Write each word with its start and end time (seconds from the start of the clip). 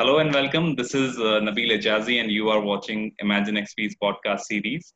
hello 0.00 0.16
and 0.16 0.32
welcome. 0.32 0.74
This 0.76 0.94
is 0.94 1.18
uh, 1.18 1.40
Nabil 1.46 1.72
Ejazi, 1.76 2.22
and 2.22 2.32
you 2.32 2.48
are 2.48 2.62
watching 2.62 3.12
ImaginXP's 3.22 3.96
podcast 4.02 4.40
series. 4.52 4.94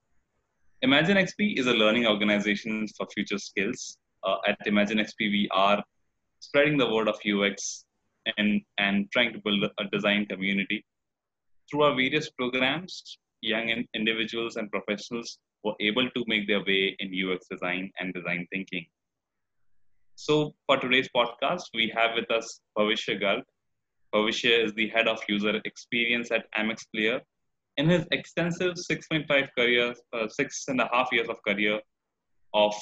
ImaginXP 0.82 1.58
is 1.58 1.66
a 1.66 1.74
learning 1.74 2.06
organization 2.06 2.88
for 2.96 3.06
future 3.12 3.36
skills. 3.36 3.98
Uh, 4.22 4.36
at 4.48 4.56
ImaginXP, 4.66 5.20
we 5.20 5.46
are 5.52 5.84
spreading 6.40 6.78
the 6.78 6.90
word 6.90 7.06
of 7.06 7.16
UX 7.32 7.84
and, 8.38 8.62
and 8.78 9.06
trying 9.12 9.34
to 9.34 9.40
build 9.44 9.62
a 9.64 9.84
design 9.92 10.24
community. 10.24 10.82
Through 11.70 11.82
our 11.82 11.94
various 11.94 12.30
programs, 12.30 13.18
young 13.42 13.84
individuals 13.92 14.56
and 14.56 14.70
professionals 14.70 15.38
were 15.64 15.74
able 15.80 16.08
to 16.08 16.24
make 16.28 16.48
their 16.48 16.64
way 16.64 16.96
in 16.98 17.12
UX 17.12 17.46
design 17.50 17.92
and 18.00 18.14
design 18.14 18.46
thinking. 18.50 18.86
So, 20.14 20.54
for 20.66 20.78
today's 20.78 21.10
podcast, 21.14 21.64
we 21.74 21.92
have 21.94 22.12
with 22.14 22.30
us 22.30 22.60
Bhavishya 22.78 23.20
Garg, 23.20 23.42
Bhavishya 24.14 24.64
is 24.64 24.72
the 24.74 24.88
head 24.88 25.08
of 25.08 25.18
user 25.28 25.60
experience 25.64 26.30
at 26.30 26.46
MX 26.56 26.84
Player. 26.94 27.20
In 27.76 27.88
his 27.88 28.06
extensive 28.12 28.74
6.5 28.74 29.48
career, 29.58 29.92
uh, 30.12 30.28
six 30.28 30.64
and 30.68 30.80
a 30.80 30.88
half 30.92 31.08
years 31.10 31.28
of 31.28 31.42
career 31.42 31.80
of 32.52 32.74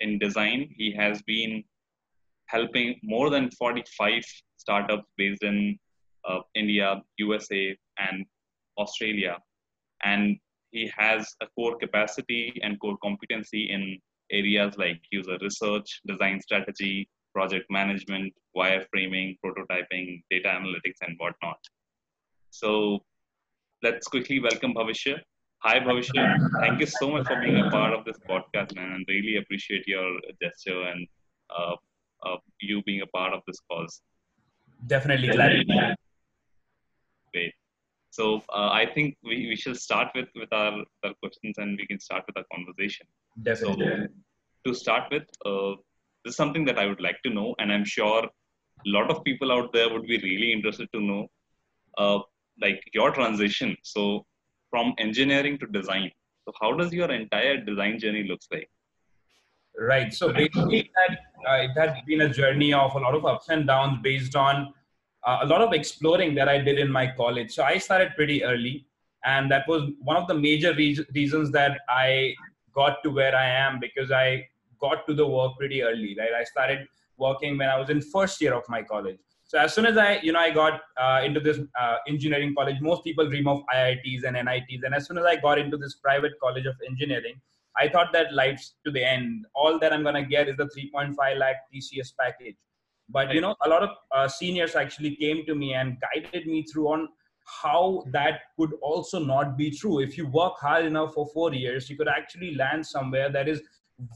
in 0.00 0.18
design, 0.18 0.68
he 0.76 0.92
has 0.92 1.22
been 1.22 1.62
helping 2.46 2.98
more 3.04 3.30
than 3.30 3.50
45 3.52 4.24
startups 4.56 5.04
based 5.16 5.44
in 5.44 5.78
uh, 6.28 6.40
India, 6.56 7.00
USA, 7.18 7.76
and 7.98 8.26
Australia. 8.76 9.38
And 10.02 10.36
he 10.72 10.90
has 10.96 11.32
a 11.40 11.46
core 11.54 11.76
capacity 11.76 12.58
and 12.62 12.80
core 12.80 12.98
competency 13.02 13.70
in 13.70 13.98
areas 14.32 14.76
like 14.76 15.00
user 15.12 15.38
research, 15.40 16.00
design 16.06 16.40
strategy, 16.40 17.08
project 17.36 17.66
management, 17.78 18.32
wireframing, 18.58 19.36
prototyping, 19.44 20.06
data 20.30 20.48
analytics, 20.58 21.00
and 21.06 21.14
whatnot. 21.22 21.60
So 22.50 22.70
let's 23.82 24.06
quickly 24.14 24.38
welcome 24.48 24.72
Bhavishya. 24.78 25.16
Hi, 25.64 25.78
Bhavishya. 25.80 26.24
Thank 26.60 26.80
you 26.80 26.86
so 26.86 27.10
much 27.10 27.26
for 27.26 27.38
being 27.44 27.58
a 27.66 27.70
part 27.70 27.92
of 27.92 28.04
this 28.06 28.18
podcast, 28.30 28.74
man, 28.76 28.92
and 28.96 29.04
really 29.08 29.36
appreciate 29.42 29.86
your 29.86 30.08
gesture 30.42 30.80
and 30.92 31.06
uh, 31.56 31.74
uh, 32.26 32.36
you 32.60 32.82
being 32.88 33.02
a 33.02 33.10
part 33.18 33.34
of 33.34 33.42
this 33.46 33.60
cause. 33.70 34.00
Definitely 34.86 35.28
glad. 35.28 35.96
Great. 37.34 37.52
So 38.10 38.42
uh, 38.60 38.70
I 38.82 38.86
think 38.94 39.16
we, 39.22 39.36
we 39.50 39.56
shall 39.56 39.74
start 39.74 40.08
with, 40.14 40.28
with 40.34 40.52
our, 40.52 40.72
our 41.04 41.14
questions 41.22 41.56
and 41.58 41.76
we 41.78 41.86
can 41.86 42.00
start 42.00 42.24
with 42.26 42.38
our 42.38 42.46
conversation. 42.54 43.06
Definitely. 43.42 43.86
So, 43.86 44.06
to 44.66 44.74
start 44.74 45.04
with, 45.12 45.28
uh, 45.44 45.74
this 46.26 46.32
is 46.32 46.36
something 46.36 46.64
that 46.64 46.76
I 46.76 46.86
would 46.86 47.00
like 47.00 47.22
to 47.22 47.30
know, 47.30 47.54
and 47.60 47.72
I'm 47.72 47.84
sure 47.84 48.24
a 48.24 48.90
lot 48.96 49.12
of 49.12 49.22
people 49.22 49.52
out 49.52 49.72
there 49.72 49.88
would 49.88 50.08
be 50.08 50.18
really 50.18 50.52
interested 50.52 50.88
to 50.92 51.00
know, 51.00 51.28
uh, 51.98 52.18
like 52.60 52.82
your 52.92 53.12
transition. 53.12 53.76
So 53.84 54.26
from 54.68 54.92
engineering 54.98 55.56
to 55.58 55.66
design. 55.68 56.10
So 56.44 56.52
how 56.60 56.72
does 56.72 56.92
your 56.92 57.12
entire 57.12 57.58
design 57.58 58.00
journey 58.00 58.24
looks 58.24 58.48
like? 58.52 58.68
Right. 59.78 60.12
So 60.12 60.32
basically, 60.32 60.90
that, 60.96 61.18
uh, 61.48 61.62
it 61.62 61.70
had 61.78 62.04
been 62.06 62.22
a 62.22 62.28
journey 62.28 62.72
of 62.72 62.96
a 62.96 62.98
lot 62.98 63.14
of 63.14 63.24
ups 63.24 63.48
and 63.48 63.64
downs 63.64 63.98
based 64.02 64.34
on 64.34 64.74
uh, 65.24 65.38
a 65.42 65.46
lot 65.46 65.60
of 65.60 65.72
exploring 65.72 66.34
that 66.34 66.48
I 66.48 66.58
did 66.58 66.76
in 66.80 66.90
my 66.90 67.06
college. 67.16 67.52
So 67.52 67.62
I 67.62 67.78
started 67.78 68.16
pretty 68.16 68.42
early, 68.42 68.86
and 69.24 69.48
that 69.52 69.68
was 69.68 69.90
one 70.00 70.16
of 70.16 70.26
the 70.26 70.34
major 70.34 70.74
re- 70.74 71.06
reasons 71.14 71.52
that 71.52 71.82
I 71.88 72.34
got 72.74 73.02
to 73.04 73.10
where 73.10 73.36
I 73.36 73.48
am 73.48 73.78
because 73.78 74.10
I 74.10 74.48
got 74.80 75.06
to 75.06 75.14
the 75.14 75.26
work 75.26 75.56
pretty 75.58 75.82
early, 75.82 76.16
right? 76.18 76.32
I 76.38 76.44
started 76.44 76.86
working 77.18 77.58
when 77.58 77.68
I 77.68 77.78
was 77.78 77.90
in 77.90 78.00
first 78.00 78.40
year 78.40 78.54
of 78.54 78.64
my 78.68 78.82
college. 78.82 79.18
So 79.48 79.58
as 79.58 79.74
soon 79.74 79.86
as 79.86 79.96
I, 79.96 80.18
you 80.22 80.32
know, 80.32 80.40
I 80.40 80.50
got 80.50 80.80
uh, 81.00 81.20
into 81.24 81.38
this 81.38 81.60
uh, 81.80 81.96
engineering 82.08 82.54
college, 82.56 82.76
most 82.80 83.04
people 83.04 83.28
dream 83.28 83.46
of 83.46 83.62
IITs 83.72 84.24
and 84.24 84.34
NITs. 84.34 84.82
And 84.84 84.92
as 84.94 85.06
soon 85.06 85.18
as 85.18 85.24
I 85.24 85.36
got 85.36 85.58
into 85.58 85.76
this 85.76 85.94
private 85.94 86.32
college 86.42 86.66
of 86.66 86.74
engineering, 86.88 87.40
I 87.78 87.88
thought 87.88 88.12
that 88.12 88.32
life's 88.32 88.74
to 88.84 88.90
the 88.90 89.04
end. 89.04 89.46
All 89.54 89.78
that 89.78 89.92
I'm 89.92 90.02
gonna 90.02 90.24
get 90.24 90.48
is 90.48 90.56
the 90.56 90.68
3.5 90.94 91.38
lakh 91.38 91.56
TCS 91.72 92.12
package. 92.18 92.56
But 93.08 93.32
you 93.32 93.40
know, 93.40 93.54
a 93.64 93.68
lot 93.68 93.84
of 93.84 93.90
uh, 94.12 94.26
seniors 94.26 94.74
actually 94.74 95.14
came 95.14 95.46
to 95.46 95.54
me 95.54 95.74
and 95.74 95.96
guided 96.00 96.46
me 96.46 96.64
through 96.64 96.88
on 96.88 97.08
how 97.62 98.04
that 98.10 98.40
could 98.58 98.72
also 98.82 99.20
not 99.20 99.56
be 99.56 99.70
true. 99.70 100.00
If 100.00 100.18
you 100.18 100.26
work 100.26 100.54
hard 100.58 100.84
enough 100.84 101.14
for 101.14 101.28
four 101.32 101.54
years, 101.54 101.88
you 101.88 101.96
could 101.96 102.08
actually 102.08 102.56
land 102.56 102.84
somewhere 102.84 103.30
that 103.30 103.48
is 103.48 103.62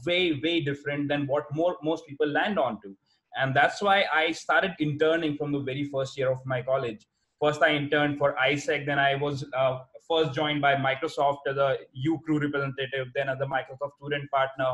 way 0.05 0.39
way 0.43 0.61
different 0.61 1.07
than 1.07 1.27
what 1.27 1.45
more 1.53 1.77
most 1.83 2.05
people 2.07 2.27
land 2.27 2.59
onto. 2.59 2.95
And 3.35 3.55
that's 3.55 3.81
why 3.81 4.05
i 4.13 4.31
started 4.31 4.75
interning 4.79 5.37
from 5.37 5.51
the 5.51 5.59
very 5.59 5.85
first 5.85 6.17
year 6.17 6.31
of 6.31 6.45
my 6.45 6.61
college. 6.61 7.07
First 7.41 7.61
i 7.63 7.75
interned 7.75 8.17
for 8.17 8.35
isec 8.47 8.85
then 8.85 8.99
i 8.99 9.15
was 9.15 9.45
uh, 9.57 9.79
first 10.11 10.33
joined 10.33 10.61
by 10.61 10.75
microsoft 10.75 11.49
as 11.51 11.57
a 11.57 11.77
u 11.93 12.19
crew 12.25 12.39
representative 12.39 13.07
then 13.15 13.29
as 13.33 13.39
a 13.41 13.49
microsoft 13.55 13.93
student 13.97 14.29
partner 14.29 14.71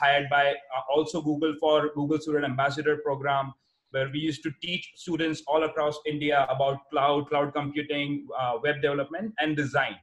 hired 0.00 0.28
by 0.30 0.44
uh, 0.50 0.82
also 0.94 1.22
google 1.22 1.54
for 1.60 1.90
google 1.94 2.18
student 2.18 2.44
ambassador 2.44 2.96
program 2.98 3.52
where 3.90 4.08
we 4.12 4.18
used 4.18 4.42
to 4.42 4.50
teach 4.62 4.90
students 5.04 5.42
all 5.46 5.64
across 5.68 6.00
india 6.14 6.46
about 6.56 6.88
cloud 6.90 7.28
cloud 7.28 7.52
computing 7.54 8.26
uh, 8.40 8.54
web 8.62 8.82
development 8.82 9.32
and 9.38 9.56
design 9.56 9.96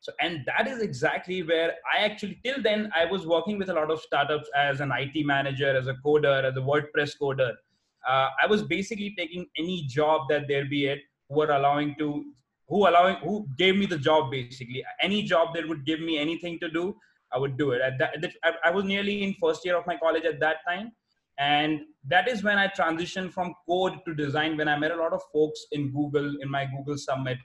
so, 0.00 0.12
and 0.20 0.44
that 0.46 0.68
is 0.68 0.80
exactly 0.80 1.42
where 1.42 1.74
I 1.92 2.04
actually, 2.04 2.40
till 2.44 2.62
then, 2.62 2.90
I 2.94 3.04
was 3.04 3.26
working 3.26 3.58
with 3.58 3.68
a 3.68 3.74
lot 3.74 3.90
of 3.90 4.00
startups 4.00 4.48
as 4.56 4.80
an 4.80 4.92
IT 4.92 5.26
manager, 5.26 5.76
as 5.76 5.88
a 5.88 5.94
coder, 6.04 6.44
as 6.44 6.56
a 6.56 6.60
WordPress 6.60 7.12
coder. 7.20 7.52
Uh, 8.08 8.28
I 8.42 8.46
was 8.48 8.62
basically 8.62 9.14
taking 9.18 9.46
any 9.58 9.86
job 9.88 10.28
that 10.30 10.46
there 10.46 10.66
be 10.66 10.86
it 10.86 11.00
who 11.28 11.38
were 11.38 11.50
allowing 11.50 11.96
to, 11.98 12.24
who 12.68 12.88
allowing, 12.88 13.16
who 13.16 13.46
gave 13.56 13.76
me 13.76 13.86
the 13.86 13.98
job 13.98 14.30
basically. 14.30 14.84
Any 15.02 15.22
job 15.24 15.54
that 15.54 15.68
would 15.68 15.84
give 15.84 16.00
me 16.00 16.16
anything 16.18 16.60
to 16.60 16.70
do, 16.70 16.94
I 17.32 17.38
would 17.38 17.58
do 17.58 17.72
it. 17.72 17.80
At 17.80 17.98
that, 17.98 18.32
I 18.64 18.70
was 18.70 18.84
nearly 18.84 19.24
in 19.24 19.34
first 19.40 19.64
year 19.64 19.76
of 19.76 19.86
my 19.86 19.96
college 19.96 20.24
at 20.24 20.38
that 20.40 20.58
time. 20.66 20.92
And 21.38 21.80
that 22.06 22.28
is 22.28 22.42
when 22.42 22.58
I 22.58 22.68
transitioned 22.68 23.32
from 23.32 23.54
code 23.68 23.98
to 24.06 24.14
design 24.14 24.56
when 24.56 24.68
I 24.68 24.78
met 24.78 24.92
a 24.92 24.96
lot 24.96 25.12
of 25.12 25.22
folks 25.32 25.66
in 25.72 25.92
Google, 25.92 26.36
in 26.40 26.50
my 26.50 26.66
Google 26.66 26.96
Summit. 26.96 27.38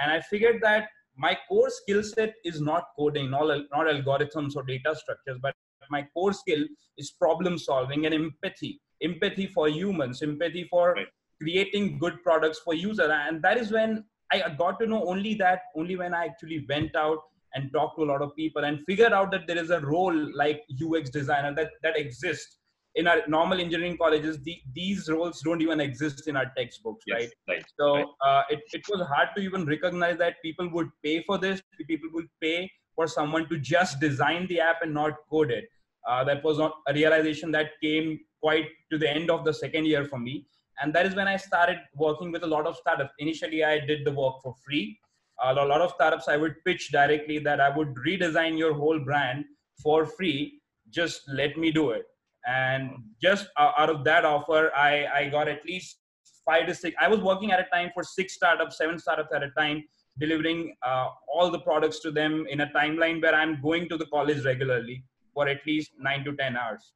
And 0.00 0.10
I 0.10 0.20
figured 0.20 0.60
that 0.62 0.88
my 1.20 1.36
core 1.48 1.68
skill 1.68 2.02
set 2.02 2.32
is 2.44 2.60
not 2.62 2.84
coding, 2.98 3.30
not, 3.30 3.46
not 3.46 3.86
algorithms 3.86 4.56
or 4.56 4.62
data 4.62 4.94
structures, 4.96 5.38
but 5.42 5.54
my 5.90 6.06
core 6.14 6.32
skill 6.32 6.64
is 6.96 7.10
problem 7.10 7.58
solving 7.58 8.06
and 8.06 8.14
empathy, 8.14 8.80
empathy 9.02 9.46
for 9.46 9.68
humans, 9.68 10.22
empathy 10.22 10.66
for 10.70 10.94
right. 10.94 11.06
creating 11.42 11.98
good 11.98 12.22
products 12.22 12.60
for 12.64 12.72
user. 12.72 13.10
And 13.12 13.42
that 13.42 13.58
is 13.58 13.70
when 13.70 14.04
I 14.32 14.48
got 14.56 14.80
to 14.80 14.86
know 14.86 15.04
only 15.06 15.34
that, 15.34 15.60
only 15.76 15.96
when 15.96 16.14
I 16.14 16.24
actually 16.24 16.64
went 16.68 16.96
out 16.96 17.18
and 17.54 17.70
talked 17.72 17.98
to 17.98 18.04
a 18.04 18.08
lot 18.12 18.22
of 18.22 18.34
people 18.34 18.64
and 18.64 18.80
figured 18.86 19.12
out 19.12 19.30
that 19.32 19.46
there 19.46 19.58
is 19.58 19.70
a 19.70 19.80
role 19.80 20.16
like 20.34 20.62
UX 20.82 21.10
designer 21.10 21.54
that, 21.54 21.72
that 21.82 21.98
exists 21.98 22.59
in 22.96 23.06
our 23.06 23.18
normal 23.28 23.60
engineering 23.60 23.96
colleges, 23.96 24.42
the, 24.42 24.58
these 24.74 25.08
roles 25.08 25.40
don't 25.42 25.62
even 25.62 25.80
exist 25.80 26.26
in 26.26 26.36
our 26.36 26.50
textbooks, 26.56 27.04
yes, 27.06 27.20
right? 27.20 27.30
right? 27.48 27.64
So 27.78 27.94
right. 27.94 28.06
Uh, 28.24 28.42
it, 28.50 28.60
it 28.72 28.82
was 28.88 29.06
hard 29.06 29.28
to 29.36 29.42
even 29.42 29.64
recognize 29.64 30.18
that 30.18 30.36
people 30.42 30.68
would 30.70 30.88
pay 31.04 31.22
for 31.22 31.38
this. 31.38 31.62
People 31.86 32.08
would 32.14 32.28
pay 32.40 32.70
for 32.96 33.06
someone 33.06 33.48
to 33.48 33.58
just 33.58 34.00
design 34.00 34.46
the 34.48 34.60
app 34.60 34.82
and 34.82 34.92
not 34.92 35.12
code 35.30 35.50
it. 35.50 35.64
Uh, 36.08 36.24
that 36.24 36.42
was 36.42 36.58
not 36.58 36.72
a 36.88 36.94
realization 36.94 37.52
that 37.52 37.72
came 37.82 38.18
quite 38.42 38.66
to 38.90 38.98
the 38.98 39.08
end 39.08 39.30
of 39.30 39.44
the 39.44 39.54
second 39.54 39.86
year 39.86 40.04
for 40.04 40.18
me. 40.18 40.46
And 40.82 40.92
that 40.94 41.06
is 41.06 41.14
when 41.14 41.28
I 41.28 41.36
started 41.36 41.78
working 41.94 42.32
with 42.32 42.42
a 42.42 42.46
lot 42.46 42.66
of 42.66 42.74
startups. 42.76 43.12
Initially, 43.18 43.62
I 43.62 43.80
did 43.80 44.04
the 44.04 44.12
work 44.12 44.36
for 44.42 44.54
free. 44.64 44.98
Uh, 45.42 45.54
a 45.58 45.64
lot 45.64 45.80
of 45.80 45.90
startups, 45.92 46.26
I 46.26 46.36
would 46.36 46.56
pitch 46.64 46.90
directly 46.90 47.38
that 47.40 47.60
I 47.60 47.74
would 47.74 47.94
redesign 48.06 48.58
your 48.58 48.74
whole 48.74 48.98
brand 48.98 49.44
for 49.82 50.06
free. 50.06 50.60
Just 50.90 51.22
let 51.28 51.56
me 51.56 51.70
do 51.70 51.90
it 51.90 52.04
and 52.46 52.90
just 53.20 53.48
uh, 53.56 53.72
out 53.76 53.90
of 53.90 54.04
that 54.04 54.24
offer 54.24 54.70
i 54.74 55.06
i 55.14 55.28
got 55.28 55.48
at 55.48 55.64
least 55.66 55.98
five 56.44 56.66
to 56.66 56.74
six 56.74 56.96
i 57.00 57.08
was 57.08 57.20
working 57.20 57.52
at 57.52 57.60
a 57.60 57.68
time 57.72 57.90
for 57.92 58.02
six 58.02 58.34
startups 58.34 58.78
seven 58.78 58.98
startups 58.98 59.32
at 59.34 59.42
a 59.42 59.50
time 59.58 59.82
delivering 60.18 60.74
uh, 60.82 61.08
all 61.32 61.50
the 61.50 61.60
products 61.60 62.00
to 62.00 62.10
them 62.10 62.46
in 62.48 62.62
a 62.62 62.66
timeline 62.68 63.22
where 63.22 63.34
i'm 63.34 63.60
going 63.60 63.88
to 63.88 63.96
the 63.96 64.06
college 64.06 64.44
regularly 64.44 65.04
for 65.34 65.48
at 65.48 65.64
least 65.66 65.92
9 65.98 66.24
to 66.24 66.36
10 66.36 66.56
hours. 66.56 66.92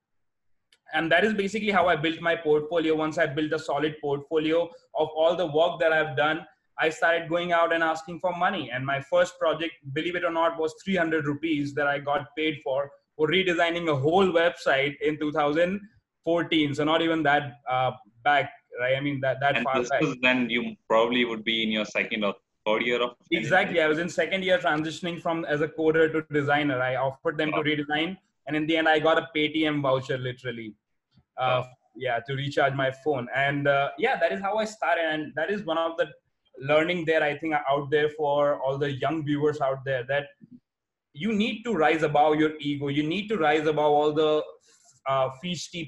And 0.93 1.11
that 1.11 1.25
is 1.25 1.35
basically 1.35 1.71
how 1.71 1.89
i 1.89 1.97
built 1.97 2.21
my 2.21 2.37
portfolio. 2.37 2.95
Once 2.95 3.19
i 3.19 3.27
built 3.27 3.53
a 3.53 3.59
solid 3.59 3.97
portfolio 4.01 4.65
of 4.95 5.09
all 5.17 5.37
the 5.37 5.47
work 5.47 5.81
that 5.81 5.93
i've 5.93 6.17
done 6.17 6.45
i 6.79 6.89
started 6.89 7.29
going 7.29 7.53
out 7.53 7.73
and 7.73 7.83
asking 7.83 8.21
for 8.21 8.37
money. 8.37 8.71
And 8.71 8.85
my 8.85 9.01
first 9.01 9.39
project 9.39 9.75
believe 9.93 10.17
it 10.17 10.25
or 10.25 10.31
not 10.31 10.59
was 10.59 10.75
300 10.85 11.27
rupees 11.27 11.75
that 11.75 11.87
i 11.87 11.99
got 11.99 12.29
paid 12.37 12.61
for 12.63 12.91
for 13.17 13.29
redesigning 13.29 13.89
a 13.89 13.97
whole 13.97 14.27
website 14.27 14.95
in 15.01 15.19
2014. 15.19 16.75
So 16.75 16.85
not 16.85 17.03
even 17.03 17.23
that 17.23 17.61
uh, 17.69 17.93
back, 18.23 18.51
right? 18.81 18.97
I 18.97 19.01
mean 19.01 19.21
that 19.21 19.41
that 19.41 19.57
and 19.57 19.65
far 19.65 19.81
this 19.81 19.91
back. 19.91 20.01
Was 20.01 20.17
then 20.23 20.51
you 20.51 20.75
probably 20.89 21.25
would 21.25 21.45
be 21.45 21.63
in 21.63 21.71
your 21.71 21.85
second 21.85 22.25
or 22.25 22.35
third 22.67 22.83
year 22.83 23.03
of 23.03 23.11
exactly. 23.31 23.81
I 23.81 23.87
was 23.87 23.99
in 23.99 24.09
second 24.09 24.43
year 24.43 24.59
transitioning 24.59 25.21
from 25.21 25.45
as 25.45 25.61
a 25.61 25.69
coder 25.69 26.13
to 26.13 26.25
designer. 26.33 26.81
I 26.81 26.97
offered 26.97 27.39
them 27.39 27.53
to 27.53 27.59
redesign, 27.59 28.17
and 28.47 28.57
in 28.57 28.67
the 28.67 28.77
end, 28.77 28.89
I 28.89 28.99
got 28.99 29.19
a 29.19 29.29
Paytm 29.37 29.83
voucher 29.83 30.19
literally. 30.19 30.75
Uh. 31.37 31.65
Yeah, 31.97 32.19
to 32.27 32.35
recharge 32.35 32.75
my 32.75 32.91
phone, 32.91 33.29
and 33.37 33.69
uh, 33.69 33.91
yeah, 33.99 34.19
that 34.19 34.33
is 34.33 34.41
how 34.41 34.57
I 34.57 34.65
started, 34.65 35.05
and 35.05 35.33
that 35.37 35.49
is 35.49 35.63
one 35.63 35.79
of 35.79 35.97
the 35.97 36.09
learning 36.59 37.05
there 37.05 37.23
i 37.23 37.37
think 37.37 37.55
out 37.69 37.91
there 37.91 38.09
for 38.11 38.61
all 38.63 38.79
the 38.79 38.93
young 38.93 39.25
viewers 39.25 39.61
out 39.61 39.85
there 39.85 40.05
that 40.05 40.27
you 41.15 41.33
need 41.33 41.63
to 41.63 41.73
rise 41.73 42.03
above 42.03 42.37
your 42.37 42.53
ego. 42.61 42.89
You 42.89 43.05
need 43.05 43.29
to 43.29 43.39
rise 43.39 43.67
above 43.67 43.93
all 43.93 44.13
the 44.13 44.43
uh, 45.07 45.31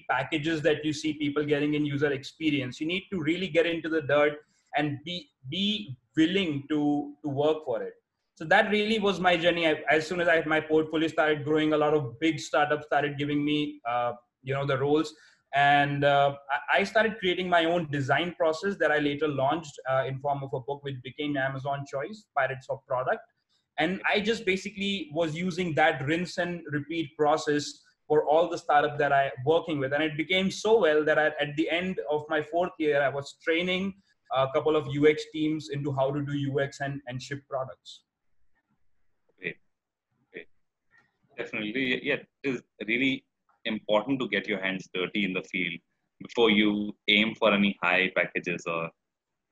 packages 0.08 0.62
that 0.62 0.84
you 0.84 0.92
see 0.92 1.14
people 1.14 1.44
getting 1.44 1.74
in 1.74 1.84
user 1.84 2.12
experience. 2.12 2.80
You 2.80 2.86
need 2.86 3.04
to 3.12 3.20
really 3.20 3.48
get 3.48 3.66
into 3.66 3.88
the 3.88 4.02
dirt 4.02 4.38
and 4.76 4.98
be 5.04 5.28
be 5.50 5.96
willing 6.16 6.64
to 6.68 7.14
to 7.22 7.28
work 7.28 7.64
for 7.64 7.82
it. 7.82 7.94
So 8.36 8.44
that 8.44 8.70
really 8.70 8.98
was 8.98 9.18
my 9.18 9.36
journey. 9.36 9.66
I, 9.66 9.82
as 9.90 10.06
soon 10.06 10.20
as 10.20 10.28
I, 10.28 10.42
my 10.44 10.60
portfolio 10.60 11.08
started 11.08 11.44
growing 11.44 11.72
a 11.72 11.76
lot 11.76 11.94
of 11.94 12.20
big 12.20 12.38
startups 12.38 12.86
started 12.86 13.18
giving 13.18 13.44
me 13.44 13.80
uh, 13.88 14.12
you 14.42 14.54
know 14.54 14.66
the 14.66 14.78
roles. 14.78 15.12
And 15.54 16.04
uh, 16.04 16.34
i 16.74 16.84
started 16.84 17.18
creating 17.18 17.48
my 17.48 17.64
own 17.64 17.88
design 17.90 18.34
process 18.36 18.76
that 18.80 18.90
i 18.90 18.98
later 18.98 19.28
launched 19.28 19.78
uh, 19.90 20.02
in 20.06 20.18
form 20.18 20.42
of 20.42 20.50
a 20.52 20.60
book 20.60 20.82
which 20.82 20.96
became 21.02 21.36
amazon 21.36 21.84
choice 21.90 22.24
pirates 22.36 22.66
of 22.68 22.80
product 22.86 23.20
and 23.78 24.00
i 24.12 24.20
just 24.20 24.44
basically 24.44 25.10
was 25.12 25.34
using 25.34 25.74
that 25.74 26.04
rinse 26.06 26.38
and 26.38 26.62
repeat 26.70 27.16
process 27.16 27.82
for 28.08 28.24
all 28.26 28.48
the 28.48 28.58
startup 28.58 28.98
that 28.98 29.12
i 29.12 29.30
working 29.44 29.78
with 29.78 29.92
and 29.92 30.02
it 30.02 30.16
became 30.16 30.50
so 30.50 30.80
well 30.80 31.04
that 31.04 31.18
I, 31.18 31.26
at 31.40 31.56
the 31.56 31.68
end 31.70 32.00
of 32.10 32.24
my 32.28 32.42
fourth 32.42 32.72
year 32.78 33.02
i 33.02 33.08
was 33.08 33.36
training 33.42 33.94
a 34.34 34.46
couple 34.54 34.76
of 34.76 34.88
ux 34.88 35.22
teams 35.32 35.70
into 35.70 35.92
how 35.92 36.10
to 36.10 36.22
do 36.24 36.58
ux 36.58 36.80
and, 36.80 37.00
and 37.06 37.20
ship 37.20 37.42
products 37.48 38.02
Great. 39.38 39.56
Great. 40.32 40.46
Definitely. 41.36 42.04
Yeah, 42.04 42.14
it 42.14 42.26
is 42.42 42.62
really 42.86 43.24
important 43.64 44.20
to 44.20 44.28
get 44.28 44.46
your 44.46 44.60
hands 44.60 44.88
dirty 44.94 45.24
in 45.24 45.32
the 45.32 45.42
field 45.42 45.80
before 46.20 46.50
you 46.50 46.96
aim 47.08 47.34
for 47.34 47.52
any 47.52 47.76
high 47.82 48.10
packages 48.16 48.64
or, 48.66 48.90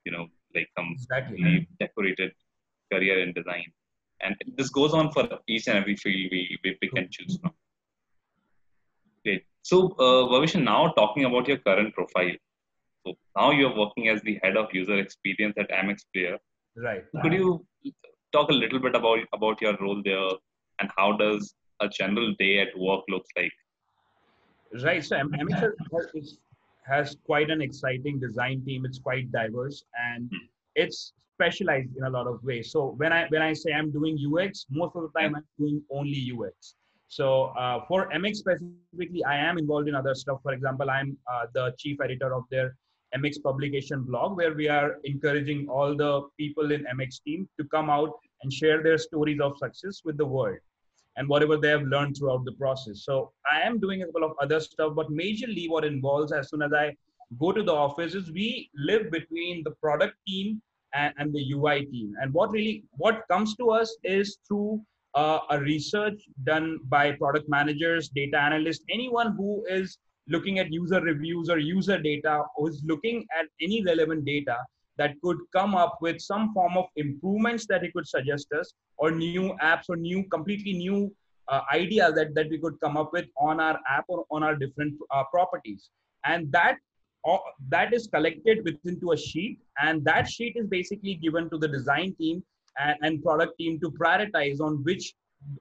you 0.05 0.13
know, 0.13 0.27
like 0.55 0.69
some 0.77 0.89
exactly. 0.93 1.69
decorated 1.79 2.33
career 2.93 3.21
in 3.21 3.33
design. 3.33 3.67
And 4.21 4.37
this 4.57 4.71
goes 4.71 4.95
on 4.95 5.11
for 5.13 5.29
each 5.49 5.67
and 5.69 5.79
every 5.79 5.97
field 5.97 6.29
we, 6.31 6.59
we 6.65 6.79
pick 6.81 6.91
and 6.97 7.11
choose 7.11 7.39
from. 7.41 7.53
Great. 9.25 9.45
So, 9.63 9.89
uh, 9.99 10.29
Bhavishan, 10.31 10.63
now 10.65 10.89
talking 10.89 11.25
about 11.25 11.49
your 11.49 11.59
current 11.59 11.95
profile. 11.95 12.33
So 13.07 13.15
now 13.37 13.51
you're 13.51 13.77
working 13.77 14.09
as 14.09 14.23
the 14.23 14.39
head 14.43 14.57
of 14.57 14.69
user 14.73 14.99
experience 14.99 15.55
at 15.59 15.71
MX 15.71 16.05
Player. 16.15 16.39
Right. 16.77 17.05
Could 17.23 17.33
you 17.33 17.65
talk 18.33 18.51
a 18.51 18.53
little 18.53 18.81
bit 18.81 18.95
about 18.97 19.19
about 19.33 19.61
your 19.61 19.77
role 19.81 20.03
there 20.05 20.31
and 20.81 20.91
how 20.97 21.17
does 21.17 21.55
a 21.81 21.89
general 21.89 22.35
day 22.39 22.61
at 22.61 22.77
work 22.77 23.03
looks 23.09 23.29
like? 23.37 23.53
Right. 24.83 25.05
So 25.05 25.17
MX 25.17 25.73
has, 25.93 26.39
has 26.87 27.17
quite 27.27 27.51
an 27.51 27.61
exciting 27.63 28.19
design 28.19 28.65
team. 28.65 28.85
It's 28.85 28.99
quite 28.99 29.31
diverse 29.31 29.85
and 30.09 30.31
Hmm. 30.31 30.47
it's 30.75 31.13
specialized 31.35 31.91
in 31.97 32.05
a 32.05 32.11
lot 32.11 32.27
of 32.27 32.43
ways. 32.43 32.71
So 32.71 32.95
when 32.97 33.13
I 33.13 33.27
when 33.29 33.43
I 33.43 33.53
say 33.53 33.73
I'm 33.73 33.91
doing 33.91 34.19
UX, 34.29 34.67
most 34.71 34.97
of 34.97 35.03
the 35.03 35.13
time 35.19 35.35
I'm 35.37 35.47
doing 35.59 35.83
only 35.91 36.33
UX. 36.33 36.75
So 37.09 37.27
uh, 37.63 37.85
for 37.87 38.11
MX 38.11 38.37
specifically, 38.37 39.23
I 39.25 39.37
am 39.37 39.59
involved 39.59 39.89
in 39.89 39.95
other 39.95 40.15
stuff. 40.15 40.39
For 40.43 40.53
example, 40.53 40.91
I'm 40.91 41.17
uh, 41.33 41.47
the 41.55 41.73
chief 41.79 42.01
editor 42.01 42.35
of 42.35 42.45
their 42.51 42.77
MX 43.17 43.43
publication 43.43 44.03
blog, 44.03 44.37
where 44.37 44.55
we 44.55 44.69
are 44.69 44.97
encouraging 45.05 45.69
all 45.69 45.97
the 45.97 46.23
people 46.37 46.73
in 46.73 46.85
MX 46.99 47.23
team 47.25 47.49
to 47.59 47.65
come 47.69 47.91
out 47.91 48.13
and 48.43 48.53
share 48.53 48.83
their 48.83 48.99
stories 48.99 49.41
of 49.41 49.57
success 49.59 50.03
with 50.05 50.17
the 50.17 50.27
world 50.27 50.59
and 51.17 51.29
whatever 51.29 51.57
they 51.57 51.69
have 51.69 51.83
learned 51.83 52.17
throughout 52.17 52.45
the 52.45 52.53
process. 52.53 53.05
So 53.05 53.33
I 53.51 53.61
am 53.61 53.79
doing 53.79 54.03
a 54.03 54.07
couple 54.07 54.25
of 54.25 54.33
other 54.43 54.61
stuff, 54.61 54.95
but 54.97 55.11
majorly 55.11 55.71
what 55.71 55.85
involves 55.85 56.33
as 56.33 56.51
soon 56.51 56.63
as 56.63 56.73
I 56.73 56.97
go 57.39 57.53
to 57.53 57.63
the 57.63 57.73
office 57.73 58.15
is 58.15 58.33
we 58.33 58.71
live 58.75 59.11
between 59.11 59.63
the 59.63 59.71
product 59.83 60.17
team 60.27 60.61
and, 60.95 61.13
and 61.19 61.35
the 61.35 61.53
UI 61.53 61.87
team. 61.87 62.15
And 62.21 62.33
what 62.33 62.51
really 62.51 62.85
what 62.93 63.23
comes 63.31 63.55
to 63.57 63.71
us 63.71 63.97
is 64.05 64.39
through 64.47 64.81
uh, 65.15 65.41
a 65.51 65.61
research 65.61 66.21
done 66.45 66.79
by 66.89 67.13
product 67.13 67.49
managers, 67.49 68.09
data 68.09 68.39
analysts, 68.39 68.85
anyone 68.91 69.35
who 69.37 69.65
is 69.69 69.99
looking 70.29 70.59
at 70.59 70.73
user 70.73 71.01
reviews 71.01 71.51
or 71.51 71.59
user 71.59 71.99
data, 72.01 72.43
who 72.57 72.67
is 72.69 72.83
looking 72.85 73.27
at 73.39 73.47
any 73.61 73.83
relevant 73.85 74.25
data 74.25 74.57
that 74.97 75.15
could 75.23 75.39
come 75.53 75.75
up 75.75 75.99
with 76.01 76.21
some 76.21 76.53
form 76.55 76.77
of 76.77 76.87
improvements 76.97 77.67
that 77.67 77.83
he 77.83 77.91
could 77.91 78.07
suggest 78.07 78.47
us 78.53 78.73
or 78.97 79.11
new 79.11 79.55
apps 79.63 79.85
or 79.89 79.97
new 79.97 80.25
completely 80.31 80.73
new 80.73 81.13
uh, 81.49 81.61
idea 81.73 82.11
that, 82.13 82.35
that 82.35 82.49
we 82.49 82.59
could 82.59 82.81
come 82.83 82.97
up 82.97 83.13
with 83.13 83.27
on 83.39 83.61
our 83.61 83.79
app 83.89 84.05
or 84.09 84.25
on 84.31 84.43
our 84.43 84.55
different 84.55 84.95
uh, 85.11 85.25
properties 85.31 85.91
and 86.25 86.51
that 86.53 86.79
uh, 87.27 87.39
that 87.69 87.95
is 87.95 88.07
collected 88.07 88.65
within 88.65 89.01
to 89.01 89.13
a 89.13 89.17
sheet 89.17 89.59
and 89.81 90.05
that 90.05 90.29
sheet 90.29 90.57
is 90.57 90.67
basically 90.67 91.15
given 91.15 91.49
to 91.51 91.59
the 91.59 91.69
design 91.69 92.15
team 92.21 92.43
and, 92.79 92.97
and 93.03 93.23
product 93.23 93.57
team 93.59 93.81
to 93.81 93.91
prioritize 93.91 94.61
on 94.61 94.83
which 94.85 95.15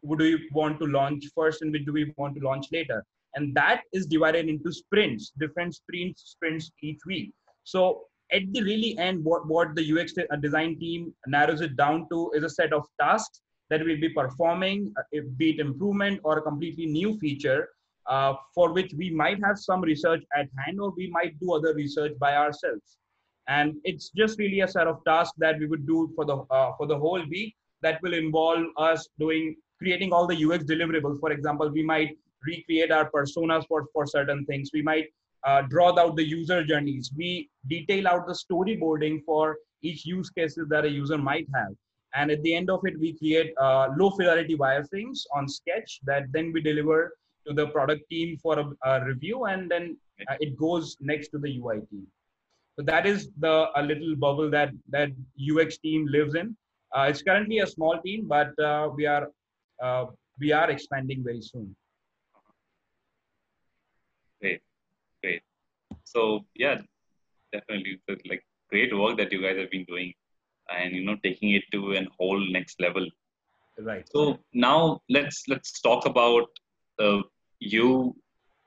do 0.04 0.16
we 0.18 0.50
want 0.54 0.80
to 0.80 0.86
launch 0.86 1.26
first 1.36 1.62
and 1.62 1.72
which 1.72 1.86
do 1.86 1.94
we 1.94 2.14
want 2.18 2.36
to 2.36 2.42
launch 2.42 2.68
later. 2.72 3.04
And 3.36 3.56
that 3.56 3.82
is 3.94 4.06
divided 4.06 4.48
into 4.48 4.72
sprints 4.72 5.32
different 5.40 5.76
sprints 5.76 6.24
sprints 6.26 6.72
each 6.82 7.00
week. 7.06 7.32
So 7.64 8.06
at 8.32 8.42
the 8.52 8.62
really 8.62 8.98
end 8.98 9.24
what, 9.24 9.48
what 9.48 9.76
the 9.76 9.84
ux 9.94 10.14
design 10.42 10.78
team 10.80 11.14
narrows 11.28 11.62
it 11.62 11.76
down 11.76 12.08
to 12.10 12.32
is 12.34 12.44
a 12.44 12.50
set 12.50 12.74
of 12.74 12.84
tasks 13.00 13.42
that 13.70 13.84
we'll 13.84 14.00
be 14.00 14.10
performing 14.10 14.94
be 15.38 15.52
it 15.52 15.60
improvement 15.60 16.20
or 16.24 16.38
a 16.38 16.42
completely 16.42 16.86
new 16.86 17.18
feature 17.20 17.70
uh, 18.08 18.34
for 18.54 18.74
which 18.74 18.94
we 18.98 19.10
might 19.10 19.44
have 19.44 19.58
some 19.58 19.82
research 19.82 20.24
at 20.36 20.48
hand 20.58 20.80
or 20.80 20.94
we 20.96 21.10
might 21.10 21.40
do 21.40 21.54
other 21.54 21.74
research 21.74 22.14
by 22.20 22.36
ourselves. 22.36 22.98
And 23.48 23.76
it's 23.84 24.10
just 24.10 24.40
really 24.40 24.62
a 24.62 24.68
set 24.68 24.88
of 24.88 25.04
tasks 25.06 25.36
that 25.38 25.60
we 25.60 25.66
would 25.66 25.86
do 25.86 26.12
for 26.16 26.26
the 26.26 26.38
uh, 26.50 26.72
for 26.78 26.88
the 26.88 26.98
whole 26.98 27.24
week 27.30 27.56
that 27.82 28.02
will 28.02 28.14
involve 28.14 28.66
us 28.78 29.08
doing 29.20 29.56
creating 29.80 30.14
all 30.14 30.26
the 30.28 30.46
ux 30.46 30.64
deliverables. 30.64 31.20
For 31.20 31.32
example 31.32 31.70
we 31.70 31.84
might 31.84 32.18
recreate 32.46 32.92
our 32.92 33.10
personas 33.12 33.66
for 33.68 33.88
for 33.94 34.06
certain 34.06 34.46
things. 34.46 34.70
We 34.74 34.82
might 34.82 35.08
uh, 35.46 35.64
draw 35.64 35.98
out 36.00 36.16
the 36.16 36.24
user 36.24 36.64
journeys. 36.64 37.12
We 37.16 37.50
detail 37.68 38.08
out 38.08 38.28
the 38.28 38.34
storyboarding 38.34 39.24
for 39.26 39.58
each 39.82 40.06
use 40.06 40.30
cases 40.30 40.68
that 40.70 40.86
a 40.86 40.90
user 40.90 41.18
might 41.18 41.48
have. 41.54 41.74
And 42.16 42.32
at 42.32 42.42
the 42.44 42.56
end 42.56 42.70
of 42.70 42.80
it 42.86 42.98
we 42.98 43.18
create 43.18 43.54
uh, 43.60 43.90
low 43.98 44.12
fidelity 44.12 44.56
wireframes 44.56 45.26
on 45.36 45.50
sketch 45.50 46.00
that 46.06 46.32
then 46.32 46.54
we 46.54 46.62
deliver 46.62 47.12
to 47.48 47.54
the 47.54 47.68
product 47.68 48.04
team 48.10 48.38
for 48.42 48.60
a, 48.60 48.66
a 48.90 49.06
review 49.06 49.46
and 49.46 49.70
then 49.70 49.98
uh, 50.30 50.36
it 50.40 50.58
goes 50.58 50.98
next 51.00 51.30
to 51.30 51.38
the 51.40 51.58
ui 51.60 51.80
team. 51.92 52.08
So 52.76 52.84
that 52.86 53.06
is 53.06 53.30
the 53.40 53.70
a 53.76 53.84
little 53.84 54.16
bubble 54.16 54.50
that 54.52 54.72
that 54.90 55.10
ux 55.52 55.78
team 55.78 56.08
lives 56.08 56.36
in. 56.36 56.56
Uh, 56.96 57.06
it's 57.10 57.22
currently 57.22 57.60
a 57.60 57.68
small 57.68 58.00
team 58.02 58.28
but 58.28 58.58
uh, 58.60 58.90
we 58.96 59.06
are 59.06 59.30
uh, 59.82 60.06
we 60.40 60.52
are 60.52 60.70
expanding 60.70 61.24
very 61.24 61.42
soon. 61.42 61.76
Great. 64.42 64.62
Great. 65.22 65.42
So 66.04 66.46
yeah 66.56 66.82
definitely 67.54 68.00
like 68.30 68.44
great 68.70 68.96
work 68.98 69.18
that 69.18 69.32
you 69.32 69.42
guys 69.42 69.58
have 69.58 69.72
been 69.72 69.86
doing 69.86 70.14
and 70.78 70.94
you 70.98 71.04
know 71.06 71.18
taking 71.24 71.52
it 71.52 71.64
to 71.72 71.92
an 71.94 72.08
whole 72.18 72.44
next 72.58 72.82
level. 72.82 73.06
Right. 73.80 74.08
So 74.14 74.40
now 74.54 75.02
let's 75.10 75.44
let's 75.48 75.82
talk 75.82 76.06
about 76.06 76.48
uh, 77.00 77.22
you 77.64 78.16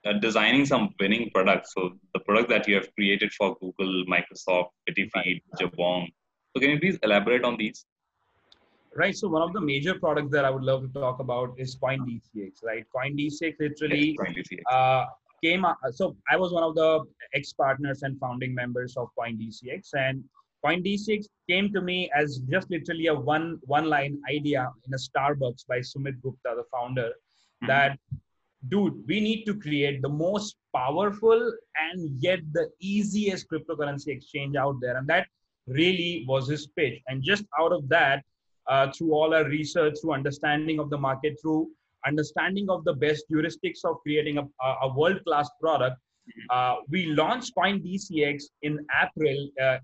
are 0.04 0.14
designing 0.14 0.64
some 0.64 0.94
winning 1.00 1.30
products. 1.34 1.74
So 1.74 1.92
the 2.14 2.20
product 2.20 2.48
that 2.50 2.68
you 2.68 2.76
have 2.76 2.88
created 2.94 3.32
for 3.32 3.56
google 3.60 4.04
microsoft 4.06 4.68
Petitfeed, 4.88 5.42
jabong. 5.60 6.06
So 6.52 6.60
can 6.60 6.70
you 6.70 6.80
please 6.80 6.98
elaborate 7.02 7.44
on 7.44 7.56
these? 7.56 7.84
Right 8.94 9.14
so 9.14 9.28
one 9.28 9.42
of 9.42 9.52
the 9.52 9.60
major 9.60 9.94
products 9.94 10.30
that 10.32 10.46
i 10.46 10.50
would 10.50 10.62
love 10.62 10.80
to 10.82 10.88
talk 10.98 11.18
about 11.20 11.50
is 11.58 11.74
coin 11.74 12.00
dcx 12.06 12.64
right 12.64 12.86
coin 12.94 13.14
dcx 13.14 13.52
literally 13.60 14.18
uh, 14.72 15.04
came 15.44 15.66
so 15.90 16.16
i 16.30 16.36
was 16.42 16.50
one 16.50 16.62
of 16.62 16.74
the 16.74 17.04
ex 17.34 17.52
partners 17.52 18.04
and 18.04 18.18
founding 18.18 18.54
members 18.54 18.96
of 18.96 19.10
coin 19.18 19.36
dcx 19.36 19.90
and 19.92 20.24
coin 20.64 20.82
dcx 20.82 21.26
came 21.50 21.70
to 21.74 21.82
me 21.82 22.10
as 22.16 22.38
just 22.50 22.70
literally 22.70 23.08
a 23.08 23.14
one 23.14 23.58
one 23.76 23.84
line 23.84 24.18
idea 24.30 24.66
in 24.86 24.94
a 24.94 25.02
starbucks 25.06 25.66
by 25.68 25.78
sumit 25.80 26.18
gupta 26.22 26.54
the 26.60 26.64
founder 26.72 27.10
mm-hmm. 27.10 27.66
that 27.66 27.98
dude 28.68 28.94
we 29.06 29.20
need 29.20 29.44
to 29.44 29.54
create 29.54 30.02
the 30.02 30.08
most 30.08 30.56
powerful 30.74 31.52
and 31.76 32.10
yet 32.20 32.40
the 32.52 32.68
easiest 32.80 33.48
cryptocurrency 33.50 34.08
exchange 34.08 34.56
out 34.56 34.76
there. 34.80 34.96
And 34.96 35.06
that 35.08 35.26
really 35.66 36.24
was 36.28 36.48
his 36.48 36.66
pitch. 36.68 37.00
And 37.08 37.22
just 37.22 37.44
out 37.58 37.72
of 37.72 37.88
that 37.88 38.24
uh, 38.66 38.90
through 38.92 39.12
all 39.12 39.34
our 39.34 39.44
research, 39.44 39.94
through 40.00 40.12
understanding 40.12 40.78
of 40.78 40.90
the 40.90 40.98
market, 40.98 41.36
through 41.40 41.70
understanding 42.06 42.68
of 42.70 42.84
the 42.84 42.94
best 42.94 43.24
heuristics 43.30 43.84
of 43.84 43.96
creating 44.02 44.38
a, 44.38 44.44
a 44.82 44.88
world-class 44.94 45.48
product, 45.60 45.96
uh, 46.50 46.76
we 46.88 47.06
launched 47.06 47.54
Coin 47.54 47.80
DCX 47.80 48.44
in 48.62 48.84
April, 49.02 49.48
uh, 49.62 49.78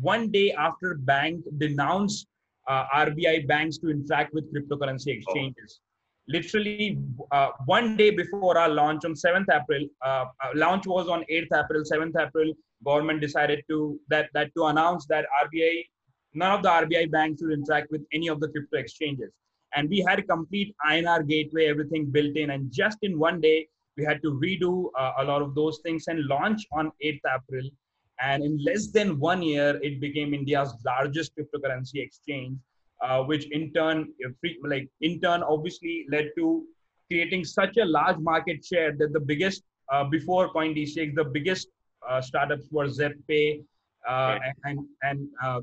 one 0.00 0.30
day 0.30 0.52
after 0.52 0.94
bank 0.94 1.42
denounced 1.56 2.26
uh, 2.68 2.84
RBI 2.94 3.48
banks 3.48 3.78
to 3.78 3.90
interact 3.90 4.34
with 4.34 4.52
cryptocurrency 4.54 5.18
exchanges. 5.18 5.80
Literally 6.28 6.98
uh, 7.32 7.48
one 7.64 7.96
day 7.96 8.10
before 8.10 8.58
our 8.58 8.68
launch 8.68 9.04
on 9.04 9.14
7th 9.14 9.46
April, 9.50 9.86
uh, 10.04 10.26
launch 10.54 10.86
was 10.86 11.08
on 11.08 11.24
8th 11.30 11.64
April, 11.64 11.82
7th 11.82 12.26
April, 12.26 12.52
government 12.84 13.20
decided 13.20 13.62
to 13.68 13.98
that 14.08 14.28
that 14.34 14.50
to 14.56 14.66
announce 14.66 15.06
that 15.06 15.26
RBI 15.44 15.84
none 16.34 16.52
of 16.52 16.62
the 16.62 16.68
RBI 16.68 17.10
banks 17.10 17.42
will 17.42 17.52
interact 17.52 17.90
with 17.90 18.02
any 18.12 18.28
of 18.28 18.40
the 18.40 18.48
crypto 18.48 18.78
exchanges. 18.78 19.32
And 19.74 19.88
we 19.88 20.00
had 20.00 20.18
a 20.18 20.22
complete 20.22 20.74
INR 20.88 21.26
gateway, 21.28 21.66
everything 21.66 22.06
built 22.06 22.36
in. 22.36 22.50
And 22.50 22.72
just 22.72 22.98
in 23.02 23.18
one 23.18 23.40
day, 23.40 23.68
we 23.96 24.04
had 24.04 24.22
to 24.22 24.40
redo 24.42 24.90
uh, 24.98 25.12
a 25.18 25.24
lot 25.24 25.42
of 25.42 25.54
those 25.54 25.80
things 25.82 26.04
and 26.08 26.24
launch 26.26 26.62
on 26.72 26.92
8th 27.04 27.20
April. 27.36 27.70
And 28.20 28.42
in 28.42 28.62
less 28.64 28.88
than 28.88 29.18
one 29.18 29.42
year, 29.42 29.78
it 29.82 30.00
became 30.00 30.34
India's 30.34 30.74
largest 30.86 31.32
cryptocurrency 31.36 31.96
exchange, 31.96 32.58
uh, 33.02 33.22
which 33.22 33.50
in 33.50 33.72
turn, 33.72 34.12
like 34.64 34.88
in 35.00 35.20
turn, 35.20 35.42
obviously 35.42 36.06
led 36.10 36.30
to 36.36 36.64
creating 37.10 37.44
such 37.44 37.76
a 37.76 37.84
large 37.84 38.18
market 38.18 38.64
share 38.64 38.92
that 38.98 39.12
the 39.12 39.20
biggest 39.20 39.62
uh, 39.90 40.04
before 40.04 40.52
CoinDCX, 40.52 41.14
the 41.14 41.24
biggest 41.24 41.68
uh, 42.08 42.20
startups 42.20 42.66
were 42.70 42.86
Zebpay 42.86 43.64
uh, 44.08 44.12
right. 44.12 44.52
and 44.64 44.78
and 45.02 45.28
uh, 45.42 45.60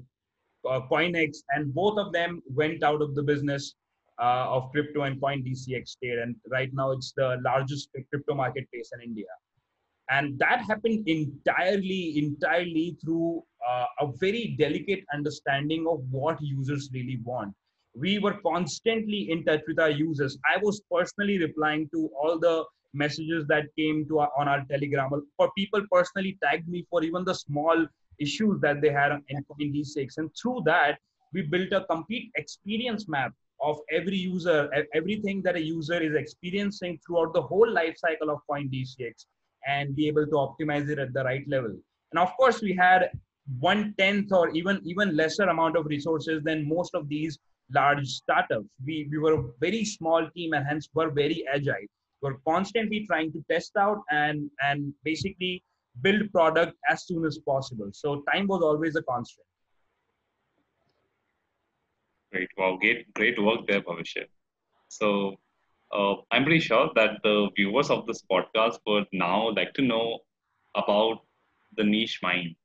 uh, 0.68 0.82
Koinex, 0.92 1.38
and 1.50 1.74
both 1.74 1.98
of 1.98 2.12
them 2.12 2.42
went 2.50 2.84
out 2.84 3.02
of 3.02 3.16
the 3.16 3.24
business 3.24 3.76
uh, 4.20 4.48
of 4.50 4.72
crypto 4.72 5.04
and 5.04 5.20
CoinDCX 5.22 5.88
stayed. 5.88 6.20
And 6.20 6.36
right 6.50 6.74
now, 6.74 6.92
it's 6.92 7.14
the 7.16 7.40
largest 7.44 7.90
crypto 8.10 8.34
marketplace 8.34 8.92
in 8.94 9.02
India. 9.02 9.28
And 10.10 10.38
that 10.40 10.62
happened 10.62 11.08
entirely, 11.08 12.18
entirely 12.18 12.98
through 13.04 13.44
Uh, 13.68 13.86
a 14.02 14.08
very 14.20 14.56
delicate 14.60 15.04
understanding 15.14 15.88
of 15.90 16.00
what 16.12 16.38
users 16.42 16.90
really 16.94 17.20
want 17.24 17.54
we 17.96 18.20
were 18.20 18.38
constantly 18.46 19.32
in 19.32 19.44
touch 19.46 19.62
with 19.68 19.80
our 19.80 19.90
users. 19.90 20.38
I 20.46 20.58
was 20.62 20.82
personally 20.92 21.40
replying 21.40 21.90
to 21.94 22.10
all 22.22 22.38
the 22.38 22.66
messages 22.94 23.46
that 23.48 23.66
came 23.78 24.06
to 24.08 24.20
our, 24.20 24.30
on 24.38 24.48
our 24.48 24.64
telegram 24.70 25.10
for 25.38 25.52
people 25.58 25.82
personally 25.92 26.38
tagged 26.44 26.68
me 26.68 26.86
for 26.90 27.04
even 27.04 27.24
the 27.26 27.34
small 27.34 27.86
issues 28.20 28.60
that 28.62 28.82
they 28.82 28.90
had 28.90 29.12
in 29.30 29.46
CoinDCX. 29.46 30.18
And 30.18 30.30
through 30.42 30.64
that, 30.66 31.00
we 31.34 31.42
built 31.42 31.72
a 31.74 31.86
complete 31.86 32.32
experience 32.36 33.08
map 33.08 33.34
of 33.62 33.80
every 33.92 34.18
user, 34.18 34.70
everything 34.94 35.42
that 35.44 35.56
a 35.56 35.62
user 35.62 36.02
is 36.02 36.16
experiencing 36.16 37.00
throughout 37.06 37.34
the 37.34 37.42
whole 37.42 37.70
life 37.70 37.96
cycle 37.98 38.30
of 38.30 38.40
CoinDCX 38.50 39.26
and 39.68 39.96
be 39.96 40.08
able 40.08 40.26
to 40.26 40.34
optimize 40.34 40.90
it 40.90 41.00
at 41.00 41.14
the 41.14 41.24
right 41.24 41.48
level. 41.48 41.76
And 42.12 42.20
of 42.20 42.36
course, 42.38 42.62
we 42.62 42.74
had 42.74 43.10
one 43.60 43.94
tenth 43.98 44.32
or 44.32 44.50
even 44.50 44.82
even 44.86 45.16
lesser 45.16 45.44
amount 45.44 45.78
of 45.78 45.86
resources 45.86 46.42
than 46.44 46.68
most 46.68 46.96
of 46.96 47.08
these 47.08 47.38
large 47.74 48.08
startups. 48.08 48.68
We, 48.86 49.08
we 49.12 49.18
were 49.18 49.34
a 49.34 49.44
very 49.60 49.86
small 49.86 50.30
team 50.36 50.54
and 50.54 50.66
hence 50.66 50.90
were 50.94 51.10
very 51.10 51.46
agile. 51.52 51.88
We're 52.22 52.38
constantly 52.48 53.06
trying 53.06 53.32
to 53.34 53.44
test 53.50 53.72
out 53.78 54.02
and, 54.10 54.50
and 54.62 54.94
basically 55.04 55.64
build 56.02 56.32
product 56.32 56.74
as 56.90 57.06
soon 57.06 57.26
as 57.26 57.38
possible. 57.40 57.90
So 57.94 58.24
time 58.32 58.48
was 58.48 58.62
always 58.62 58.96
a 58.96 59.04
constant. 59.04 59.46
Great. 62.32 62.50
Wow. 62.58 62.78
Great, 62.80 63.14
great 63.14 63.42
work 63.42 63.68
there, 63.68 63.82
Bhavishya. 63.82 64.26
So 64.90 65.36
uh, 65.92 66.16
I'm 66.32 66.44
pretty 66.44 66.60
sure 66.60 66.90
that 66.96 67.22
the 67.24 67.50
viewers 67.56 67.90
of 67.90 68.06
this 68.08 68.22
podcast 68.30 68.80
would 68.86 69.06
now 69.14 69.52
like 69.52 69.74
to 69.76 69.82
know 69.82 70.20
about 70.76 71.20
the 71.78 71.84
niche 71.84 72.20
mind, 72.22 72.56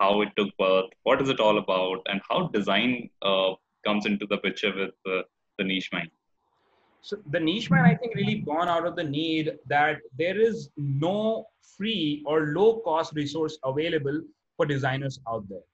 how 0.00 0.20
it 0.22 0.28
took 0.36 0.48
birth, 0.58 0.86
what 1.02 1.20
is 1.20 1.28
it 1.28 1.40
all 1.40 1.58
about, 1.58 2.06
and 2.06 2.20
how 2.28 2.48
design 2.48 3.10
uh, 3.22 3.52
comes 3.84 4.06
into 4.06 4.26
the 4.26 4.38
picture 4.38 4.72
with 4.74 4.94
uh, 5.06 5.22
the 5.58 5.64
niche 5.64 5.90
mind? 5.92 6.10
So 7.00 7.16
the 7.30 7.40
niche 7.40 7.70
mind, 7.70 7.86
I 7.86 7.94
think, 7.94 8.14
really 8.14 8.36
born 8.36 8.68
out 8.68 8.86
of 8.86 8.96
the 8.96 9.04
need 9.04 9.52
that 9.66 9.98
there 10.16 10.40
is 10.40 10.70
no 10.76 11.46
free 11.76 12.22
or 12.26 12.48
low 12.48 12.80
cost 12.80 13.14
resource 13.14 13.58
available 13.64 14.20
for 14.56 14.66
designers 14.66 15.20
out 15.28 15.48
there 15.48 15.66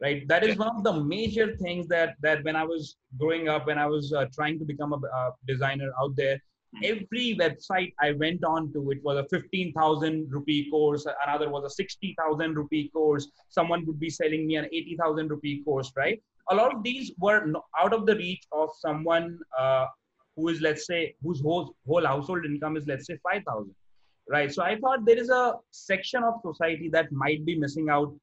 right 0.00 0.26
that 0.28 0.44
is 0.44 0.56
one 0.56 0.76
of 0.76 0.84
the 0.84 0.92
major 0.92 1.56
things 1.56 1.86
that 1.88 2.14
that 2.20 2.42
when 2.44 2.56
i 2.56 2.64
was 2.64 2.96
growing 3.18 3.48
up 3.48 3.66
when 3.66 3.78
i 3.78 3.86
was 3.86 4.12
uh, 4.12 4.24
trying 4.32 4.58
to 4.58 4.64
become 4.64 4.92
a, 4.92 4.96
a, 4.96 5.32
designer 5.46 5.90
out 6.00 6.14
there. 6.16 6.40
Every 6.84 7.36
website 7.40 7.92
i 8.00 8.12
went 8.12 8.44
on 8.44 8.72
to 8.72 8.90
it 8.90 9.02
was 9.02 9.16
a 9.18 9.26
15000 9.28 10.30
rupee 10.30 10.70
course 10.70 11.06
another 11.26 11.48
was 11.48 11.64
a 11.64 11.70
60000 11.70 12.54
rupee 12.54 12.90
course 12.92 13.30
someone 13.48 13.84
would 13.86 13.98
be 13.98 14.10
selling 14.10 14.46
me 14.46 14.56
an 14.56 14.66
80000 14.72 15.28
rupee 15.28 15.62
course 15.64 15.92
right? 15.96 16.22
A 16.50 16.54
lot 16.54 16.74
of 16.74 16.82
these 16.82 17.12
were 17.18 17.52
out 17.78 17.92
of 17.92 18.06
the 18.06 18.16
reach 18.16 18.44
of 18.52 18.70
someone 18.80 19.38
uh, 19.58 19.86
who 20.34 20.48
is 20.48 20.60
let's 20.62 20.86
say 20.86 21.14
whose 21.22 21.40
whole, 21.40 21.74
whole 21.86 22.06
household 22.06 22.44
income 22.46 22.76
is 22.76 22.86
let's 22.86 23.06
say 23.06 23.18
5000 23.22 23.74
right? 24.30 24.52
So 24.52 24.62
i 24.62 24.78
thought 24.78 25.04
there 25.04 25.18
is 25.18 25.30
a 25.30 25.54
section 25.70 26.22
of 26.22 26.34
society 26.44 26.88
that 26.92 27.10
might 27.12 27.44
be 27.44 27.58
missing 27.58 27.88
out 27.90 28.14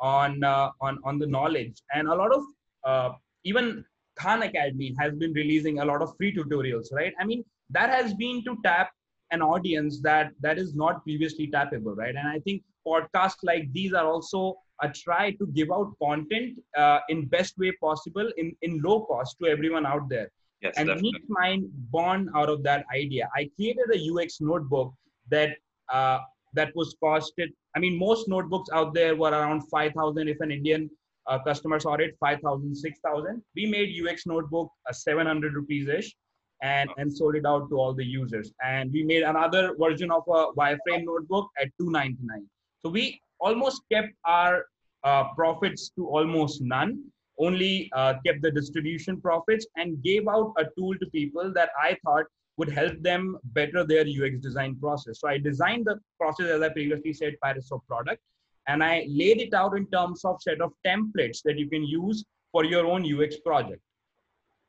on 0.00 0.42
uh, 0.44 0.70
on 0.80 0.98
on 1.04 1.18
the 1.18 1.26
knowledge. 1.26 1.82
And 1.94 2.08
a 2.08 2.14
lot 2.14 2.34
of 2.34 2.42
uh, 2.84 3.10
even 3.44 3.84
khan 4.16 4.42
academy 4.42 4.94
has 4.98 5.14
been 5.14 5.32
releasing 5.32 5.80
a 5.80 5.84
lot 5.84 6.00
of 6.02 6.16
free 6.16 6.34
tutorials 6.34 6.92
right? 6.92 7.12
I 7.20 7.24
mean 7.24 7.44
that 7.70 7.90
has 7.90 8.14
been 8.14 8.42
to 8.44 8.56
tap 8.64 8.90
an 9.30 9.42
audience 9.42 10.00
that 10.00 10.32
that 10.40 10.58
is 10.58 10.74
not 10.74 11.02
previously 11.02 11.50
tappable 11.50 11.96
right 11.96 12.14
and 12.14 12.28
i 12.28 12.38
think 12.40 12.62
podcasts 12.86 13.42
like 13.42 13.72
these 13.72 13.92
are 13.92 14.06
also 14.06 14.56
a 14.82 14.88
try 14.88 15.30
to 15.32 15.46
give 15.54 15.70
out 15.70 15.92
content 16.02 16.58
uh, 16.76 16.98
in 17.08 17.26
best 17.26 17.54
way 17.58 17.72
possible 17.80 18.28
in, 18.36 18.54
in 18.62 18.80
low 18.82 19.04
cost 19.04 19.36
to 19.40 19.48
everyone 19.48 19.86
out 19.86 20.08
there. 20.08 20.30
Yes, 20.60 20.74
and 20.76 20.88
definitely. 20.88 21.12
Niche 21.12 21.22
Mind 21.28 21.64
born 21.90 22.30
out 22.34 22.48
of 22.48 22.62
that 22.64 22.84
idea. 22.94 23.28
I 23.36 23.50
created 23.56 23.84
a 23.94 23.98
UX 24.12 24.40
notebook 24.40 24.92
that 25.30 25.50
uh, 25.92 26.18
that 26.54 26.74
was 26.74 26.96
costed. 27.02 27.48
I 27.76 27.80
mean, 27.80 27.98
most 27.98 28.28
notebooks 28.28 28.70
out 28.72 28.94
there 28.94 29.16
were 29.16 29.30
around 29.30 29.62
5,000. 29.68 30.28
If 30.28 30.40
an 30.40 30.50
Indian 30.52 30.88
uh, 31.26 31.38
customer 31.40 31.80
saw 31.80 31.94
it, 31.94 32.16
5,000, 32.20 32.74
6,000. 32.74 33.42
We 33.56 33.66
made 33.66 33.94
UX 34.00 34.26
notebook 34.26 34.70
a 34.86 34.90
uh, 34.90 34.92
700 34.92 35.54
rupees 35.54 35.88
ish 35.88 36.14
and, 36.62 36.88
and 36.96 37.14
sold 37.14 37.36
it 37.36 37.46
out 37.46 37.68
to 37.68 37.76
all 37.76 37.94
the 37.94 38.04
users. 38.04 38.52
And 38.64 38.92
we 38.92 39.04
made 39.04 39.22
another 39.22 39.74
version 39.78 40.10
of 40.10 40.22
a 40.28 40.52
wireframe 40.52 41.04
notebook 41.04 41.50
at 41.60 41.68
299. 41.78 42.46
So 42.84 42.90
we 42.90 43.20
almost 43.40 43.82
kept 43.92 44.12
our 44.24 44.66
uh, 45.04 45.24
profits 45.34 45.90
to 45.96 46.06
almost 46.06 46.62
none, 46.62 47.04
only 47.38 47.90
uh, 47.94 48.14
kept 48.24 48.42
the 48.42 48.50
distribution 48.50 49.20
profits 49.20 49.66
and 49.76 50.02
gave 50.02 50.28
out 50.28 50.54
a 50.58 50.64
tool 50.78 50.94
to 50.98 51.06
people 51.10 51.52
that 51.52 51.70
I 51.80 51.96
thought 52.04 52.24
would 52.56 52.70
help 52.70 53.00
them 53.02 53.36
better 53.46 53.84
their 53.84 54.02
UX 54.06 54.38
design 54.40 54.76
process. 54.76 55.20
So 55.20 55.28
I 55.28 55.38
designed 55.38 55.86
the 55.86 55.98
process, 56.20 56.46
as 56.46 56.62
I 56.62 56.68
previously 56.68 57.12
said, 57.12 57.34
Pirates 57.42 57.72
of 57.72 57.80
product, 57.88 58.22
and 58.68 58.82
I 58.82 59.06
laid 59.08 59.40
it 59.40 59.54
out 59.54 59.76
in 59.76 59.86
terms 59.86 60.24
of 60.24 60.40
set 60.40 60.60
of 60.60 60.72
templates 60.86 61.42
that 61.44 61.58
you 61.58 61.68
can 61.68 61.84
use 61.84 62.24
for 62.52 62.64
your 62.64 62.86
own 62.86 63.02
UX 63.04 63.36
project. 63.38 63.80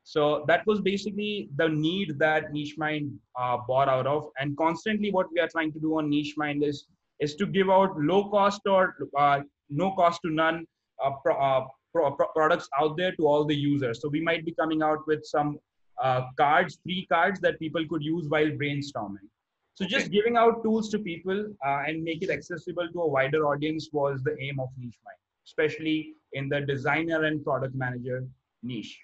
So 0.08 0.46
that 0.48 0.66
was 0.68 0.82
basically 0.82 1.50
the 1.56 1.68
need 1.68 2.20
that 2.20 2.54
Niche 2.54 2.76
Mind 2.78 3.12
uh, 3.40 3.58
bought 3.68 3.90
out 3.90 4.06
of. 4.06 4.30
And 4.40 4.56
constantly, 4.56 5.12
what 5.12 5.28
we 5.34 5.40
are 5.40 5.48
trying 5.48 5.72
to 5.74 5.80
do 5.80 5.98
on 5.98 6.10
Niche 6.10 6.36
Mind 6.38 6.64
is 6.64 6.86
is 7.20 7.36
to 7.36 7.46
give 7.48 7.70
out 7.70 7.98
low 7.98 8.30
cost 8.30 8.62
or 8.68 8.96
uh, 9.18 9.40
no 9.70 9.92
cost 9.96 10.22
to 10.24 10.30
none 10.30 10.66
uh, 11.04 11.12
pro, 11.24 11.36
uh, 11.36 11.66
pro, 11.92 12.12
pro 12.12 12.28
products 12.36 12.70
out 12.80 12.98
there 12.98 13.14
to 13.16 13.26
all 13.26 13.46
the 13.46 13.56
users. 13.56 14.00
So 14.02 14.10
we 14.10 14.22
might 14.22 14.46
be 14.46 14.54
coming 14.54 14.84
out 14.84 15.00
with 15.08 15.26
some 15.26 15.58
uh, 16.04 16.24
cards, 16.38 16.78
free 16.84 17.08
cards 17.12 17.40
that 17.40 17.58
people 17.58 17.84
could 17.90 18.04
use 18.04 18.28
while 18.28 18.52
brainstorming. 18.62 19.28
So 19.74 19.86
just 19.86 20.12
giving 20.12 20.38
out 20.38 20.62
tools 20.62 20.90
to 20.90 21.00
people 21.00 21.48
uh, 21.66 21.84
and 21.88 22.04
make 22.04 22.22
it 22.22 22.30
accessible 22.30 22.88
to 22.94 23.02
a 23.02 23.08
wider 23.08 23.48
audience 23.48 23.90
was 23.92 24.22
the 24.24 24.38
aim 24.40 24.60
of 24.60 24.70
Niche 24.78 25.00
Mind, 25.04 25.18
especially 25.48 26.14
in 26.34 26.48
the 26.48 26.62
designer 26.62 27.24
and 27.24 27.44
product 27.44 27.74
manager 27.76 28.24
niche. 28.62 29.00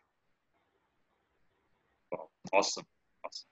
Awesome. 2.53 2.85
awesome. 3.25 3.47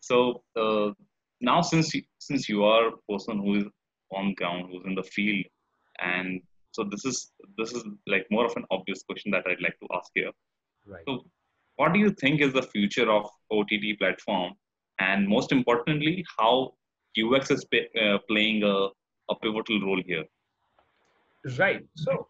So 0.00 0.42
uh, 0.56 0.92
now, 1.40 1.60
since 1.60 1.94
you, 1.94 2.02
since 2.18 2.48
you 2.48 2.64
are 2.64 2.88
a 2.88 2.96
person 3.08 3.38
who 3.38 3.54
is 3.56 3.64
on 4.12 4.34
ground, 4.34 4.68
who's 4.70 4.84
in 4.86 4.94
the 4.94 5.02
field. 5.02 5.44
And 6.00 6.40
so 6.72 6.84
this 6.84 7.04
is 7.04 7.32
this 7.58 7.72
is 7.72 7.84
like 8.06 8.26
more 8.30 8.46
of 8.46 8.56
an 8.56 8.64
obvious 8.70 9.02
question 9.02 9.30
that 9.32 9.44
I'd 9.46 9.60
like 9.60 9.78
to 9.80 9.88
ask 9.94 10.10
here. 10.14 10.30
Right. 10.86 11.02
So 11.06 11.24
what 11.76 11.92
do 11.92 11.98
you 11.98 12.10
think 12.10 12.40
is 12.40 12.52
the 12.52 12.62
future 12.62 13.10
of 13.10 13.28
OTT 13.50 13.98
platform? 13.98 14.54
And 14.98 15.28
most 15.28 15.52
importantly, 15.52 16.24
how 16.38 16.74
UX 17.20 17.50
is 17.50 17.64
pay, 17.64 17.88
uh, 18.00 18.18
playing 18.28 18.62
a, 18.62 18.88
a 19.30 19.34
pivotal 19.42 19.80
role 19.80 20.02
here? 20.04 20.24
Right. 21.58 21.84
So 21.96 22.28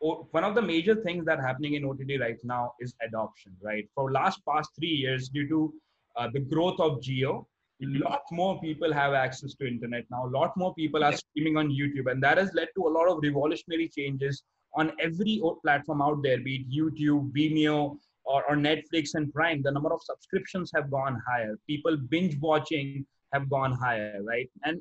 one 0.00 0.44
of 0.44 0.54
the 0.54 0.62
major 0.62 0.94
things 0.94 1.24
that 1.26 1.40
happening 1.40 1.74
in 1.74 1.84
OTT 1.84 2.20
right 2.20 2.38
now 2.42 2.72
is 2.80 2.94
adoption, 3.06 3.54
right? 3.62 3.86
For 3.94 4.10
last 4.10 4.40
past 4.48 4.70
three 4.78 4.88
years, 4.88 5.28
due 5.28 5.48
to 5.48 5.74
uh, 6.16 6.28
the 6.32 6.40
growth 6.40 6.80
of 6.80 7.00
Jio 7.00 7.44
a 7.82 7.86
lot 7.98 8.22
more 8.30 8.60
people 8.60 8.92
have 8.92 9.14
access 9.14 9.54
to 9.54 9.66
internet 9.66 10.04
now. 10.10 10.26
A 10.26 10.32
lot 10.38 10.56
more 10.56 10.74
people 10.74 11.02
are 11.02 11.12
streaming 11.12 11.56
on 11.56 11.70
youtube 11.70 12.10
and 12.10 12.22
that 12.22 12.38
has 12.38 12.52
led 12.54 12.68
to 12.76 12.86
a 12.86 12.90
lot 12.90 13.08
of 13.08 13.20
revolutionary 13.22 13.88
changes 13.88 14.42
on 14.74 14.92
every 15.00 15.40
platform 15.64 16.02
out 16.02 16.22
there 16.22 16.38
be 16.38 16.56
it 16.56 16.70
youtube 16.70 17.32
vimeo 17.32 17.96
or, 18.24 18.44
or 18.48 18.56
netflix 18.56 19.14
and 19.14 19.32
prime. 19.32 19.62
The 19.62 19.72
number 19.72 19.92
of 19.92 20.00
subscriptions 20.02 20.70
have 20.74 20.90
gone 20.90 21.20
higher. 21.26 21.56
People 21.66 21.96
binge 21.96 22.38
watching 22.38 23.06
have 23.32 23.48
gone 23.48 23.72
higher 23.72 24.20
right? 24.22 24.50
And 24.64 24.80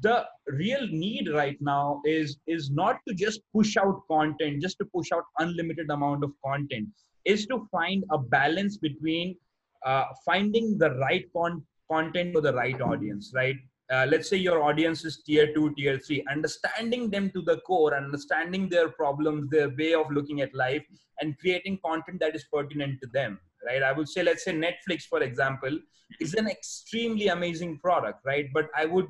the 0.00 0.24
real 0.48 0.86
need 0.88 1.28
right 1.32 1.56
now 1.60 2.00
is 2.04 2.38
is 2.46 2.70
not 2.70 2.98
to 3.06 3.14
just 3.14 3.40
push 3.54 3.76
out 3.76 4.02
content 4.10 4.60
just 4.60 4.76
to 4.78 4.84
push 4.94 5.10
out 5.12 5.24
unlimited 5.38 5.90
amount 5.90 6.22
of 6.22 6.32
content 6.44 6.88
is 7.24 7.46
to 7.46 7.66
find 7.70 8.04
a 8.10 8.18
balance 8.18 8.76
between 8.76 9.36
uh, 9.84 10.04
finding 10.24 10.76
the 10.78 10.90
right 10.96 11.26
con- 11.36 11.64
content 11.90 12.34
for 12.34 12.40
the 12.40 12.52
right 12.52 12.80
audience 12.80 13.32
right? 13.34 13.56
Uh, 13.90 14.06
let's 14.06 14.28
say 14.28 14.36
your 14.36 14.62
audience 14.62 15.02
is 15.06 15.22
tier 15.24 15.52
2 15.54 15.74
tier 15.74 15.98
3 15.98 16.22
understanding 16.30 17.08
them 17.08 17.30
to 17.30 17.40
the 17.42 17.56
core 17.68 17.96
understanding 17.96 18.68
their 18.68 18.90
problems 18.90 19.48
their 19.50 19.70
way 19.76 19.94
of 19.94 20.10
looking 20.10 20.42
at 20.42 20.54
life 20.54 20.84
and 21.20 21.38
creating 21.38 21.78
content 21.84 22.20
that 22.20 22.36
is 22.36 22.44
pertinent 22.52 23.00
to 23.00 23.08
them 23.14 23.38
right? 23.66 23.82
I 23.82 23.92
would 23.92 24.08
say 24.08 24.22
let's 24.22 24.44
say 24.44 24.52
netflix 24.52 25.04
for 25.04 25.22
example 25.22 25.78
is 26.20 26.34
an 26.34 26.48
extremely 26.48 27.28
amazing 27.28 27.78
product 27.78 28.20
right? 28.26 28.46
But 28.52 28.68
i 28.76 28.84
would 28.84 29.06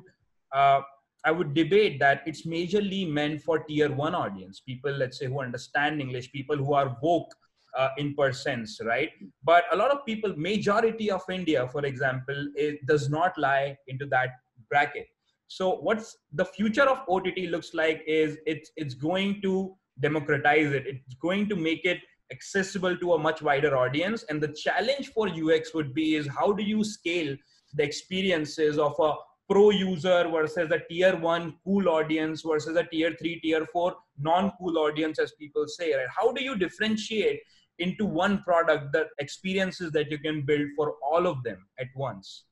uh, 0.53 0.81
I 1.25 1.31
would 1.31 1.53
debate 1.53 1.99
that 1.99 2.21
it's 2.25 2.45
majorly 2.45 3.09
meant 3.09 3.41
for 3.41 3.59
tier 3.59 3.91
one 3.91 4.15
audience, 4.15 4.61
people, 4.61 4.91
let's 4.91 5.19
say, 5.19 5.25
who 5.25 5.41
understand 5.41 5.99
English, 5.99 6.31
people 6.31 6.55
who 6.55 6.73
are 6.73 6.97
woke 7.01 7.33
uh, 7.77 7.89
in 7.97 8.15
per 8.15 8.31
sense, 8.31 8.79
right? 8.85 9.09
But 9.43 9.65
a 9.71 9.75
lot 9.75 9.91
of 9.91 10.05
people, 10.05 10.33
majority 10.37 11.11
of 11.11 11.21
India, 11.29 11.67
for 11.67 11.85
example, 11.85 12.47
it 12.55 12.85
does 12.85 13.09
not 13.09 13.37
lie 13.37 13.77
into 13.87 14.05
that 14.07 14.29
bracket. 14.69 15.07
So 15.47 15.75
what's 15.75 16.15
the 16.33 16.45
future 16.45 16.83
of 16.83 17.01
OTT 17.09 17.49
looks 17.49 17.73
like 17.73 18.03
is 18.07 18.37
it's 18.45 18.71
it's 18.77 18.93
going 18.93 19.41
to 19.41 19.75
democratize 19.99 20.71
it. 20.71 20.85
It's 20.87 21.15
going 21.15 21.49
to 21.49 21.55
make 21.55 21.85
it 21.85 21.99
accessible 22.31 22.95
to 22.97 23.13
a 23.13 23.17
much 23.17 23.41
wider 23.41 23.75
audience. 23.75 24.23
And 24.29 24.39
the 24.39 24.49
challenge 24.49 25.09
for 25.09 25.27
UX 25.27 25.73
would 25.73 25.93
be 25.93 26.15
is 26.15 26.27
how 26.27 26.51
do 26.51 26.63
you 26.63 26.83
scale 26.83 27.35
the 27.73 27.83
experiences 27.83 28.77
of 28.77 28.93
a 28.99 29.13
pro 29.49 29.71
user 29.71 30.29
versus 30.29 30.71
a 30.71 30.79
tier 30.89 31.15
one 31.15 31.55
cool 31.63 31.89
audience 31.89 32.43
versus 32.43 32.75
a 32.77 32.83
tier 32.83 33.15
three, 33.19 33.39
tier 33.39 33.65
four 33.65 33.95
non 34.19 34.51
cool 34.59 34.77
audience, 34.77 35.17
as 35.19 35.33
people 35.39 35.67
say, 35.67 35.93
right? 35.95 36.07
How 36.15 36.31
do 36.31 36.43
you 36.43 36.55
differentiate 36.55 37.41
into 37.79 38.05
one 38.05 38.43
product 38.43 38.91
the 38.91 39.07
experiences 39.19 39.91
that 39.93 40.11
you 40.11 40.19
can 40.19 40.43
build 40.45 40.67
for 40.75 40.95
all 41.03 41.25
of 41.25 41.43
them 41.43 41.65
at 41.79 41.87
once? 41.95 42.45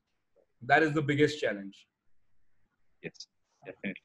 That 0.62 0.82
is 0.82 0.92
the 0.92 1.02
biggest 1.02 1.40
challenge. 1.40 1.86
Yes, 3.02 3.28
definitely. 3.64 4.02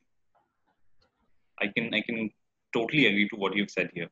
I 1.59 1.67
can 1.75 1.93
I 1.93 2.01
can 2.01 2.29
totally 2.73 3.07
agree 3.07 3.27
to 3.29 3.35
what 3.35 3.55
you've 3.55 3.71
said 3.71 3.89
here, 3.93 4.09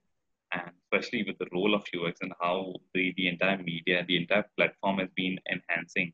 and 0.54 0.72
especially 0.84 1.24
with 1.24 1.38
the 1.38 1.48
role 1.54 1.76
of 1.76 1.84
UX 1.96 2.20
and 2.22 2.34
how 2.42 2.74
the, 2.94 3.14
the 3.18 3.28
entire 3.28 3.58
media, 3.58 4.04
the 4.08 4.18
entire 4.18 4.46
platform 4.58 5.00
has 5.00 5.10
been 5.16 5.38
enhancing. 5.52 6.14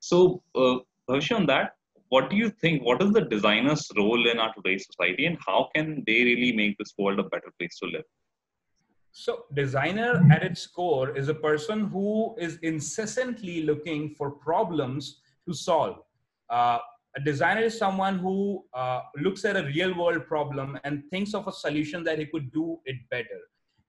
So, 0.00 0.42
uh, 0.54 0.78
Bhavishya, 1.08 1.36
on 1.36 1.46
that, 1.46 1.76
what 2.08 2.30
do 2.30 2.36
you 2.36 2.50
think? 2.50 2.82
What 2.84 3.02
is 3.02 3.12
the 3.12 3.22
designer's 3.22 3.88
role 3.96 4.28
in 4.28 4.38
our 4.38 4.52
today's 4.54 4.86
society, 4.86 5.26
and 5.26 5.38
how 5.44 5.68
can 5.74 6.02
they 6.06 6.24
really 6.24 6.52
make 6.52 6.78
this 6.78 6.94
world 6.98 7.18
a 7.18 7.24
better 7.24 7.52
place 7.58 7.78
to 7.80 7.86
live? 7.86 8.04
So, 9.12 9.44
designer 9.54 10.26
at 10.30 10.42
its 10.42 10.66
core 10.66 11.16
is 11.16 11.28
a 11.28 11.34
person 11.34 11.86
who 11.88 12.36
is 12.38 12.58
incessantly 12.62 13.62
looking 13.62 14.14
for 14.14 14.30
problems 14.30 15.20
to 15.48 15.54
solve. 15.54 16.00
Uh, 16.50 16.78
a 17.16 17.20
designer 17.20 17.62
is 17.62 17.78
someone 17.78 18.18
who 18.18 18.64
uh, 18.74 19.00
looks 19.16 19.44
at 19.44 19.56
a 19.56 19.64
real 19.64 19.96
world 19.96 20.26
problem 20.26 20.78
and 20.84 21.02
thinks 21.10 21.32
of 21.34 21.48
a 21.48 21.52
solution 21.52 22.04
that 22.04 22.18
he 22.18 22.26
could 22.26 22.52
do 22.52 22.78
it 22.84 22.96
better. 23.10 23.40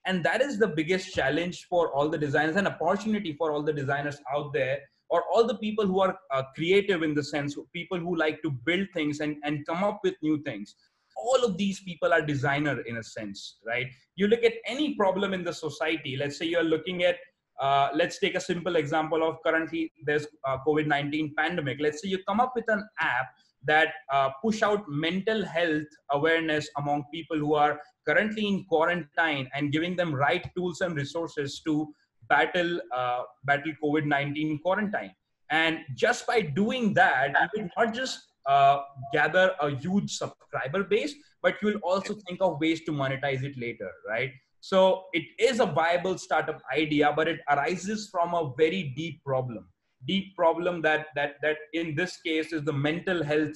And 0.05 0.23
that 0.23 0.41
is 0.41 0.57
the 0.57 0.67
biggest 0.69 1.13
challenge 1.13 1.65
for 1.69 1.91
all 1.91 2.07
the 2.07 2.17
designers 2.17 2.55
and 2.55 2.67
opportunity 2.67 3.33
for 3.33 3.51
all 3.51 3.61
the 3.61 3.73
designers 3.73 4.17
out 4.33 4.53
there 4.53 4.79
or 5.09 5.23
all 5.33 5.45
the 5.45 5.57
people 5.57 5.85
who 5.85 5.99
are 5.99 6.17
uh, 6.31 6.43
creative 6.55 7.03
in 7.03 7.13
the 7.13 7.23
sense 7.23 7.57
people 7.73 7.97
who 7.97 8.15
like 8.15 8.41
to 8.41 8.51
build 8.51 8.87
things 8.93 9.19
and, 9.19 9.37
and 9.43 9.65
come 9.65 9.83
up 9.83 9.99
with 10.03 10.15
new 10.21 10.41
things. 10.43 10.75
All 11.17 11.43
of 11.43 11.57
these 11.57 11.79
people 11.79 12.13
are 12.13 12.21
designer 12.21 12.81
in 12.81 12.97
a 12.97 13.03
sense 13.03 13.57
right? 13.65 13.87
You 14.15 14.27
look 14.27 14.43
at 14.43 14.53
any 14.65 14.95
problem 14.95 15.33
in 15.33 15.43
the 15.43 15.53
society 15.53 16.17
let's 16.17 16.37
say 16.37 16.45
you're 16.45 16.63
looking 16.63 17.03
at 17.03 17.17
uh, 17.59 17.89
let's 17.95 18.19
take 18.19 18.35
a 18.35 18.39
simple 18.39 18.75
example 18.75 19.27
of 19.27 19.37
currently 19.43 19.91
there's 20.05 20.27
uh, 20.47 20.57
covid-19 20.65 21.35
pandemic. 21.35 21.77
Let's 21.81 22.01
say 22.01 22.09
you 22.09 22.19
come 22.27 22.39
up 22.39 22.53
with 22.55 22.65
an 22.67 22.87
app 22.99 23.27
that 23.65 23.93
uh, 24.11 24.29
push 24.43 24.61
out 24.61 24.87
mental 24.87 25.43
health 25.43 25.87
awareness 26.11 26.69
among 26.77 27.05
people 27.11 27.37
who 27.37 27.55
are 27.55 27.79
currently 28.07 28.47
in 28.47 28.63
quarantine 28.65 29.49
and 29.55 29.71
giving 29.71 29.95
them 29.95 30.13
right 30.13 30.45
tools 30.55 30.81
and 30.81 30.95
resources 30.95 31.61
to 31.65 31.87
battle 32.29 32.79
uh, 32.93 33.23
battle 33.45 33.73
COVID-19 33.83 34.61
quarantine. 34.61 35.11
And 35.49 35.79
just 35.95 36.27
by 36.27 36.41
doing 36.41 36.93
that, 36.95 37.33
you 37.55 37.63
will 37.63 37.69
not 37.77 37.93
just 37.93 38.19
uh, 38.45 38.79
gather 39.13 39.51
a 39.61 39.69
huge 39.69 40.11
subscriber 40.17 40.83
base, 40.83 41.13
but 41.41 41.55
you 41.61 41.69
will 41.69 41.79
also 41.83 42.15
think 42.27 42.39
of 42.41 42.59
ways 42.59 42.81
to 42.85 42.91
monetize 42.91 43.43
it 43.43 43.57
later, 43.57 43.91
right? 44.07 44.31
So 44.61 45.05
it 45.13 45.23
is 45.39 45.59
a 45.59 45.65
viable 45.65 46.17
startup 46.17 46.61
idea, 46.75 47.13
but 47.15 47.27
it 47.27 47.39
arises 47.49 48.09
from 48.09 48.33
a 48.33 48.53
very 48.57 48.93
deep 48.95 49.23
problem. 49.23 49.69
Deep 50.05 50.35
problem 50.35 50.81
that 50.81 51.07
that 51.15 51.35
that 51.41 51.57
in 51.73 51.95
this 51.95 52.17
case 52.21 52.53
is 52.53 52.63
the 52.63 52.73
mental 52.73 53.23
health 53.23 53.55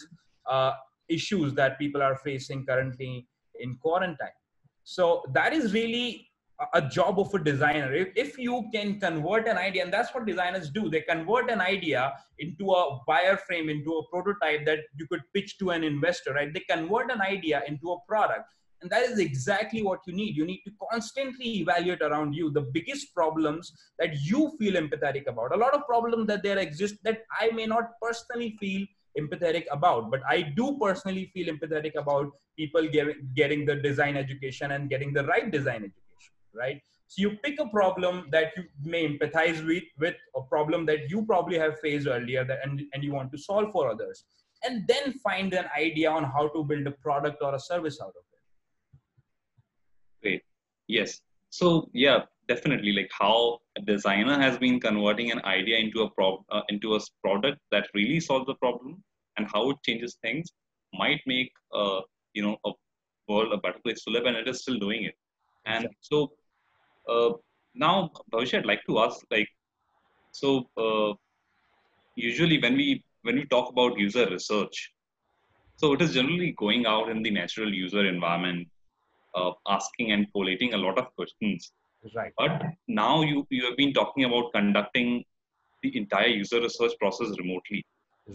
uh, 0.49 0.71
issues 1.10 1.53
that 1.53 1.77
people 1.77 2.01
are 2.01 2.15
facing 2.15 2.65
currently 2.65 3.27
in 3.60 3.77
quarantine. 3.77 4.38
So 4.84 5.23
that 5.34 5.53
is 5.53 5.73
really 5.73 6.27
a 6.74 6.82
job 6.82 7.19
of 7.19 7.34
a 7.34 7.39
designer. 7.39 7.93
If, 7.93 8.10
if 8.15 8.38
you 8.38 8.69
can 8.74 9.00
convert 9.00 9.47
an 9.47 9.58
idea 9.58 9.84
and 9.84 9.93
that's 9.93 10.13
what 10.13 10.26
designers 10.26 10.69
do 10.69 10.89
they 10.89 11.02
convert 11.02 11.50
an 11.50 11.62
idea 11.62 12.13
into 12.39 12.71
a 12.71 13.00
wireframe 13.08 13.69
into 13.69 13.91
a 13.91 14.08
prototype 14.10 14.65
that 14.65 14.80
you 14.97 15.08
could 15.08 15.21
pitch 15.34 15.58
to 15.60 15.71
an 15.71 15.84
investor 15.84 16.34
right? 16.34 16.54
They 16.54 16.62
convert 16.62 17.12
an 17.12 17.21
idea 17.21 17.63
into 17.67 17.91
a 17.91 17.97
product 18.08 18.45
and 18.82 18.89
that 18.89 19.04
is 19.04 19.19
exactly 19.19 19.84
what 19.84 20.00
you 20.08 20.13
need. 20.13 20.36
You 20.36 20.45
need 20.45 20.62
to 20.65 20.71
constantly 20.91 21.60
evaluate 21.60 22.02
around 22.02 22.34
you 22.34 22.50
the 22.50 22.62
biggest 22.62 23.13
problems 23.13 23.71
that 24.00 24.21
you 24.21 24.56
feel 24.58 24.74
empathetic 24.74 25.28
about. 25.28 25.54
A 25.54 25.58
lot 25.58 25.76
of 25.76 25.86
problems 25.86 26.26
that 26.28 26.43
there 26.43 26.58
exist 26.58 26.95
that 27.04 27.19
i 27.39 27.50
may 27.52 27.65
not 27.65 27.91
personally 28.02 28.58
feel 28.60 28.86
empathetic 29.19 29.65
about 29.71 30.10
but 30.10 30.21
i 30.30 30.41
do 30.41 30.78
personally 30.80 31.30
feel 31.34 31.54
empathetic 31.54 31.95
about 31.95 32.32
people 32.58 32.88
getting, 32.88 33.30
getting 33.36 33.65
the 33.65 33.76
design 33.76 34.15
education 34.15 34.71
and 34.71 34.89
getting 34.89 35.12
the 35.13 35.26
right 35.26 35.52
design 35.52 35.78
education 35.78 36.00
right? 36.53 36.81
So 37.07 37.21
you 37.21 37.31
pick 37.43 37.59
a 37.59 37.67
problem 37.67 38.27
that 38.31 38.53
you 38.55 38.63
may 38.83 39.05
empathize 39.07 39.65
with, 39.65 39.83
with 39.99 40.15
a 40.35 40.41
problem 40.41 40.85
that 40.85 41.09
you 41.09 41.25
probably 41.25 41.57
have 41.57 41.79
faced 41.79 42.07
earlier 42.07 42.45
that, 42.45 42.59
and, 42.63 42.81
and 42.93 43.03
you 43.03 43.13
want 43.13 43.31
to 43.33 43.37
solve 43.37 43.71
for 43.71 43.89
others. 43.89 44.23
And 44.63 44.87
then 44.87 45.13
find 45.13 45.53
an 45.53 45.65
idea 45.77 46.09
on 46.09 46.23
how 46.23 46.47
to 46.49 46.63
build 46.63 46.87
a 46.87 46.91
product 46.91 47.41
or 47.41 47.55
a 47.55 47.59
service 47.59 47.99
out 48.01 48.09
of 48.09 48.23
it. 48.31 48.39
Great. 50.21 50.41
Yes. 50.87 51.19
So 51.49 51.89
yeah, 51.93 52.21
definitely 52.47 52.93
like 52.93 53.11
how 53.19 53.59
a 53.77 53.81
designer 53.81 54.37
has 54.39 54.57
been 54.57 54.79
converting 54.79 55.31
an 55.31 55.41
idea 55.43 55.77
into 55.77 56.03
a 56.03 56.09
pro- 56.09 56.45
uh, 56.49 56.61
into 56.69 56.95
a 56.95 56.99
product 57.23 57.59
that 57.71 57.87
really 57.93 58.19
solves 58.19 58.45
the 58.45 58.55
problem 58.55 59.03
and 59.37 59.47
how 59.53 59.69
it 59.71 59.77
changes 59.87 60.17
things 60.21 60.47
might 60.93 61.21
make 61.25 61.51
uh, 61.73 62.01
you 62.33 62.43
know 62.45 62.57
a 62.65 62.71
world 63.27 63.53
a 63.53 63.57
better 63.65 63.81
place 63.85 64.03
to 64.03 64.11
live 64.15 64.25
and 64.25 64.37
it 64.41 64.47
is 64.47 64.61
still 64.63 64.79
doing 64.85 65.03
it 65.03 65.15
and 65.65 65.87
so 66.09 66.31
uh, 67.12 67.34
now, 67.74 68.12
Bhavishya, 68.32 68.60
I'd 68.60 68.65
like 68.65 68.84
to 68.88 69.00
ask, 69.00 69.26
like, 69.32 69.47
so 70.32 70.67
uh, 70.78 71.13
usually 72.15 72.62
when 72.62 72.76
we 72.76 73.04
when 73.24 73.36
we 73.36 73.45
talk 73.45 73.69
about 73.71 73.97
user 73.97 74.26
research, 74.30 74.91
so 75.78 75.93
it 75.93 76.02
is 76.02 76.13
generally 76.13 76.54
going 76.58 76.86
out 76.86 77.10
in 77.10 77.21
the 77.21 77.32
natural 77.32 77.74
user 77.74 78.06
environment, 78.06 78.67
uh, 79.36 79.52
asking 79.67 80.12
and 80.12 80.28
collating 80.34 80.74
a 80.74 80.78
lot 80.78 80.97
of 80.97 81.13
questions. 81.15 81.71
Right. 82.15 82.34
But 82.38 82.63
now 82.88 83.21
you 83.21 83.45
you 83.50 83.65
have 83.65 83.78
been 83.78 83.93
talking 83.93 84.26
about 84.26 84.52
conducting 84.54 85.24
the 85.84 85.95
entire 85.97 86.28
user 86.28 86.62
research 86.62 86.93
process 87.00 87.30
remotely. 87.38 87.86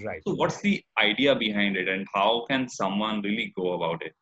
Right. 0.05 0.23
So 0.27 0.35
what's 0.35 0.61
the 0.61 0.83
idea 1.01 1.35
behind 1.35 1.77
it, 1.77 1.89
and 1.89 2.07
how 2.15 2.45
can 2.49 2.69
someone 2.69 3.23
really 3.23 3.53
go 3.57 3.73
about 3.73 4.03
it? 4.03 4.15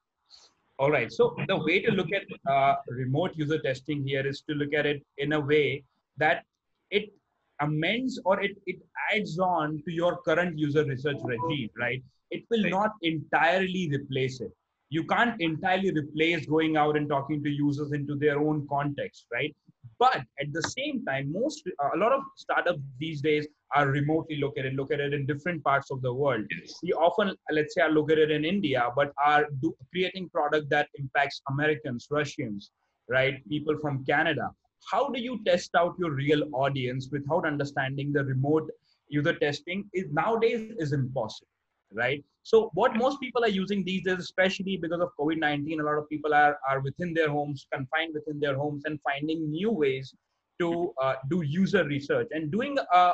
All 0.79 0.91
right. 0.91 1.13
So 1.13 1.37
the 1.47 1.57
way 1.57 1.81
to 1.81 1.93
look 1.93 2.09
at 2.13 2.25
uh, 2.51 2.77
remote 2.89 3.33
user 3.37 3.59
testing 3.59 4.05
here 4.05 4.27
is 4.27 4.43
to 4.49 4.55
look 4.55 4.75
at 4.75 4.87
it 4.87 5.03
in 5.19 5.33
a 5.35 5.41
way 5.41 5.85
that 6.17 6.45
it 6.91 7.13
amends 7.61 8.21
or 8.25 8.41
it, 8.43 8.57
it 8.67 8.77
adds 9.13 9.39
on 9.39 9.83
to 9.87 9.93
your 9.93 10.21
current 10.23 10.59
user 10.59 10.85
research 10.85 11.19
regime, 11.25 11.71
right? 11.79 12.03
It 12.31 12.45
will 12.51 12.65
right. 12.65 12.73
not 12.73 12.91
entirely 13.03 13.89
replace 13.93 14.41
it. 14.41 14.51
You 14.91 15.05
can't 15.05 15.41
entirely 15.41 15.93
replace 15.93 16.47
going 16.47 16.77
out 16.77 16.97
and 16.97 17.09
talking 17.09 17.43
to 17.45 17.51
users 17.51 17.93
into 17.93 18.17
their 18.17 18.39
own 18.39 18.67
context, 18.69 19.27
right? 19.33 19.55
But 19.99 20.23
at 20.41 20.53
the 20.53 20.63
same 20.63 21.05
time, 21.05 21.33
most 21.33 21.63
a 21.95 21.97
lot 21.97 22.13
of 22.13 22.23
startups 22.37 22.81
these 22.99 23.21
days 23.21 23.47
are 23.75 23.89
remotely 23.89 24.37
located, 24.37 24.75
located 24.75 25.13
in 25.13 25.27
different 25.27 25.63
parts 25.65 25.91
of 25.91 26.03
the 26.03 26.13
world. 26.13 26.45
We 26.83 26.93
often, 26.93 27.35
let's 27.51 27.75
say, 27.75 27.83
are 27.83 27.91
located 27.91 28.31
in 28.31 28.45
India, 28.45 28.89
but 28.97 29.13
are 29.25 29.47
do, 29.63 29.75
creating 29.91 30.31
product 30.31 30.71
that 30.71 30.89
impacts 30.95 31.41
Americans, 31.51 32.09
Russians, 32.11 32.71
right? 33.09 33.47
People 33.49 33.77
from 33.81 34.05
Canada. 34.05 34.51
How 34.91 35.09
do 35.09 35.21
you 35.21 35.41
test 35.45 35.75
out 35.75 35.95
your 35.99 36.11
real 36.11 36.43
audience 36.53 37.09
without 37.11 37.47
understanding 37.47 38.13
the 38.13 38.25
remote 38.25 38.71
user 39.09 39.35
testing? 39.35 39.89
Is 39.93 40.07
nowadays 40.13 40.73
is 40.79 40.93
impossible. 40.93 41.49
Right? 41.93 42.25
So 42.43 42.71
what 42.75 42.97
most 42.97 43.21
people 43.21 43.45
are 43.45 43.49
using 43.49 43.85
these 43.85 44.05
days, 44.05 44.19
especially 44.19 44.77
because 44.77 45.01
of 45.01 45.11
COVID-19, 45.19 45.81
a 45.81 45.83
lot 45.83 45.99
of 45.99 46.09
people 46.09 46.35
are, 46.35 46.59
are 46.69 46.81
within 46.81 47.15
their 47.15 47.31
homes, 47.31 47.67
confined 47.73 48.15
within 48.15 48.39
their 48.41 48.57
homes 48.57 48.83
and 48.85 48.99
finding 49.03 49.51
new 49.51 49.71
ways 49.71 50.15
to 50.61 50.93
uh, 51.01 51.15
do 51.31 51.43
user 51.43 51.85
research. 51.85 52.29
And 52.33 52.51
doing 52.51 52.77
a 52.93 53.13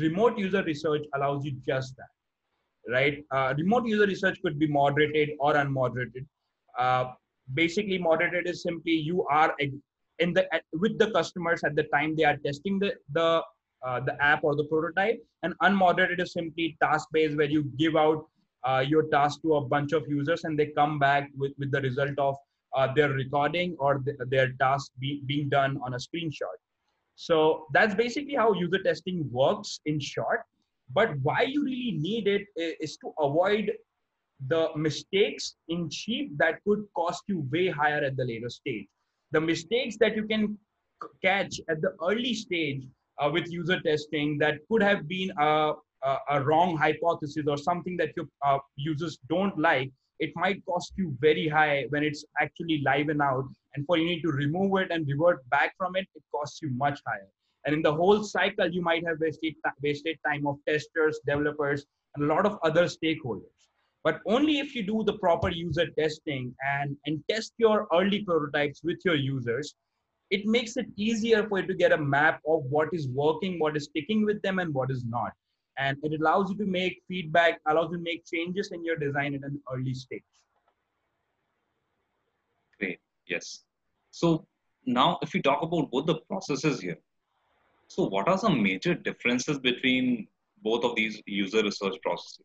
remote 0.00 0.38
user 0.38 0.62
research 0.62 1.04
allows 1.14 1.44
you 1.44 1.52
just 1.66 1.94
that, 1.96 2.92
right? 2.92 3.24
Uh, 3.30 3.54
remote 3.56 3.86
user 3.86 4.06
research 4.06 4.38
could 4.42 4.58
be 4.58 4.66
moderated 4.66 5.30
or 5.38 5.54
unmoderated. 5.54 6.26
Uh, 6.78 7.12
basically, 7.54 7.98
moderated 7.98 8.48
is 8.48 8.62
simply 8.62 8.92
you 8.92 9.24
are 9.30 9.54
in 10.18 10.32
the 10.32 10.46
with 10.72 10.98
the 10.98 11.10
customers 11.10 11.62
at 11.64 11.74
the 11.74 11.84
time 11.84 12.14
they 12.16 12.24
are 12.24 12.36
testing 12.38 12.78
the 12.78 12.94
the 13.12 13.42
uh, 13.84 14.00
the 14.00 14.20
app 14.22 14.44
or 14.44 14.56
the 14.56 14.64
prototype. 14.64 15.22
And 15.42 15.54
unmoderated 15.62 16.20
is 16.20 16.32
simply 16.32 16.76
task 16.82 17.08
based 17.12 17.36
where 17.36 17.48
you 17.48 17.64
give 17.76 17.96
out 17.96 18.26
uh, 18.64 18.84
your 18.86 19.04
task 19.08 19.42
to 19.42 19.56
a 19.56 19.60
bunch 19.60 19.92
of 19.92 20.08
users 20.08 20.44
and 20.44 20.58
they 20.58 20.66
come 20.66 20.98
back 20.98 21.30
with, 21.36 21.52
with 21.58 21.70
the 21.70 21.80
result 21.80 22.18
of 22.18 22.36
uh, 22.74 22.92
their 22.94 23.10
recording 23.10 23.76
or 23.78 23.98
th- 23.98 24.16
their 24.28 24.52
task 24.60 24.90
be, 24.98 25.22
being 25.26 25.48
done 25.48 25.78
on 25.84 25.94
a 25.94 25.98
screenshot. 25.98 26.56
So 27.16 27.66
that's 27.72 27.94
basically 27.94 28.34
how 28.34 28.54
user 28.54 28.82
testing 28.82 29.28
works 29.30 29.80
in 29.86 30.00
short. 30.00 30.40
But 30.92 31.16
why 31.22 31.42
you 31.42 31.64
really 31.64 31.92
need 31.92 32.26
it 32.26 32.46
is 32.56 32.96
to 32.98 33.12
avoid 33.18 33.72
the 34.48 34.70
mistakes 34.76 35.54
in 35.68 35.88
chief 35.88 36.30
that 36.36 36.62
could 36.66 36.84
cost 36.96 37.22
you 37.28 37.46
way 37.50 37.68
higher 37.68 38.02
at 38.02 38.16
the 38.16 38.24
later 38.24 38.50
stage. 38.50 38.86
The 39.32 39.40
mistakes 39.40 39.96
that 39.98 40.16
you 40.16 40.26
can 40.26 40.58
catch 41.22 41.60
at 41.68 41.80
the 41.80 41.94
early 42.02 42.34
stage 42.34 42.82
uh, 43.20 43.30
with 43.32 43.50
user 43.50 43.80
testing 43.80 44.38
that 44.38 44.58
could 44.70 44.82
have 44.82 45.06
been 45.08 45.30
a, 45.38 45.72
a, 46.02 46.16
a 46.30 46.42
wrong 46.42 46.76
hypothesis 46.76 47.44
or 47.48 47.56
something 47.56 47.96
that 47.96 48.10
your 48.16 48.26
uh, 48.44 48.58
users 48.76 49.18
don't 49.28 49.58
like, 49.58 49.90
it 50.20 50.30
might 50.36 50.64
cost 50.64 50.92
you 50.96 51.16
very 51.20 51.48
high 51.48 51.86
when 51.90 52.04
it's 52.04 52.24
actually 52.40 52.82
live 52.84 53.08
and 53.08 53.20
out. 53.20 53.44
And 53.74 53.84
for 53.86 53.98
you 53.98 54.04
need 54.04 54.22
to 54.22 54.30
remove 54.30 54.80
it 54.80 54.90
and 54.90 55.06
revert 55.08 55.48
back 55.50 55.74
from 55.76 55.96
it, 55.96 56.06
it 56.14 56.22
costs 56.32 56.60
you 56.62 56.70
much 56.70 57.00
higher. 57.06 57.28
And 57.66 57.74
in 57.74 57.82
the 57.82 57.92
whole 57.92 58.22
cycle, 58.22 58.70
you 58.70 58.82
might 58.82 59.06
have 59.06 59.18
wasted, 59.20 59.54
wasted 59.82 60.18
time 60.26 60.46
of 60.46 60.58
testers, 60.68 61.18
developers, 61.26 61.86
and 62.14 62.24
a 62.24 62.34
lot 62.34 62.46
of 62.46 62.58
other 62.62 62.84
stakeholders. 62.84 63.48
But 64.04 64.20
only 64.26 64.58
if 64.58 64.74
you 64.74 64.82
do 64.82 65.02
the 65.02 65.14
proper 65.14 65.48
user 65.48 65.86
testing 65.98 66.54
and, 66.62 66.96
and 67.06 67.24
test 67.28 67.54
your 67.56 67.86
early 67.92 68.22
prototypes 68.22 68.82
with 68.84 68.98
your 69.04 69.14
users, 69.14 69.74
it 70.34 70.44
makes 70.46 70.76
it 70.76 70.86
easier 70.96 71.46
for 71.48 71.60
you 71.60 71.66
to 71.66 71.74
get 71.74 71.92
a 71.92 71.98
map 71.98 72.40
of 72.54 72.64
what 72.64 72.88
is 72.92 73.06
working, 73.08 73.58
what 73.60 73.76
is 73.76 73.84
sticking 73.84 74.24
with 74.24 74.42
them, 74.42 74.58
and 74.58 74.74
what 74.74 74.90
is 74.90 75.04
not. 75.04 75.32
And 75.78 75.96
it 76.02 76.20
allows 76.20 76.50
you 76.50 76.56
to 76.58 76.66
make 76.66 77.02
feedback, 77.06 77.60
allows 77.68 77.90
you 77.92 77.98
to 77.98 78.02
make 78.02 78.24
changes 78.26 78.72
in 78.72 78.84
your 78.84 78.96
design 78.96 79.34
at 79.36 79.42
an 79.42 79.60
early 79.72 79.94
stage. 79.94 80.22
Great. 82.80 82.98
Yes. 83.28 83.64
So 84.10 84.44
now, 84.86 85.18
if 85.22 85.32
we 85.34 85.40
talk 85.40 85.62
about 85.62 85.90
both 85.92 86.06
the 86.06 86.16
processes 86.32 86.80
here, 86.80 86.98
so 87.86 88.08
what 88.08 88.28
are 88.28 88.38
some 88.38 88.60
major 88.60 88.94
differences 88.94 89.58
between 89.60 90.26
both 90.62 90.84
of 90.84 90.96
these 90.96 91.22
user 91.26 91.62
research 91.62 91.96
processes? 92.02 92.44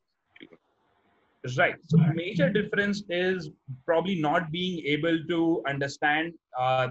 Right. 1.57 1.75
So 1.87 1.97
major 2.13 2.49
difference 2.49 3.03
is 3.09 3.49
probably 3.85 4.21
not 4.21 4.51
being 4.51 4.85
able 4.85 5.19
to 5.29 5.63
understand 5.67 6.33
uh, 6.59 6.89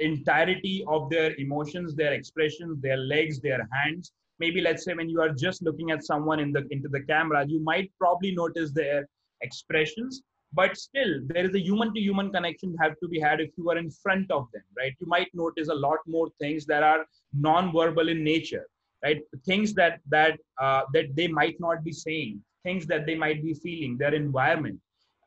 entirety 0.00 0.84
of 0.88 1.10
their 1.10 1.34
emotions, 1.36 1.94
their 1.94 2.12
expressions, 2.12 2.80
their 2.80 2.96
legs, 2.96 3.40
their 3.40 3.68
hands. 3.72 4.12
Maybe 4.38 4.60
let's 4.60 4.84
say 4.84 4.94
when 4.94 5.08
you 5.08 5.20
are 5.20 5.30
just 5.30 5.62
looking 5.62 5.90
at 5.90 6.04
someone 6.04 6.40
in 6.40 6.52
the 6.52 6.66
into 6.70 6.88
the 6.88 7.02
camera, 7.02 7.44
you 7.46 7.60
might 7.60 7.92
probably 7.98 8.34
notice 8.34 8.72
their 8.72 9.06
expressions, 9.42 10.22
but 10.52 10.76
still 10.76 11.20
there 11.26 11.44
is 11.44 11.54
a 11.54 11.60
human 11.60 11.92
to 11.94 12.00
human 12.00 12.30
connection 12.30 12.74
have 12.80 12.94
to 13.02 13.08
be 13.08 13.20
had 13.20 13.40
if 13.40 13.50
you 13.56 13.70
are 13.70 13.78
in 13.78 13.90
front 13.90 14.30
of 14.30 14.48
them, 14.52 14.62
right? 14.76 14.94
You 14.98 15.06
might 15.06 15.28
notice 15.34 15.68
a 15.68 15.74
lot 15.74 15.98
more 16.06 16.28
things 16.40 16.66
that 16.66 16.82
are 16.82 17.04
non-verbal 17.34 18.08
in 18.08 18.24
nature, 18.24 18.66
right? 19.04 19.20
Things 19.46 19.74
that 19.74 20.00
that 20.08 20.38
uh, 20.60 20.82
that 20.94 21.14
they 21.14 21.28
might 21.28 21.60
not 21.60 21.84
be 21.84 21.92
saying, 21.92 22.42
things 22.64 22.86
that 22.86 23.06
they 23.06 23.14
might 23.14 23.42
be 23.42 23.54
feeling, 23.54 23.98
their 23.98 24.14
environment. 24.14 24.80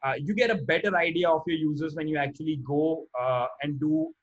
Uh, 0.03 0.15
you 0.17 0.33
get 0.33 0.49
a 0.49 0.55
better 0.55 0.97
idea 0.97 1.29
of 1.29 1.41
your 1.47 1.57
users 1.57 1.95
when 1.95 2.07
you 2.09 2.17
actually 2.17 2.57
go 2.67 3.05
uh, 3.19 3.45
and 3.61 3.79
do 3.79 4.13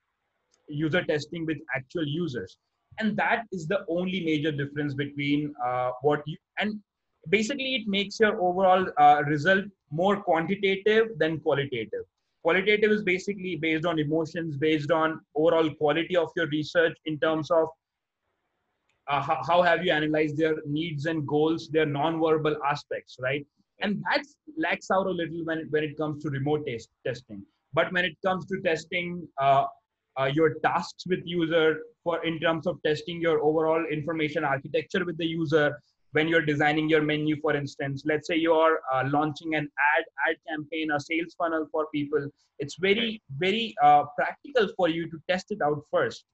user 0.70 1.02
testing 1.04 1.46
with 1.46 1.58
actual 1.74 2.06
users. 2.06 2.56
And 2.98 3.16
that 3.16 3.44
is 3.52 3.66
the 3.66 3.84
only 3.88 4.24
major 4.24 4.52
difference 4.52 4.94
between 4.94 5.54
uh, 5.64 5.90
what 6.02 6.22
you 6.26 6.36
and 6.58 6.80
basically 7.28 7.74
it 7.76 7.86
makes 7.86 8.18
your 8.18 8.40
overall 8.40 8.86
uh, 8.98 9.22
result 9.26 9.64
more 9.90 10.20
quantitative 10.22 11.18
than 11.18 11.40
qualitative. 11.40 12.04
Qualitative 12.42 12.90
is 12.90 13.02
basically 13.02 13.56
based 13.56 13.84
on 13.84 13.98
emotions 13.98 14.56
based 14.56 14.90
on 14.90 15.20
overall 15.34 15.70
quality 15.74 16.16
of 16.16 16.30
your 16.36 16.46
research 16.48 16.96
in 17.04 17.18
terms 17.20 17.50
of 17.50 17.68
uh, 19.08 19.20
how, 19.20 19.42
how, 19.46 19.62
have 19.62 19.84
you 19.84 19.92
analyzed 19.92 20.36
their 20.36 20.56
needs 20.66 21.06
and 21.06 21.26
goals 21.26 21.68
their 21.68 21.86
non-verbal 21.86 22.56
aspects 22.64 23.16
right? 23.20 23.46
And 23.80 24.02
that 24.10 24.24
lacks 24.58 24.90
out 24.90 25.06
a 25.06 25.10
little 25.10 25.44
when, 25.44 25.66
when 25.70 25.84
it 25.84 25.96
comes 25.96 26.22
to 26.22 26.30
remote 26.30 26.66
test, 26.66 26.88
testing. 27.06 27.42
But 27.72 27.92
when 27.92 28.04
it 28.04 28.16
comes 28.24 28.46
to 28.46 28.60
testing 28.60 29.26
uh, 30.20 30.26
your 30.26 30.54
tasks 30.64 31.04
with 31.06 31.20
user 31.24 31.78
for 32.04 32.24
in 32.24 32.38
terms 32.40 32.66
of 32.66 32.78
testing 32.84 33.20
your 33.20 33.40
overall 33.40 33.84
information 33.90 34.44
architecture 34.44 35.04
with 35.04 35.16
the 35.18 35.26
user 35.26 35.80
when 36.12 36.26
you're 36.26 36.44
designing 36.44 36.88
your 36.88 37.02
menu 37.02 37.36
for 37.40 37.54
instance. 37.54 38.02
Let's 38.04 38.26
say 38.26 38.36
you're 38.36 38.80
uh, 38.92 39.04
launching 39.06 39.54
an 39.54 39.68
ad 39.94 40.04
ad 40.28 40.36
campaign 40.48 40.90
a 40.92 41.00
sales 41.00 41.34
funnel 41.38 41.66
for 41.70 41.86
people. 41.94 42.28
It's 42.58 42.76
very 42.80 43.22
very 43.38 43.74
uh, 43.82 44.04
practical 44.16 44.68
for 44.76 44.88
you 44.88 45.08
to 45.10 45.18
test 45.28 45.46
it 45.50 45.58
out 45.62 45.80
first. 45.90 46.24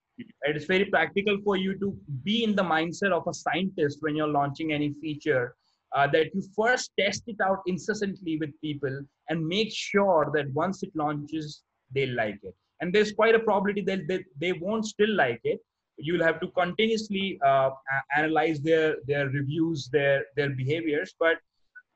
It's 0.42 0.64
very 0.64 0.87
practical 0.87 1.37
for 1.44 1.57
you 1.57 1.79
to 1.79 1.94
be 2.25 2.42
in 2.42 2.57
the 2.57 2.62
mindset 2.62 3.12
of 3.12 3.27
a 3.29 3.35
scientist 3.35 3.99
when 4.01 4.16
you're 4.16 4.35
launching 4.40 4.72
any 4.72 4.94
feature 5.03 5.55
uh, 5.94 6.07
that 6.09 6.35
you 6.35 6.42
first 6.57 6.90
test 6.99 7.25
it 7.27 7.37
out 7.40 7.61
incessantly 7.66 8.38
with 8.38 8.51
people 8.61 9.01
and 9.29 9.46
make 9.46 9.72
sure 9.72 10.31
that 10.35 10.51
once 10.53 10.83
it 10.83 10.90
launches 10.94 11.62
they 11.94 12.07
like 12.07 12.38
it 12.42 12.55
and 12.80 12.92
there's 12.92 13.12
quite 13.12 13.34
a 13.34 13.38
probability 13.38 13.82
that 13.82 14.06
they, 14.08 14.24
they 14.40 14.52
won't 14.52 14.84
still 14.86 15.14
like 15.14 15.40
it. 15.44 15.60
You'll 15.98 16.24
have 16.24 16.40
to 16.40 16.48
continuously 16.48 17.38
uh, 17.44 17.70
analyze 18.16 18.60
their 18.60 18.96
their 19.06 19.28
reviews 19.28 19.88
their 19.90 20.26
their 20.36 20.50
behaviors. 20.50 21.14
But 21.18 21.38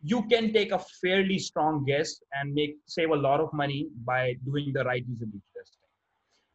you 0.03 0.23
can 0.29 0.53
take 0.55 0.73
a 0.73 0.79
fairly 1.03 1.39
strong 1.39 1.85
guess 1.85 2.21
and 2.33 2.55
make 2.55 2.77
save 2.87 3.11
a 3.11 3.17
lot 3.17 3.41
of 3.41 3.53
money 3.53 3.89
by 4.05 4.37
doing 4.45 4.73
the 4.73 4.85
right 4.85 5.05
usability 5.07 5.43
testing 5.55 5.81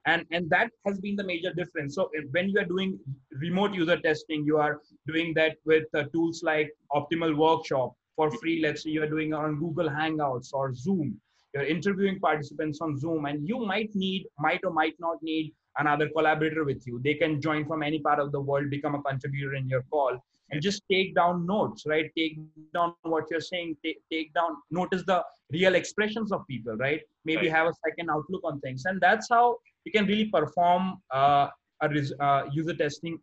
and 0.06 0.26
and 0.32 0.50
that 0.50 0.72
has 0.86 1.00
been 1.00 1.16
the 1.16 1.24
major 1.24 1.54
difference. 1.54 1.96
So 1.96 2.10
when 2.32 2.50
you 2.50 2.60
are 2.60 2.66
doing 2.66 3.00
remote 3.32 3.74
user 3.74 3.98
testing 3.98 4.44
you 4.46 4.58
are 4.58 4.82
doing 5.08 5.34
that 5.36 5.58
with 5.66 5.86
uh, 5.94 6.04
tools 6.14 6.42
like 6.44 6.72
optimal 6.94 7.36
workshop. 7.36 7.94
For 8.16 8.32
free 8.32 8.62
let's 8.62 8.84
say 8.84 8.92
you're 8.92 9.10
doing 9.10 9.34
on 9.34 9.60
google 9.60 9.90
hangouts 9.90 10.54
or 10.54 10.74
zoom 10.74 11.20
you're 11.56 11.66
interviewing 11.66 12.20
participants 12.20 12.80
on 12.82 13.00
zoom 13.00 13.26
and 13.26 13.48
you 13.48 13.66
might 13.66 13.90
need 13.96 14.26
might 14.38 14.60
or 14.64 14.72
might 14.72 14.96
not 15.00 15.18
need 15.24 15.54
another 15.78 16.10
collaborator 16.10 16.64
with 16.64 16.86
you. 16.86 17.02
They 17.04 17.16
can 17.16 17.42
join 17.42 17.66
from 17.66 17.82
any 17.82 18.00
part 18.00 18.20
of 18.20 18.32
the 18.32 18.40
world 18.40 18.70
become 18.70 18.96
a 18.96 19.02
contributor 19.02 19.56
in 19.56 19.68
your 19.68 19.84
call. 19.84 20.18
And 20.52 20.62
just 20.62 20.84
take 20.92 21.16
down 21.16 21.46
notes 21.46 21.84
right? 21.88 22.12
Take 22.18 22.38
down 22.74 22.94
what 23.02 23.26
you're 23.32 23.42
saying. 23.42 23.78
Take, 23.84 24.02
take 24.12 24.34
down 24.34 24.58
notice 24.70 25.04
the 25.08 25.24
real 25.52 25.76
expressions 25.76 26.32
of 26.32 26.46
people 26.48 26.76
right? 26.76 27.02
Maybe 27.24 27.48
right. 27.48 27.56
have 27.58 27.68
a 27.68 27.74
second 27.88 28.10
outlook 28.12 28.42
on 28.44 28.60
things. 28.60 28.84
And 28.86 29.02
that's 29.02 29.28
how 29.30 29.58
you 29.86 29.92
can 29.92 30.06
really 30.06 30.26
perform 30.26 30.98
uh, 31.14 31.48
a 31.82 32.24
uh, 32.24 32.44
user 32.52 32.74
testing 32.74 33.20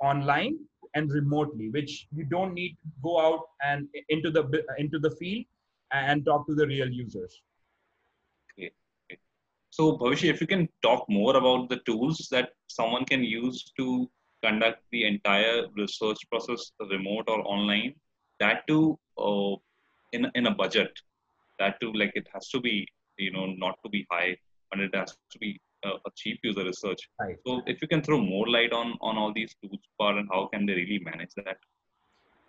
online 0.00 0.58
and 0.94 1.10
remotely 1.10 1.70
which 1.70 2.06
you 2.14 2.24
don't 2.24 2.52
need 2.54 2.70
to 2.70 2.88
go 3.02 3.20
out 3.20 3.40
and 3.64 3.88
into 4.08 4.30
the 4.30 4.42
into 4.78 4.98
the 4.98 5.10
field 5.12 5.44
and 5.92 6.24
talk 6.24 6.46
to 6.46 6.54
the 6.54 6.66
real 6.66 6.88
users. 6.88 7.40
Okay. 8.52 8.70
So, 9.70 9.96
Bhavishi, 9.98 10.30
if 10.30 10.40
you 10.40 10.46
can 10.46 10.68
talk 10.82 11.04
more 11.08 11.36
about 11.36 11.68
the 11.68 11.80
tools 11.86 12.28
that 12.30 12.50
someone 12.66 13.04
can 13.04 13.22
use 13.22 13.72
to 13.78 14.10
conduct 14.42 14.82
the 14.90 15.06
entire 15.06 15.66
research 15.76 16.18
process 16.30 16.72
remote 16.90 17.24
or 17.28 17.40
online, 17.46 17.94
that 18.40 18.66
too 18.66 18.98
uh, 19.18 19.54
in, 20.12 20.30
in 20.34 20.46
a 20.46 20.54
budget, 20.54 20.90
that 21.58 21.80
too, 21.80 21.92
like 21.92 22.12
it 22.14 22.26
has 22.34 22.48
to 22.48 22.60
be, 22.60 22.86
you 23.18 23.32
know, 23.32 23.46
not 23.46 23.78
to 23.84 23.90
be 23.90 24.06
high, 24.10 24.36
but 24.70 24.80
it 24.80 24.94
has 24.94 25.16
to 25.30 25.38
be 25.38 25.60
a, 25.84 25.88
a 25.88 26.10
cheap 26.16 26.40
user 26.42 26.64
research. 26.64 27.08
Right. 27.20 27.36
So, 27.46 27.62
if 27.66 27.80
you 27.80 27.88
can 27.88 28.02
throw 28.02 28.20
more 28.20 28.48
light 28.48 28.72
on, 28.72 28.98
on 29.00 29.16
all 29.16 29.32
these 29.32 29.54
tools 29.62 29.80
part 29.98 30.16
and 30.16 30.28
how 30.30 30.48
can 30.52 30.66
they 30.66 30.74
really 30.74 31.00
manage 31.04 31.30
that? 31.36 31.58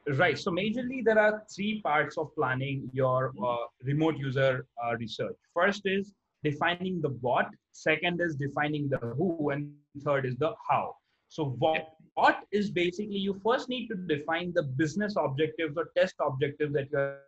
Right. 0.07 0.37
So 0.37 0.51
majorly 0.51 1.03
there 1.03 1.17
are 1.17 1.43
three 1.53 1.81
parts 1.81 2.17
of 2.17 2.35
planning 2.35 2.89
your 2.91 3.31
uh, 3.41 3.65
remote 3.83 4.17
user 4.17 4.65
uh, 4.83 4.95
research. 4.97 5.35
First 5.53 5.83
is 5.85 6.13
defining 6.43 7.01
the 7.01 7.09
what. 7.21 7.47
Second 7.71 8.19
is 8.19 8.35
defining 8.35 8.89
the 8.89 8.97
who, 8.97 9.51
and 9.51 9.71
third 10.03 10.25
is 10.25 10.35
the 10.37 10.53
how. 10.69 10.95
So 11.29 11.55
what 11.57 11.93
what 12.15 12.43
is 12.51 12.69
basically 12.69 13.17
you 13.17 13.39
first 13.43 13.69
need 13.69 13.87
to 13.87 13.95
define 13.95 14.51
the 14.53 14.63
business 14.63 15.15
objectives 15.17 15.77
or 15.77 15.89
test 15.97 16.15
objectives 16.19 16.73
that 16.73 16.89
you're 16.91 17.19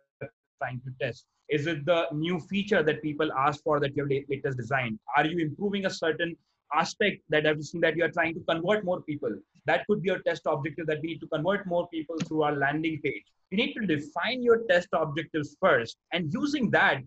trying 0.60 0.80
to 0.84 0.92
test. 1.00 1.24
Is 1.48 1.66
it 1.66 1.84
the 1.86 2.06
new 2.12 2.38
feature 2.40 2.82
that 2.82 3.02
people 3.02 3.32
ask 3.32 3.62
for 3.62 3.80
that 3.80 3.96
your 3.96 4.08
latest 4.08 4.58
design? 4.58 4.98
Are 5.16 5.26
you 5.26 5.38
improving 5.38 5.86
a 5.86 5.90
certain 5.90 6.36
aspect 6.74 7.22
that 7.28 7.46
I've 7.46 7.62
seen 7.62 7.80
that 7.82 7.96
you 7.96 8.04
are 8.04 8.10
trying 8.10 8.34
to 8.34 8.40
convert 8.48 8.84
more 8.84 9.02
people? 9.02 9.30
That 9.66 9.86
could 9.86 10.02
be 10.02 10.08
your 10.08 10.20
test 10.20 10.42
objective 10.46 10.86
that 10.86 11.00
we 11.02 11.08
need 11.08 11.20
to 11.20 11.26
convert 11.26 11.66
more 11.66 11.88
people 11.88 12.16
through 12.26 12.42
our 12.42 12.54
landing 12.54 13.00
page. 13.02 13.24
You 13.50 13.56
need 13.58 13.74
to 13.74 13.86
define 13.86 14.42
your 14.42 14.62
test 14.68 14.88
objectives 14.92 15.56
first, 15.60 15.96
and 16.12 16.32
using 16.32 16.70
that, 16.70 17.02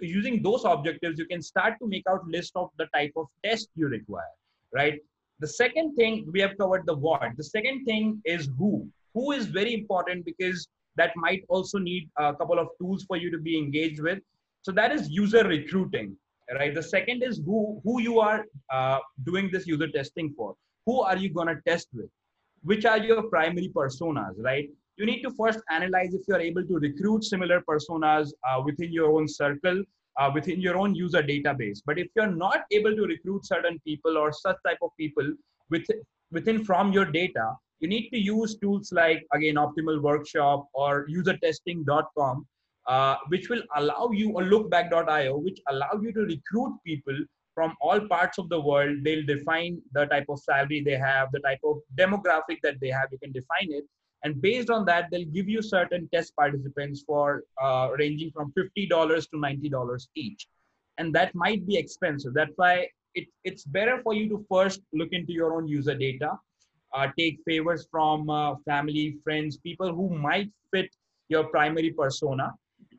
using 0.00 0.42
those 0.42 0.64
objectives, 0.64 1.18
you 1.18 1.26
can 1.26 1.42
start 1.42 1.74
to 1.80 1.86
make 1.86 2.04
out 2.08 2.26
list 2.26 2.52
of 2.56 2.70
the 2.78 2.86
type 2.94 3.12
of 3.16 3.26
test 3.44 3.68
you 3.74 3.88
require, 3.88 4.34
right? 4.72 5.00
The 5.40 5.48
second 5.48 5.94
thing 5.94 6.26
we 6.32 6.40
have 6.40 6.58
covered 6.58 6.84
the 6.84 6.96
what. 6.96 7.22
The 7.36 7.44
second 7.44 7.84
thing 7.84 8.20
is 8.24 8.50
who. 8.58 8.88
Who 9.14 9.32
is 9.32 9.46
very 9.46 9.72
important 9.72 10.24
because 10.24 10.68
that 10.96 11.12
might 11.16 11.44
also 11.48 11.78
need 11.78 12.10
a 12.16 12.34
couple 12.34 12.58
of 12.58 12.68
tools 12.80 13.04
for 13.04 13.16
you 13.16 13.30
to 13.30 13.38
be 13.38 13.56
engaged 13.56 14.02
with. 14.02 14.18
So 14.62 14.72
that 14.72 14.92
is 14.92 15.08
user 15.08 15.46
recruiting, 15.46 16.16
right? 16.54 16.74
The 16.74 16.82
second 16.82 17.22
is 17.22 17.40
who 17.44 17.80
who 17.84 18.00
you 18.00 18.20
are 18.20 18.44
uh, 18.72 18.98
doing 19.24 19.50
this 19.52 19.66
user 19.66 19.88
testing 19.88 20.32
for. 20.36 20.54
Who 20.86 21.00
are 21.00 21.16
you 21.16 21.30
gonna 21.32 21.60
test 21.66 21.88
with? 21.92 22.10
Which 22.62 22.84
are 22.84 22.98
your 22.98 23.22
primary 23.24 23.70
personas, 23.74 24.34
right? 24.38 24.68
You 24.96 25.06
need 25.06 25.22
to 25.22 25.30
first 25.30 25.60
analyze 25.70 26.14
if 26.14 26.22
you 26.26 26.34
are 26.34 26.40
able 26.40 26.64
to 26.64 26.78
recruit 26.78 27.24
similar 27.24 27.60
personas 27.60 28.30
uh, 28.48 28.60
within 28.64 28.92
your 28.92 29.12
own 29.12 29.28
circle 29.28 29.84
uh, 30.18 30.30
within 30.34 30.60
your 30.60 30.76
own 30.76 30.94
user 30.94 31.22
database. 31.22 31.78
But 31.84 31.98
if 31.98 32.08
you're 32.16 32.34
not 32.34 32.64
able 32.72 32.94
to 32.94 33.02
recruit 33.02 33.46
certain 33.46 33.80
people 33.86 34.18
or 34.18 34.32
such 34.32 34.56
type 34.66 34.78
of 34.82 34.90
people 34.98 35.32
with, 35.70 35.86
within 36.32 36.64
from 36.64 36.92
your 36.92 37.04
data, 37.04 37.52
you 37.80 37.88
need 37.88 38.10
to 38.10 38.18
use 38.18 38.58
tools 38.58 38.90
like, 38.92 39.24
again, 39.32 39.54
Optimal 39.54 40.02
Workshop 40.02 40.66
or 40.74 41.06
usertesting.com, 41.08 42.46
uh, 42.88 43.16
which 43.28 43.48
will 43.48 43.62
allow 43.76 44.10
you, 44.12 44.32
or 44.32 44.42
lookback.io, 44.42 45.36
which 45.36 45.60
allow 45.68 45.92
you 46.02 46.12
to 46.12 46.22
recruit 46.22 46.76
people 46.84 47.16
from 47.54 47.74
all 47.80 48.00
parts 48.00 48.38
of 48.38 48.48
the 48.48 48.60
world. 48.60 48.98
They'll 49.04 49.26
define 49.26 49.80
the 49.92 50.06
type 50.06 50.26
of 50.28 50.40
salary 50.40 50.82
they 50.82 50.96
have, 50.96 51.30
the 51.32 51.40
type 51.40 51.60
of 51.64 51.78
demographic 51.96 52.58
that 52.62 52.80
they 52.80 52.88
have. 52.88 53.08
You 53.12 53.18
can 53.18 53.32
define 53.32 53.70
it 53.70 53.84
and 54.24 54.40
based 54.40 54.70
on 54.70 54.84
that 54.84 55.08
they'll 55.10 55.32
give 55.36 55.48
you 55.48 55.62
certain 55.62 56.08
test 56.12 56.34
participants 56.36 57.04
for 57.06 57.44
uh, 57.62 57.90
ranging 57.98 58.30
from 58.32 58.52
$50 58.58 59.30
to 59.30 59.36
$90 59.36 60.08
each 60.14 60.48
and 60.98 61.14
that 61.14 61.34
might 61.34 61.66
be 61.66 61.76
expensive 61.76 62.34
that's 62.34 62.52
why 62.56 62.88
it, 63.14 63.26
it's 63.44 63.64
better 63.64 64.00
for 64.02 64.14
you 64.14 64.28
to 64.28 64.44
first 64.50 64.80
look 64.92 65.08
into 65.12 65.32
your 65.32 65.54
own 65.54 65.68
user 65.68 65.94
data 65.94 66.32
uh, 66.94 67.06
take 67.18 67.38
favors 67.46 67.86
from 67.90 68.28
uh, 68.30 68.54
family 68.64 69.18
friends 69.22 69.58
people 69.58 69.92
who 69.92 70.08
might 70.10 70.50
fit 70.72 70.90
your 71.28 71.44
primary 71.44 71.90
persona 71.90 72.52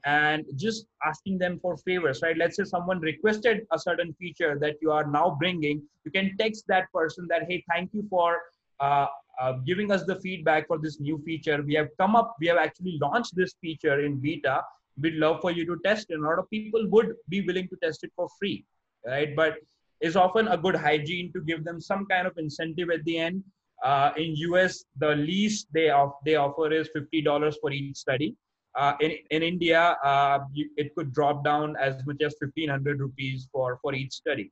and 0.05 0.45
just 0.55 0.85
asking 1.05 1.37
them 1.37 1.59
for 1.61 1.77
favors 1.77 2.21
right 2.23 2.37
let's 2.37 2.55
say 2.55 2.63
someone 2.63 2.99
requested 2.99 3.65
a 3.73 3.79
certain 3.79 4.13
feature 4.13 4.57
that 4.59 4.75
you 4.81 4.91
are 4.91 5.05
now 5.05 5.35
bringing 5.39 5.81
you 6.05 6.11
can 6.11 6.35
text 6.37 6.63
that 6.67 6.85
person 6.93 7.27
that 7.29 7.43
hey 7.49 7.63
thank 7.69 7.93
you 7.93 8.05
for 8.09 8.37
uh, 8.79 9.07
uh, 9.39 9.53
giving 9.65 9.91
us 9.91 10.03
the 10.05 10.15
feedback 10.19 10.67
for 10.67 10.77
this 10.77 10.99
new 10.99 11.21
feature. 11.25 11.61
We 11.61 11.73
have 11.75 11.89
come 11.97 12.15
up, 12.15 12.35
we 12.39 12.47
have 12.47 12.57
actually 12.57 12.97
launched 13.01 13.35
this 13.35 13.55
feature 13.61 14.05
in 14.05 14.17
beta. 14.17 14.61
We'd 15.01 15.15
love 15.15 15.39
for 15.41 15.51
you 15.51 15.65
to 15.65 15.77
test 15.85 16.07
it. 16.09 16.19
A 16.19 16.21
lot 16.21 16.39
of 16.39 16.49
people 16.49 16.85
would 16.89 17.13
be 17.29 17.41
willing 17.41 17.67
to 17.69 17.77
test 17.81 18.03
it 18.03 18.11
for 18.15 18.27
free, 18.37 18.65
right? 19.05 19.33
But 19.35 19.55
it's 20.01 20.15
often 20.15 20.49
a 20.49 20.57
good 20.57 20.75
hygiene 20.75 21.31
to 21.33 21.41
give 21.41 21.63
them 21.63 21.79
some 21.79 22.05
kind 22.05 22.27
of 22.27 22.37
incentive 22.37 22.89
at 22.89 23.03
the 23.05 23.17
end. 23.17 23.43
Uh, 23.83 24.11
in 24.17 24.35
US, 24.35 24.83
the 24.97 25.15
least 25.15 25.67
they, 25.73 25.89
off, 25.89 26.15
they 26.25 26.35
offer 26.35 26.71
is 26.71 26.89
$50 26.95 27.55
for 27.61 27.71
each 27.71 27.95
study. 27.95 28.35
Uh, 28.75 28.93
in, 29.01 29.11
in 29.31 29.43
India, 29.43 29.97
uh, 30.03 30.39
you, 30.53 30.69
it 30.77 30.93
could 30.95 31.11
drop 31.13 31.43
down 31.43 31.75
as 31.81 31.95
much 32.05 32.21
as 32.21 32.35
1500 32.39 32.99
rupees 32.99 33.47
for, 33.51 33.79
for 33.81 33.93
each 33.93 34.13
study. 34.13 34.51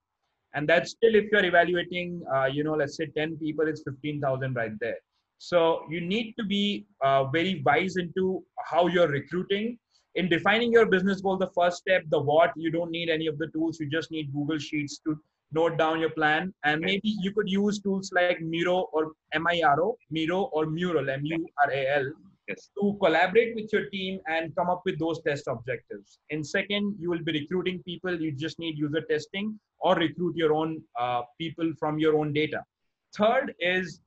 And 0.54 0.68
that's 0.68 0.92
still 0.92 1.14
if 1.14 1.26
you're 1.32 1.46
evaluating 1.46 2.24
uh, 2.34 2.46
you 2.46 2.64
know 2.64 2.74
let's 2.74 2.98
say 2.98 3.06
10 3.16 3.38
people 3.38 3.68
it's 3.68 3.84
15000 3.84 4.54
right 4.56 4.72
there. 4.80 4.98
So 5.38 5.84
you 5.90 6.02
need 6.02 6.34
to 6.40 6.44
be 6.44 6.88
uh, 7.02 7.26
very 7.26 7.62
wise 7.64 7.98
into 7.98 8.44
how 8.66 8.88
you're 8.88 9.08
recruiting. 9.08 9.78
In 10.16 10.30
defining 10.30 10.72
your 10.72 10.88
business 10.88 11.22
goal 11.22 11.38
the 11.38 11.52
first 11.56 11.78
step 11.78 12.04
the 12.10 12.20
what 12.20 12.52
you 12.56 12.72
don't 12.72 12.90
need 12.90 13.10
any 13.10 13.28
of 13.28 13.38
the 13.38 13.48
tools. 13.48 13.80
You 13.80 13.88
just 13.88 14.10
need 14.10 14.34
google 14.34 14.58
sheets 14.58 15.00
to 15.06 15.20
note 15.52 15.78
down 15.78 16.00
your 16.00 16.10
plan. 16.10 16.54
And 16.64 16.82
maybe 16.82 17.16
you 17.22 17.32
could 17.34 17.50
use 17.50 17.80
tools 17.80 18.12
like 18.12 18.42
miro 18.42 18.88
or 18.94 19.12
miro 19.40 19.96
miro 20.10 20.42
or 20.54 20.66
mural 20.66 21.10
m-u-r-a-l 21.10 22.12
yes. 22.48 22.70
to 22.80 22.98
collaborate 23.02 23.56
with 23.56 23.72
your 23.72 23.90
team 23.90 24.20
and 24.28 24.56
come 24.56 24.70
up 24.70 24.82
with 24.86 25.00
those 25.00 25.22
test 25.22 25.48
objectives. 25.48 26.20
In 26.30 26.44
second, 26.44 26.96
you 27.00 27.10
will 27.10 27.24
be 27.24 27.34
recruiting 27.34 27.82
people. 27.84 28.20
You 28.20 28.32
just 28.32 28.60
need 28.60 28.78
user 28.78 29.02
testing 29.10 29.60
or 29.80 29.96
recruit 29.96 30.36
your 30.36 30.54
own 30.54 30.82
uh, 31.00 31.22
people 31.40 31.72
from 31.80 32.00
your 32.00 32.18
own 32.18 32.34
data. 32.34 32.64
Third 33.16 33.54
is 33.60 34.02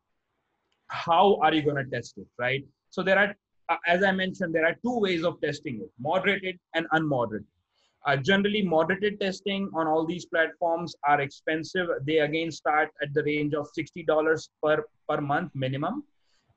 how 0.89 1.39
are 1.43 1.55
you 1.55 1.63
going 1.63 1.77
to 1.77 1.91
test 1.91 2.19
it, 2.19 2.27
right? 2.39 2.65
So 2.91 3.03
there 3.03 3.19
are, 3.19 3.35
uh, 3.69 3.77
as 3.87 4.03
I 4.03 4.13
mentioned, 4.13 4.55
there 4.55 4.67
are 4.67 4.77
two 4.85 4.99
ways 4.99 5.25
of 5.25 5.41
testing 5.41 5.77
it, 5.77 5.91
moderated 5.99 6.59
and 6.75 6.87
unmoderated. 6.93 7.45
Uh, 8.07 8.17
generally, 8.17 8.63
moderated 8.63 9.21
testing 9.21 9.71
on 9.75 9.87
all 9.87 10.07
these 10.07 10.25
platforms 10.25 10.97
are 11.07 11.21
expensive. 11.21 11.87
They 12.07 12.19
again 12.19 12.51
start 12.51 12.89
at 13.03 13.13
the 13.13 13.23
range 13.25 13.53
of 13.53 13.69
$60 13.79 14.49
per, 14.63 14.85
per 15.07 15.21
month 15.21 15.53
minimum 15.55 16.05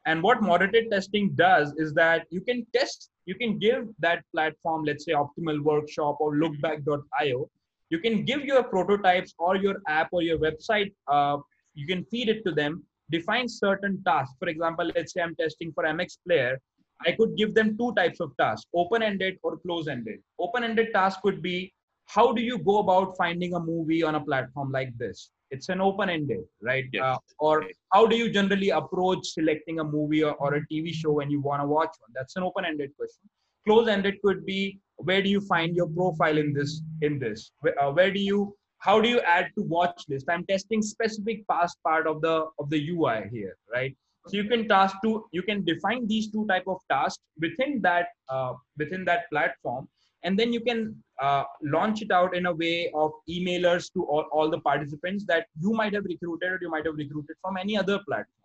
and 0.05 0.21
what 0.21 0.41
moderated 0.41 0.91
testing 0.91 1.31
does 1.35 1.73
is 1.77 1.93
that 1.93 2.25
you 2.29 2.41
can 2.41 2.65
test, 2.75 3.09
you 3.25 3.35
can 3.35 3.57
give 3.57 3.87
that 3.99 4.23
platform, 4.33 4.83
let's 4.83 5.05
say 5.05 5.13
Optimal 5.13 5.61
Workshop 5.61 6.17
or 6.19 6.35
Lookback.io, 6.35 7.49
you 7.89 7.99
can 7.99 8.25
give 8.25 8.43
your 8.43 8.63
prototypes 8.63 9.33
or 9.37 9.55
your 9.55 9.75
app 9.87 10.09
or 10.11 10.21
your 10.21 10.37
website, 10.39 10.93
uh, 11.07 11.37
you 11.73 11.87
can 11.87 12.03
feed 12.05 12.27
it 12.27 12.43
to 12.45 12.51
them, 12.51 12.83
define 13.11 13.47
certain 13.47 14.01
tasks. 14.05 14.35
For 14.39 14.49
example, 14.49 14.91
let's 14.95 15.13
say 15.13 15.21
I'm 15.21 15.35
testing 15.35 15.71
for 15.73 15.83
MX 15.85 16.17
Player. 16.27 16.59
I 17.05 17.11
could 17.13 17.35
give 17.37 17.53
them 17.53 17.77
two 17.77 17.93
types 17.95 18.19
of 18.19 18.31
tasks, 18.37 18.67
open-ended 18.73 19.37
or 19.43 19.57
close-ended. 19.57 20.19
Open-ended 20.39 20.93
task 20.93 21.23
would 21.23 21.41
be, 21.41 21.73
how 22.05 22.33
do 22.33 22.41
you 22.41 22.57
go 22.57 22.79
about 22.79 23.15
finding 23.17 23.53
a 23.53 23.59
movie 23.59 24.03
on 24.03 24.15
a 24.15 24.21
platform 24.21 24.71
like 24.71 24.97
this? 24.97 25.31
It's 25.53 25.69
an 25.69 25.81
open 25.81 26.09
ended 26.09 26.43
right? 26.61 26.85
Yes. 26.91 27.03
uh, 27.03 27.17
or 27.39 27.65
how 27.93 28.05
do 28.05 28.15
you 28.21 28.29
generally 28.37 28.69
approach 28.81 29.27
selecting 29.37 29.79
a 29.79 29.83
movie 29.83 30.23
or, 30.23 30.33
or 30.33 30.55
a 30.55 30.61
tv 30.71 30.93
show 30.93 31.11
when 31.11 31.29
you 31.29 31.41
want 31.41 31.61
to 31.61 31.67
watch 31.67 31.93
one? 31.99 32.11
That's 32.15 32.35
an 32.35 32.43
open 32.43 32.65
ended 32.65 32.91
question. 32.97 33.29
Close 33.65 33.87
ended 33.87 34.15
could 34.23 34.45
be 34.45 34.79
where 34.97 35.21
do 35.21 35.29
you 35.29 35.41
find 35.41 35.75
your 35.75 35.87
profile 35.87 36.37
in 36.37 36.53
this 36.53 36.81
in 37.01 37.19
this? 37.19 37.51
Where, 37.61 37.81
uh, 37.81 37.91
where 37.91 38.11
do 38.11 38.19
you 38.19 38.55
how 38.79 38.99
do 38.99 39.07
you 39.07 39.19
add 39.21 39.49
to 39.57 39.63
watch 39.63 40.03
list? 40.09 40.25
I'm 40.29 40.45
testing 40.45 40.81
specific 40.81 41.47
past 41.47 41.77
part 41.83 42.07
of 42.07 42.21
the 42.21 42.35
of 42.59 42.69
the 42.69 42.81
ui 42.89 43.29
here 43.31 43.55
right? 43.73 43.95
So 44.27 44.37
you 44.37 44.45
can 44.49 44.67
task 44.67 44.95
to 45.03 45.25
you 45.31 45.43
can 45.43 45.65
define 45.65 46.07
these 46.07 46.31
two 46.31 46.45
type 46.47 46.67
of 46.67 46.77
tasks 46.89 47.23
within 47.39 47.81
that 47.81 48.07
uh, 48.29 48.53
within 48.77 49.05
that 49.05 49.29
platform 49.31 49.87
and 50.23 50.39
then 50.39 50.53
you 50.53 50.61
can 50.61 50.95
uh, 51.23 51.43
launch 51.61 52.01
it 52.01 52.11
out 52.11 52.35
in 52.35 52.45
a 52.47 52.53
way 52.53 52.91
of 52.93 53.11
emailers 53.29 53.91
to 53.93 54.03
all, 54.03 54.25
all 54.31 54.49
the 54.49 54.59
participants 54.59 55.23
that 55.25 55.45
you 55.59 55.71
might 55.71 55.93
have 55.93 56.03
recruited 56.03 56.51
or 56.51 56.59
you 56.61 56.69
might 56.69 56.85
have 56.85 56.95
recruited 56.95 57.35
from 57.41 57.57
any 57.57 57.77
other 57.77 57.99
platform. 58.07 58.41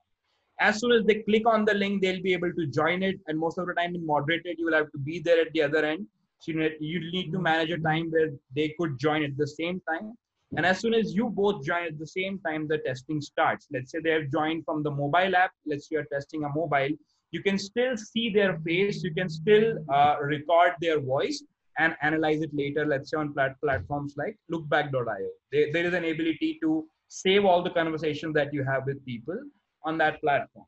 As 0.60 0.78
soon 0.80 0.92
as 0.92 1.04
they 1.04 1.16
click 1.28 1.46
on 1.54 1.64
the 1.64 1.74
link 1.74 2.02
they'll 2.02 2.22
be 2.22 2.32
able 2.32 2.52
to 2.52 2.66
join 2.66 3.02
it. 3.02 3.16
And 3.26 3.38
most 3.38 3.58
of 3.58 3.66
the 3.66 3.74
time 3.74 3.94
in 3.96 4.06
moderated 4.06 4.56
you 4.58 4.66
will 4.66 4.78
have 4.80 4.92
to 4.92 4.98
be 4.98 5.18
there 5.18 5.40
at 5.40 5.52
the 5.52 5.62
other 5.62 5.84
end. 5.84 6.06
So 6.40 6.52
you 6.52 7.00
need, 7.12 7.32
to 7.32 7.40
manage 7.40 7.70
a 7.70 7.78
time 7.78 8.12
where 8.12 8.30
they 8.54 8.68
could 8.78 8.96
join 8.96 9.24
at 9.24 9.36
the 9.36 9.46
same 9.46 9.82
time. 9.90 10.16
And 10.56 10.64
as 10.64 10.78
soon 10.78 10.94
as 10.94 11.14
you 11.14 11.28
both 11.30 11.64
join 11.64 11.84
at 11.84 11.98
the 11.98 12.06
same 12.06 12.38
time 12.46 12.68
the 12.68 12.78
testing 12.78 13.20
starts. 13.20 13.66
Let's 13.72 13.90
say 13.90 13.98
they 13.98 14.12
have 14.18 14.30
joined 14.30 14.64
from 14.64 14.84
the 14.84 14.90
mobile 14.90 15.34
app. 15.44 15.50
Let's 15.66 15.88
say 15.88 15.96
you're 15.96 16.10
testing 16.12 16.44
a 16.44 16.48
mobile. 16.48 16.94
You 17.32 17.42
can 17.42 17.58
still 17.58 17.96
see 17.96 18.30
their 18.30 18.58
face. 18.60 19.02
You 19.02 19.12
can 19.12 19.28
still 19.28 19.84
uh, 19.92 20.16
record 20.20 20.74
their 20.80 21.00
voice 21.00 21.42
and 21.78 21.94
analyze 22.02 22.42
it 22.42 22.50
later, 22.52 22.84
let's 22.84 23.10
say 23.10 23.16
on 23.16 23.32
plat- 23.32 23.60
platforms 23.62 24.14
like 24.16 24.36
lookback.io. 24.52 25.30
There, 25.52 25.72
there 25.72 25.86
is 25.86 25.94
an 25.94 26.04
ability 26.04 26.58
to 26.62 26.86
save 27.08 27.44
all 27.44 27.62
the 27.62 27.70
conversations 27.70 28.34
that 28.34 28.52
you 28.52 28.64
have 28.64 28.84
with 28.86 29.04
people 29.04 29.38
on 29.84 29.98
that 29.98 30.20
platform. 30.20 30.66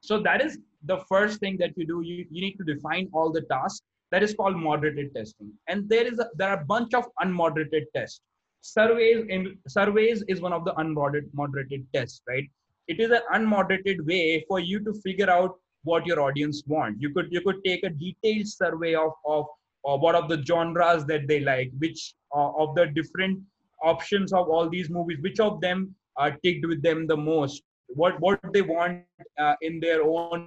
So 0.00 0.20
that 0.22 0.40
is 0.40 0.58
the 0.84 0.98
first 1.08 1.40
thing 1.40 1.56
that 1.58 1.76
you 1.76 1.86
do. 1.86 2.00
You, 2.02 2.24
you 2.30 2.40
need 2.40 2.56
to 2.58 2.64
define 2.64 3.08
all 3.12 3.30
the 3.32 3.42
tasks. 3.42 3.82
That 4.12 4.22
is 4.22 4.34
called 4.34 4.56
moderated 4.56 5.14
testing. 5.14 5.52
And 5.68 5.88
there 5.88 6.06
is 6.06 6.18
a, 6.18 6.28
there 6.36 6.48
are 6.48 6.60
a 6.62 6.64
bunch 6.64 6.94
of 6.94 7.04
unmoderated 7.22 7.86
tests. 7.94 8.20
Surveys 8.60 9.24
in 9.28 9.58
surveys 9.68 10.24
is 10.28 10.40
one 10.40 10.52
of 10.52 10.64
the 10.64 10.72
unmoderated 10.74 11.32
moderated 11.32 11.86
tests, 11.94 12.22
right? 12.28 12.44
It 12.88 13.00
is 13.00 13.10
an 13.10 13.22
unmoderated 13.34 14.04
way 14.06 14.44
for 14.48 14.60
you 14.60 14.78
to 14.84 14.94
figure 15.04 15.28
out 15.28 15.56
what 15.82 16.06
your 16.06 16.20
audience 16.20 16.62
want. 16.66 17.00
You 17.00 17.12
could 17.12 17.28
you 17.30 17.40
could 17.40 17.64
take 17.64 17.84
a 17.84 17.90
detailed 17.90 18.46
survey 18.46 18.94
of, 18.94 19.12
of 19.24 19.46
or 19.86 19.98
what 19.98 20.16
are 20.16 20.26
the 20.28 20.42
genres 20.44 21.04
that 21.06 21.28
they 21.28 21.40
like, 21.40 21.70
which 21.78 22.14
uh, 22.34 22.50
of 22.62 22.74
the 22.74 22.86
different 22.98 23.38
options 23.82 24.32
of 24.32 24.48
all 24.48 24.68
these 24.68 24.90
movies, 24.90 25.18
which 25.20 25.38
of 25.38 25.60
them 25.60 25.94
uh, 26.18 26.30
ticked 26.42 26.66
with 26.66 26.82
them 26.82 27.06
the 27.06 27.16
most. 27.16 27.62
what 28.00 28.14
what 28.22 28.40
they 28.54 28.62
want 28.68 29.02
uh, 29.42 29.54
in 29.66 29.74
their 29.82 29.98
own 30.02 30.38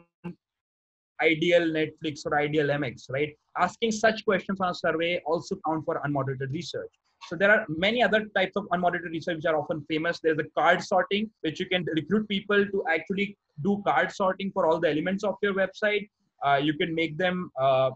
ideal 1.28 1.62
Netflix 1.78 2.25
or 2.25 2.34
ideal 2.39 2.67
MX, 2.67 3.06
right? 3.15 3.32
Asking 3.65 3.91
such 3.91 4.25
questions 4.25 4.60
on 4.62 4.71
a 4.71 4.73
survey 4.73 5.12
also 5.25 5.56
count 5.67 5.86
for 5.86 6.02
unmoderated 6.06 6.52
research. 6.58 6.91
So 7.30 7.38
there 7.41 7.52
are 7.52 7.65
many 7.86 8.04
other 8.08 8.21
types 8.36 8.56
of 8.56 8.67
unmoderated 8.73 9.12
research 9.17 9.38
which 9.38 9.45
are 9.45 9.58
often 9.62 9.86
famous. 9.89 10.19
There's 10.21 10.41
the 10.41 10.49
card 10.58 10.84
sorting, 10.91 11.30
which 11.47 11.60
you 11.62 11.67
can 11.73 11.86
recruit 11.99 12.28
people 12.28 12.65
to 12.73 12.84
actually 12.89 13.38
do 13.63 13.82
card 13.88 14.12
sorting 14.12 14.52
for 14.52 14.67
all 14.67 14.80
the 14.80 14.89
elements 14.89 15.23
of 15.23 15.36
your 15.41 15.54
website. 15.54 16.10
Uh, 16.45 16.60
you 16.67 16.73
can 16.82 16.93
make 17.02 17.17
them 17.17 17.52
uh, 17.60 17.91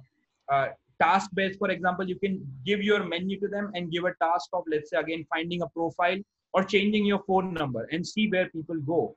uh, 0.51 0.67
task 1.01 1.31
based. 1.33 1.59
For 1.59 1.69
example, 1.69 2.07
you 2.07 2.15
can 2.15 2.45
give 2.65 2.81
your 2.81 3.03
menu 3.03 3.39
to 3.39 3.47
them 3.47 3.71
and 3.73 3.91
give 3.91 4.05
a 4.05 4.13
task 4.21 4.49
of, 4.53 4.63
let's 4.69 4.89
say, 4.89 4.97
again, 4.97 5.25
finding 5.33 5.61
a 5.61 5.67
profile 5.69 6.17
or 6.53 6.63
changing 6.63 7.05
your 7.05 7.23
phone 7.27 7.53
number 7.53 7.87
and 7.91 8.05
see 8.05 8.29
where 8.29 8.49
people 8.49 8.77
go 8.79 9.15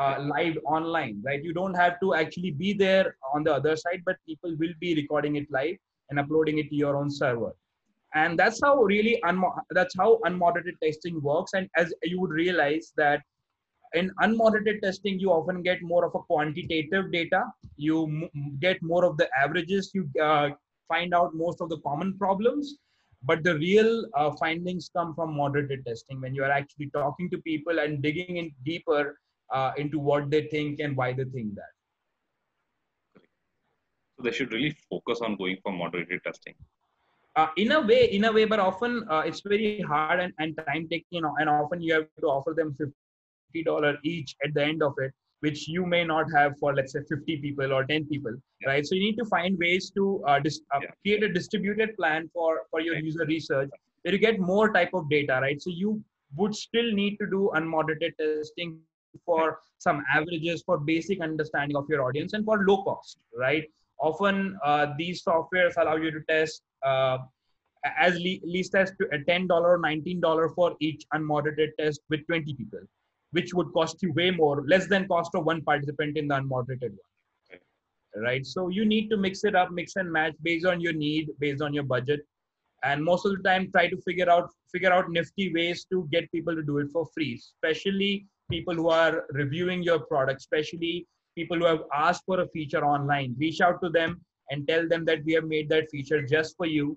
uh, 0.00 0.18
live 0.20 0.56
online, 0.66 1.22
right? 1.24 1.42
You 1.42 1.52
don't 1.52 1.74
have 1.74 1.98
to 2.00 2.14
actually 2.14 2.50
be 2.50 2.72
there 2.72 3.16
on 3.34 3.44
the 3.44 3.54
other 3.54 3.76
side, 3.76 4.02
but 4.04 4.16
people 4.26 4.54
will 4.58 4.74
be 4.80 4.94
recording 4.94 5.36
it 5.36 5.50
live 5.50 5.76
and 6.10 6.18
uploading 6.18 6.58
it 6.58 6.68
to 6.70 6.76
your 6.76 6.96
own 6.96 7.10
server. 7.10 7.54
And 8.14 8.38
that's 8.38 8.60
how 8.62 8.76
really 8.82 9.20
unmo- 9.24 9.58
that's 9.70 9.94
how 9.96 10.20
unmoderated 10.24 10.78
testing 10.82 11.20
works. 11.20 11.52
And 11.54 11.68
as 11.76 11.92
you 12.02 12.20
would 12.20 12.30
realize 12.30 12.92
that 12.96 13.22
in 13.94 14.10
unmoderated 14.22 14.80
testing, 14.82 15.18
you 15.18 15.30
often 15.30 15.62
get 15.62 15.82
more 15.82 16.04
of 16.04 16.14
a 16.14 16.20
quantitative 16.20 17.10
data. 17.12 17.44
You 17.76 18.04
m- 18.04 18.58
get 18.60 18.80
more 18.82 19.04
of 19.04 19.16
the 19.16 19.28
averages. 19.38 19.90
You 19.94 20.08
uh, 20.22 20.50
find 20.88 21.14
out 21.14 21.34
most 21.34 21.60
of 21.60 21.68
the 21.68 21.78
common 21.78 22.16
problems 22.18 22.76
but 23.22 23.42
the 23.42 23.58
real 23.58 24.06
uh, 24.14 24.30
findings 24.32 24.90
come 24.96 25.14
from 25.14 25.36
moderated 25.36 25.84
testing 25.86 26.20
when 26.20 26.34
you 26.34 26.44
are 26.44 26.50
actually 26.50 26.90
talking 26.90 27.28
to 27.30 27.38
people 27.38 27.80
and 27.80 28.02
digging 28.02 28.36
in 28.36 28.52
deeper 28.64 29.18
uh, 29.52 29.72
into 29.76 29.98
what 29.98 30.30
they 30.30 30.42
think 30.48 30.80
and 30.80 30.96
why 30.96 31.12
they 31.12 31.24
think 31.24 31.54
that. 31.54 31.72
So 34.16 34.22
they 34.22 34.32
should 34.32 34.52
really 34.52 34.76
focus 34.90 35.20
on 35.20 35.36
going 35.36 35.58
for 35.62 35.72
moderated 35.72 36.22
testing. 36.24 36.54
Uh, 37.34 37.48
in 37.56 37.72
a 37.72 37.80
way, 37.80 38.06
in 38.06 38.24
a 38.24 38.32
way, 38.32 38.46
but 38.46 38.58
often 38.58 39.06
uh, 39.10 39.22
it's 39.26 39.40
very 39.40 39.80
hard 39.82 40.20
and, 40.20 40.32
and 40.38 40.56
time 40.66 40.88
taking, 40.88 41.06
you 41.10 41.20
know, 41.20 41.34
and 41.38 41.50
often 41.50 41.82
you 41.82 41.92
have 41.92 42.06
to 42.20 42.26
offer 42.26 42.54
them 42.56 42.74
fifty 42.74 43.62
dollar 43.62 43.98
each 44.04 44.34
at 44.42 44.54
the 44.54 44.64
end 44.64 44.82
of 44.82 44.94
it, 44.98 45.12
which 45.46 45.66
you 45.68 45.86
may 45.94 46.02
not 46.04 46.32
have 46.36 46.58
for 46.60 46.74
let's 46.78 46.92
say 46.98 47.02
fifty 47.08 47.36
people 47.44 47.72
or 47.78 47.84
ten 47.92 48.06
people, 48.12 48.34
yeah. 48.60 48.70
right? 48.70 48.86
So 48.86 48.94
you 48.94 49.02
need 49.02 49.18
to 49.22 49.26
find 49.36 49.58
ways 49.58 49.90
to 49.96 50.22
uh, 50.26 50.38
dis- 50.40 50.60
uh, 50.74 50.80
yeah. 50.82 50.90
create 51.02 51.22
a 51.30 51.32
distributed 51.38 51.96
plan 51.96 52.28
for 52.34 52.50
for 52.70 52.80
your 52.88 52.94
right. 52.94 53.04
user 53.10 53.26
research 53.26 53.70
where 54.02 54.14
you 54.14 54.20
get 54.26 54.40
more 54.40 54.72
type 54.72 54.94
of 54.94 55.08
data, 55.10 55.38
right? 55.46 55.60
So 55.60 55.70
you 55.70 56.02
would 56.36 56.54
still 56.54 56.92
need 56.92 57.16
to 57.18 57.26
do 57.26 57.50
unmoderated 57.54 58.16
testing 58.18 58.78
for 59.24 59.60
some 59.78 60.02
averages 60.12 60.62
for 60.64 60.78
basic 60.78 61.20
understanding 61.20 61.76
of 61.76 61.86
your 61.88 62.02
audience 62.02 62.32
and 62.32 62.44
for 62.44 62.64
low 62.66 62.82
cost 62.82 63.18
right 63.38 63.64
often 63.98 64.58
uh, 64.64 64.86
these 64.98 65.22
softwares 65.24 65.76
allow 65.78 65.96
you 65.96 66.10
to 66.10 66.20
test 66.28 66.62
uh, 66.82 67.18
as 67.98 68.14
le- 68.16 68.44
least 68.44 68.74
as 68.74 68.90
to 69.00 69.06
$10 69.28 69.48
or 69.50 69.78
$19 69.80 70.54
for 70.54 70.76
each 70.80 71.04
unmoderated 71.14 71.70
test 71.78 72.00
with 72.10 72.26
20 72.26 72.54
people 72.54 72.80
which 73.36 73.54
would 73.54 73.72
cost 73.78 74.02
you 74.02 74.12
way 74.20 74.30
more 74.30 74.56
less 74.74 74.86
than 74.92 75.08
cost 75.08 75.34
of 75.34 75.44
one 75.50 75.62
participant 75.70 76.16
in 76.22 76.28
the 76.28 76.36
unmoderated 76.40 76.94
one 77.00 78.24
right 78.28 78.46
so 78.54 78.68
you 78.76 78.84
need 78.92 79.10
to 79.10 79.16
mix 79.26 79.44
it 79.50 79.54
up 79.62 79.70
mix 79.80 79.96
and 79.96 80.10
match 80.18 80.34
based 80.48 80.66
on 80.72 80.80
your 80.86 80.96
need 81.04 81.28
based 81.40 81.62
on 81.66 81.74
your 81.78 81.88
budget 81.94 82.20
and 82.84 83.02
most 83.10 83.26
of 83.26 83.36
the 83.36 83.42
time 83.48 83.68
try 83.72 83.88
to 83.94 84.00
figure 84.08 84.30
out 84.36 84.48
figure 84.72 84.92
out 84.98 85.10
nifty 85.18 85.52
ways 85.58 85.84
to 85.90 86.06
get 86.14 86.30
people 86.32 86.54
to 86.60 86.64
do 86.70 86.78
it 86.84 86.88
for 86.94 87.04
free 87.14 87.32
especially 87.42 88.14
people 88.50 88.74
who 88.74 88.88
are 88.88 89.24
reviewing 89.32 89.82
your 89.82 90.00
product, 90.00 90.40
especially 90.40 91.06
people 91.36 91.58
who 91.58 91.64
have 91.64 91.82
asked 91.94 92.22
for 92.26 92.40
a 92.40 92.48
feature 92.48 92.84
online. 92.84 93.34
Reach 93.38 93.60
out 93.60 93.80
to 93.82 93.88
them 93.90 94.20
and 94.50 94.66
tell 94.68 94.88
them 94.88 95.04
that 95.06 95.24
we 95.24 95.32
have 95.34 95.44
made 95.44 95.68
that 95.70 95.90
feature 95.90 96.22
just 96.22 96.56
for 96.56 96.66
you, 96.66 96.96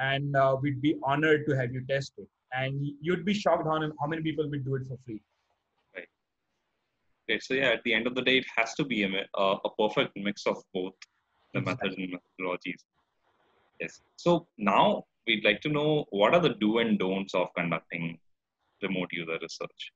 and 0.00 0.36
uh, 0.36 0.56
we'd 0.60 0.80
be 0.82 0.96
honored 1.04 1.46
to 1.48 1.56
have 1.56 1.72
you 1.72 1.84
test 1.88 2.12
it. 2.18 2.28
And 2.52 2.86
you'd 3.00 3.24
be 3.24 3.32
shocked 3.32 3.64
how, 3.66 3.80
how 4.00 4.06
many 4.06 4.22
people 4.22 4.48
will 4.48 4.60
do 4.60 4.74
it 4.74 4.86
for 4.86 4.98
free. 5.06 5.22
Okay. 7.24 7.38
So 7.40 7.54
yeah, 7.54 7.70
at 7.70 7.82
the 7.84 7.94
end 7.94 8.06
of 8.06 8.14
the 8.14 8.22
day, 8.22 8.38
it 8.38 8.46
has 8.56 8.74
to 8.74 8.84
be 8.84 9.04
a, 9.04 9.08
a, 9.36 9.56
a 9.64 9.70
perfect 9.78 10.12
mix 10.16 10.46
of 10.46 10.56
both 10.74 10.94
the 11.54 11.60
exactly. 11.60 11.88
methods 11.88 12.02
and 12.02 12.18
methodologies. 12.18 12.80
Yes. 13.80 14.00
So 14.16 14.46
now 14.58 15.04
we'd 15.26 15.44
like 15.44 15.60
to 15.62 15.68
know 15.68 16.04
what 16.10 16.34
are 16.34 16.40
the 16.40 16.54
do 16.60 16.78
and 16.78 16.98
don'ts 16.98 17.34
of 17.34 17.48
conducting 17.56 18.18
remote 18.82 19.08
user 19.12 19.38
research 19.40 19.92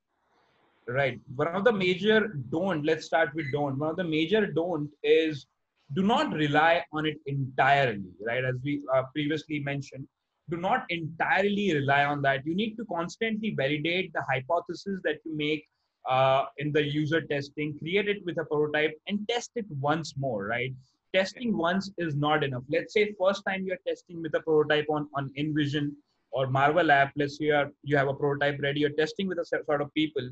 right 0.88 1.18
one 1.34 1.48
of 1.48 1.64
the 1.64 1.72
major 1.72 2.28
don't 2.50 2.84
let's 2.84 3.06
start 3.06 3.30
with 3.34 3.50
don't 3.52 3.78
one 3.78 3.90
of 3.90 3.96
the 3.96 4.04
major 4.04 4.46
don't 4.46 4.88
is 5.02 5.46
do 5.94 6.02
not 6.02 6.32
rely 6.32 6.84
on 6.92 7.06
it 7.06 7.16
entirely 7.26 8.12
right 8.26 8.44
as 8.44 8.54
we 8.62 8.82
uh, 8.94 9.02
previously 9.12 9.58
mentioned 9.60 10.06
do 10.48 10.56
not 10.56 10.84
entirely 10.90 11.74
rely 11.74 12.04
on 12.04 12.22
that 12.22 12.46
you 12.46 12.54
need 12.54 12.76
to 12.76 12.84
constantly 12.84 13.50
validate 13.56 14.12
the 14.12 14.22
hypothesis 14.30 15.00
that 15.02 15.18
you 15.24 15.36
make 15.36 15.66
uh, 16.08 16.44
in 16.58 16.72
the 16.72 16.82
user 16.82 17.20
testing 17.20 17.76
create 17.78 18.08
it 18.08 18.24
with 18.24 18.38
a 18.38 18.44
prototype 18.44 18.94
and 19.08 19.26
test 19.28 19.50
it 19.56 19.66
once 19.80 20.14
more 20.16 20.46
right 20.46 20.72
testing 21.14 21.56
once 21.56 21.90
is 21.98 22.14
not 22.14 22.44
enough 22.44 22.62
let's 22.68 22.92
say 22.94 23.12
first 23.20 23.42
time 23.46 23.64
you're 23.64 23.84
testing 23.86 24.20
with 24.22 24.34
a 24.34 24.40
prototype 24.40 24.86
on 24.90 25.08
on 25.14 25.30
InVision 25.38 25.92
or 26.32 26.46
marvel 26.48 26.90
app 26.90 27.12
let's 27.16 27.38
say 27.38 27.46
you, 27.46 27.54
are, 27.54 27.70
you 27.82 27.96
have 27.96 28.08
a 28.08 28.14
prototype 28.14 28.60
ready 28.60 28.80
you're 28.80 28.98
testing 29.02 29.26
with 29.26 29.38
a 29.38 29.44
sort 29.44 29.80
of 29.80 29.92
people 29.94 30.28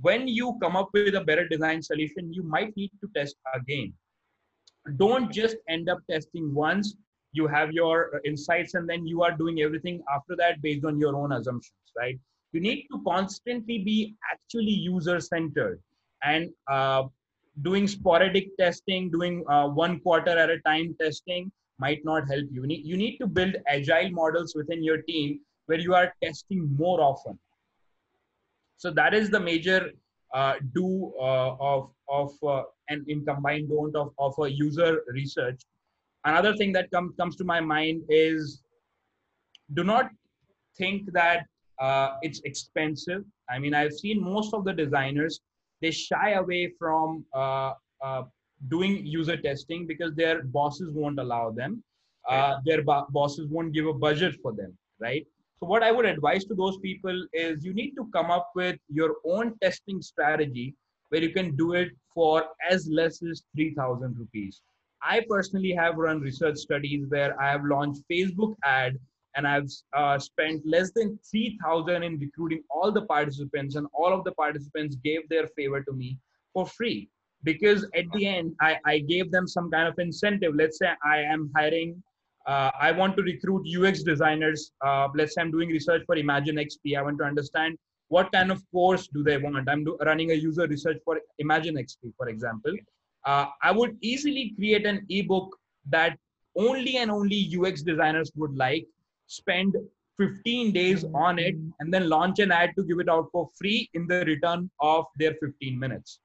when 0.00 0.26
you 0.28 0.58
come 0.62 0.76
up 0.76 0.90
with 0.92 1.14
a 1.14 1.20
better 1.20 1.46
design 1.46 1.82
solution, 1.82 2.32
you 2.32 2.42
might 2.42 2.76
need 2.76 2.90
to 3.00 3.08
test 3.14 3.36
again. 3.54 3.92
Don't 4.96 5.30
just 5.30 5.56
end 5.68 5.88
up 5.88 5.98
testing 6.10 6.54
once. 6.54 6.96
You 7.32 7.46
have 7.46 7.72
your 7.72 8.20
insights 8.24 8.74
and 8.74 8.88
then 8.88 9.06
you 9.06 9.22
are 9.22 9.32
doing 9.32 9.60
everything 9.60 10.02
after 10.12 10.34
that 10.36 10.62
based 10.62 10.84
on 10.84 10.98
your 10.98 11.14
own 11.14 11.32
assumptions, 11.32 11.92
right? 11.96 12.18
You 12.52 12.60
need 12.60 12.86
to 12.90 13.02
constantly 13.06 13.78
be 13.78 14.14
actually 14.32 14.72
user 14.72 15.20
centered 15.20 15.80
and 16.22 16.50
uh, 16.68 17.04
doing 17.62 17.86
sporadic 17.86 18.56
testing, 18.58 19.10
doing 19.10 19.44
uh, 19.48 19.68
one 19.68 20.00
quarter 20.00 20.36
at 20.36 20.50
a 20.50 20.60
time 20.60 20.96
testing 21.00 21.52
might 21.78 22.04
not 22.04 22.28
help 22.28 22.44
you. 22.50 22.62
You 22.62 22.66
need, 22.66 22.84
you 22.84 22.96
need 22.96 23.18
to 23.18 23.26
build 23.26 23.56
agile 23.66 24.10
models 24.10 24.54
within 24.54 24.82
your 24.82 25.02
team 25.02 25.40
where 25.66 25.78
you 25.78 25.94
are 25.94 26.12
testing 26.22 26.74
more 26.76 27.00
often 27.00 27.38
so 28.80 28.90
that 28.90 29.12
is 29.12 29.28
the 29.28 29.38
major 29.38 29.90
uh, 30.32 30.54
do 30.74 31.12
uh, 31.20 31.54
of 31.60 31.90
of 32.08 32.30
uh, 32.42 32.62
and 32.88 33.06
in 33.08 33.24
combined 33.26 33.68
don't 33.68 33.94
of, 33.94 34.12
of 34.18 34.34
a 34.38 34.50
user 34.50 35.02
research. 35.08 35.60
Another 36.24 36.56
thing 36.56 36.72
that 36.72 36.90
comes 36.90 37.14
comes 37.18 37.36
to 37.36 37.44
my 37.44 37.60
mind 37.60 38.02
is 38.08 38.62
do 39.74 39.84
not 39.84 40.08
think 40.78 41.12
that 41.12 41.46
uh, 41.80 42.16
it's 42.22 42.40
expensive. 42.44 43.24
I 43.48 43.58
mean, 43.58 43.74
I've 43.74 43.92
seen 43.92 44.22
most 44.22 44.54
of 44.54 44.64
the 44.64 44.72
designers 44.72 45.40
they 45.80 45.90
shy 45.90 46.32
away 46.32 46.72
from 46.78 47.24
uh, 47.34 47.72
uh, 48.02 48.22
doing 48.68 49.06
user 49.06 49.36
testing 49.36 49.86
because 49.86 50.14
their 50.14 50.42
bosses 50.42 50.92
won't 50.92 51.18
allow 51.18 51.50
them. 51.50 51.82
their 52.64 52.82
bosses 52.82 53.46
won't 53.48 53.72
give 53.72 53.86
a 53.86 53.94
budget 53.94 54.36
for 54.42 54.52
them, 54.52 54.76
right? 55.00 55.26
So 55.58 55.66
what 55.66 55.82
I 55.82 55.92
would 55.92 56.06
advise 56.06 56.44
to 56.46 56.54
those 56.54 56.78
people 56.78 57.26
is 57.32 57.64
you 57.64 57.74
need 57.74 57.92
to 57.96 58.08
come 58.14 58.30
up 58.30 58.50
with 58.54 58.78
your 58.88 59.16
own 59.26 59.54
testing 59.62 60.00
strategy 60.00 60.74
where 61.10 61.22
you 61.22 61.30
can 61.30 61.54
do 61.56 61.74
it 61.74 61.90
for 62.14 62.44
as 62.70 62.88
less 62.88 63.22
as 63.22 63.42
3000 63.56 64.16
rupees. 64.18 64.62
I 65.02 65.22
personally 65.28 65.72
have 65.72 65.96
run 65.96 66.20
research 66.20 66.56
studies 66.58 67.06
where 67.08 67.40
I 67.40 67.50
have 67.50 67.64
launched 67.64 68.02
Facebook 68.10 68.54
ad 68.64 68.98
and 69.36 69.46
I've 69.46 69.70
uh, 69.96 70.18
spent 70.18 70.62
less 70.66 70.90
than 70.92 71.18
3000 71.30 72.02
in 72.02 72.18
recruiting 72.18 72.62
all 72.70 72.90
the 72.90 73.02
participants 73.02 73.76
and 73.76 73.86
all 73.92 74.12
of 74.12 74.24
the 74.24 74.32
participants 74.32 74.96
gave 75.04 75.28
their 75.28 75.46
favor 75.56 75.82
to 75.82 75.92
me 75.92 76.18
for 76.52 76.66
free 76.66 77.08
because 77.44 77.86
at 77.94 78.04
the 78.12 78.26
end 78.26 78.54
I, 78.60 78.78
I 78.84 78.98
gave 78.98 79.30
them 79.30 79.46
some 79.46 79.70
kind 79.70 79.88
of 79.88 79.98
incentive. 79.98 80.54
Let's 80.54 80.78
say 80.78 80.90
I 81.04 81.18
am 81.18 81.50
hiring 81.56 82.02
uh, 82.46 82.70
I 82.80 82.90
want 82.92 83.16
to 83.16 83.22
recruit 83.22 83.66
UX 83.68 84.02
designers. 84.02 84.72
Uh, 84.84 85.08
let's 85.14 85.34
say 85.34 85.42
I'm 85.42 85.50
doing 85.50 85.68
research 85.68 86.02
for 86.06 86.16
ImaginXP. 86.16 86.96
I 86.96 87.02
want 87.02 87.18
to 87.18 87.24
understand 87.24 87.78
what 88.08 88.32
kind 88.32 88.50
of 88.50 88.62
course 88.72 89.08
do 89.08 89.22
they 89.22 89.36
want. 89.36 89.68
I'm 89.68 89.84
do, 89.84 89.96
running 90.04 90.30
a 90.30 90.34
user 90.34 90.66
research 90.66 90.98
for 91.04 91.20
ImaginXP, 91.42 92.12
for 92.16 92.28
example. 92.28 92.74
Uh, 93.24 93.46
I 93.62 93.70
would 93.70 93.96
easily 94.00 94.54
create 94.56 94.86
an 94.86 95.06
ebook 95.10 95.56
that 95.90 96.18
only 96.56 96.96
and 96.96 97.10
only 97.10 97.52
UX 97.56 97.82
designers 97.82 98.32
would 98.34 98.56
like, 98.56 98.86
spend 99.30 99.76
15 100.18 100.72
days 100.72 101.04
on 101.14 101.38
it, 101.38 101.54
and 101.80 101.92
then 101.92 102.08
launch 102.08 102.38
an 102.40 102.52
ad 102.52 102.70
to 102.76 102.84
give 102.84 102.98
it 102.98 103.08
out 103.08 103.28
for 103.32 103.48
free 103.56 103.88
in 103.94 104.06
the 104.06 104.24
return 104.24 104.70
of 104.80 105.06
their 105.16 105.34
15 105.34 105.78
minutes. 105.78 106.20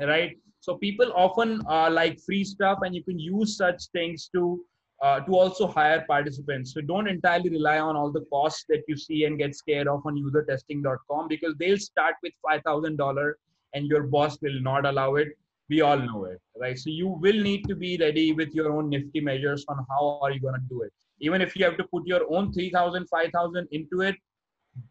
Right? 0.00 0.36
So 0.60 0.76
people 0.76 1.12
often 1.14 1.62
uh, 1.68 1.90
like 1.90 2.20
free 2.20 2.44
stuff, 2.44 2.78
and 2.82 2.94
you 2.94 3.02
can 3.02 3.18
use 3.18 3.56
such 3.56 3.86
things 3.92 4.30
to 4.34 4.60
uh, 5.00 5.20
to 5.20 5.32
also 5.32 5.66
hire 5.66 6.04
participants. 6.08 6.74
So 6.74 6.80
don't 6.80 7.06
entirely 7.06 7.50
rely 7.50 7.78
on 7.78 7.96
all 7.96 8.10
the 8.10 8.24
costs 8.32 8.64
that 8.68 8.82
you 8.88 8.96
see 8.96 9.24
and 9.24 9.38
get 9.38 9.54
scared 9.54 9.86
of 9.86 10.02
on 10.04 10.16
usertesting.com 10.16 11.28
because 11.28 11.54
they'll 11.56 11.78
start 11.78 12.16
with 12.20 12.32
$5,000 12.44 13.32
and 13.74 13.86
your 13.86 14.02
boss 14.02 14.38
will 14.42 14.60
not 14.60 14.86
allow 14.86 15.14
it 15.14 15.28
we 15.68 15.80
all 15.82 15.98
know 15.98 16.24
it 16.24 16.40
right 16.60 16.78
so 16.78 16.90
you 16.90 17.08
will 17.08 17.40
need 17.48 17.66
to 17.68 17.74
be 17.76 17.96
ready 17.98 18.32
with 18.32 18.54
your 18.54 18.72
own 18.72 18.88
nifty 18.88 19.20
measures 19.20 19.64
on 19.68 19.84
how 19.90 20.18
are 20.22 20.30
you 20.32 20.40
going 20.40 20.54
to 20.54 20.66
do 20.68 20.82
it 20.82 20.92
even 21.20 21.40
if 21.40 21.56
you 21.56 21.64
have 21.64 21.76
to 21.76 21.84
put 21.84 22.06
your 22.06 22.22
own 22.32 22.52
3000 22.52 23.06
5000 23.08 23.68
into 23.72 24.00
it 24.02 24.16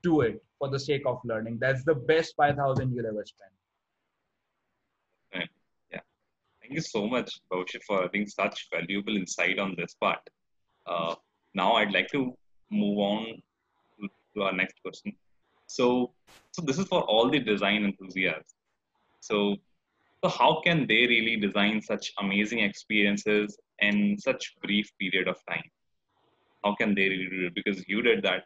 do 0.04 0.22
it 0.22 0.44
for 0.60 0.70
the 0.70 0.80
sake 0.80 1.04
of 1.06 1.20
learning. 1.24 1.58
That's 1.60 1.84
the 1.84 1.96
best 1.96 2.34
5000 2.36 2.94
you'll 2.94 3.08
ever 3.08 3.26
spend. 3.26 3.52
Yeah. 5.92 6.00
Thank 6.62 6.74
you 6.74 6.82
so 6.82 7.08
much 7.08 7.40
Bhavishya, 7.52 7.82
for 7.88 8.02
having 8.02 8.28
such 8.28 8.68
valuable 8.72 9.16
insight 9.16 9.60
on 9.60 9.76
this 9.78 9.96
part. 9.96 10.20
Uh, 10.86 11.16
now 11.54 11.74
i'd 11.74 11.92
like 11.92 12.08
to 12.10 12.34
move 12.72 12.98
on 12.98 13.26
to, 14.36 14.42
our 14.44 14.54
next 14.54 14.76
question. 14.82 15.14
So 15.68 16.14
so 16.52 16.62
this 16.62 16.78
is 16.78 16.88
for 16.88 17.02
all 17.02 17.30
the 17.30 17.40
design 17.40 17.84
enthusiasts. 17.84 18.54
So 19.20 19.56
so 20.24 20.30
how 20.30 20.62
can 20.62 20.88
they 20.88 21.06
really 21.08 21.36
design 21.38 21.82
such 21.82 22.14
amazing 22.20 22.60
experiences 22.60 23.58
in 23.80 24.18
such 24.18 24.56
brief 24.64 24.92
period 25.00 25.28
of 25.28 25.38
time? 25.50 25.70
How 26.64 26.76
can 26.76 26.96
they 26.96 27.10
really 27.10 27.30
do 27.30 27.46
it? 27.48 27.56
Because 27.56 27.84
you 27.88 28.02
did 28.02 28.24
that. 28.24 28.44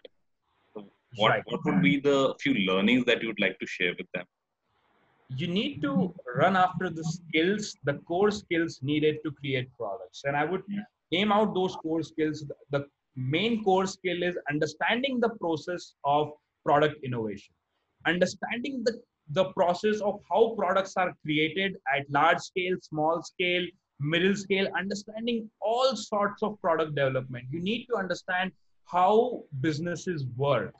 So 0.73 0.89
what, 1.15 1.29
right. 1.29 1.43
what 1.45 1.63
would 1.65 1.81
be 1.81 1.99
the 1.99 2.35
few 2.39 2.53
learnings 2.53 3.05
that 3.05 3.21
you'd 3.21 3.39
like 3.39 3.57
to 3.59 3.67
share 3.67 3.93
with 3.97 4.07
them? 4.13 4.25
You 5.29 5.47
need 5.47 5.81
to 5.83 6.13
run 6.35 6.57
after 6.57 6.89
the 6.89 7.03
skills, 7.03 7.77
the 7.85 7.93
core 7.99 8.31
skills 8.31 8.79
needed 8.81 9.17
to 9.23 9.31
create 9.31 9.69
products. 9.77 10.23
And 10.25 10.35
I 10.35 10.43
would 10.43 10.63
yeah. 10.67 10.81
name 11.11 11.31
out 11.31 11.53
those 11.53 11.75
core 11.77 12.03
skills. 12.03 12.43
The 12.71 12.85
main 13.15 13.63
core 13.63 13.87
skill 13.87 14.23
is 14.23 14.37
understanding 14.49 15.19
the 15.21 15.29
process 15.29 15.93
of 16.03 16.31
product 16.65 17.03
innovation, 17.03 17.53
understanding 18.05 18.83
the 18.83 19.01
the 19.33 19.45
process 19.53 20.01
of 20.01 20.19
how 20.29 20.53
products 20.57 20.93
are 20.97 21.13
created 21.23 21.77
at 21.95 22.09
large 22.09 22.39
scale, 22.39 22.75
small 22.81 23.21
scale, 23.23 23.65
middle 24.01 24.35
scale, 24.35 24.67
understanding 24.77 25.49
all 25.61 25.95
sorts 25.95 26.43
of 26.43 26.59
product 26.61 26.95
development. 26.95 27.45
You 27.51 27.61
need 27.61 27.85
to 27.87 27.95
understand 27.95 28.51
how 28.85 29.43
businesses 29.61 30.25
work, 30.35 30.73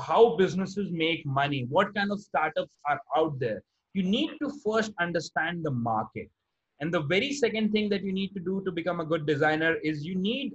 how 0.00 0.36
businesses 0.36 0.90
make 0.90 1.24
money, 1.26 1.66
what 1.68 1.94
kind 1.94 2.10
of 2.10 2.20
startups 2.20 2.74
are 2.88 3.00
out 3.16 3.38
there. 3.38 3.62
You 3.92 4.02
need 4.02 4.30
to 4.42 4.52
first 4.64 4.92
understand 4.98 5.64
the 5.64 5.70
market. 5.70 6.30
And 6.80 6.92
the 6.92 7.02
very 7.02 7.32
second 7.32 7.70
thing 7.72 7.88
that 7.90 8.02
you 8.02 8.12
need 8.12 8.34
to 8.34 8.40
do 8.40 8.62
to 8.64 8.72
become 8.72 9.00
a 9.00 9.04
good 9.04 9.26
designer 9.26 9.76
is 9.84 10.04
you 10.04 10.16
need 10.16 10.54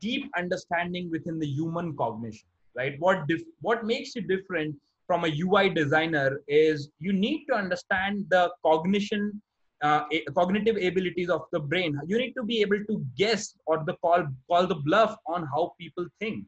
deep 0.00 0.30
understanding 0.36 1.10
within 1.10 1.38
the 1.38 1.46
human 1.46 1.96
cognition, 1.96 2.48
right? 2.74 2.94
What 2.98 3.26
dif- 3.26 3.44
what 3.60 3.84
makes 3.84 4.14
you 4.14 4.22
different 4.22 4.76
from 5.06 5.24
a 5.24 5.40
UI 5.42 5.70
designer 5.70 6.40
is 6.48 6.90
you 6.98 7.12
need 7.12 7.46
to 7.46 7.54
understand 7.54 8.26
the 8.28 8.52
cognition, 8.64 9.42
uh, 9.82 10.04
cognitive 10.34 10.76
abilities 10.76 11.30
of 11.30 11.42
the 11.52 11.60
brain. 11.60 11.98
You 12.06 12.18
need 12.18 12.34
to 12.34 12.42
be 12.42 12.60
able 12.60 12.84
to 12.84 13.04
guess 13.16 13.56
or 13.66 13.84
the 13.84 13.94
call 13.94 14.26
call 14.48 14.66
the 14.66 14.74
bluff 14.74 15.16
on 15.26 15.46
how 15.46 15.74
people 15.80 16.06
think. 16.20 16.44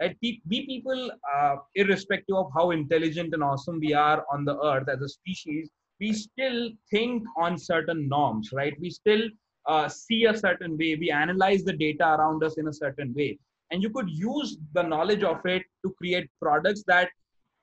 Right? 0.00 0.16
We 0.22 0.40
people, 0.46 1.10
uh, 1.34 1.56
irrespective 1.74 2.36
of 2.36 2.50
how 2.54 2.70
intelligent 2.70 3.34
and 3.34 3.42
awesome 3.42 3.80
we 3.80 3.94
are 3.94 4.24
on 4.32 4.44
the 4.44 4.56
earth 4.62 4.88
as 4.88 5.02
a 5.02 5.08
species, 5.08 5.70
we 5.98 6.12
still 6.12 6.70
think 6.88 7.24
on 7.36 7.58
certain 7.58 8.08
norms, 8.08 8.50
right? 8.52 8.78
We 8.80 8.90
still 8.90 9.22
uh, 9.66 9.88
see 9.88 10.26
a 10.26 10.38
certain 10.38 10.78
way. 10.78 10.94
We 10.94 11.10
analyze 11.10 11.64
the 11.64 11.72
data 11.72 12.14
around 12.14 12.44
us 12.44 12.58
in 12.58 12.68
a 12.68 12.72
certain 12.72 13.12
way. 13.12 13.40
And 13.72 13.82
you 13.82 13.90
could 13.90 14.08
use 14.08 14.56
the 14.72 14.82
knowledge 14.84 15.24
of 15.24 15.44
it 15.44 15.64
to 15.84 15.92
create 15.98 16.30
products 16.40 16.84
that 16.86 17.10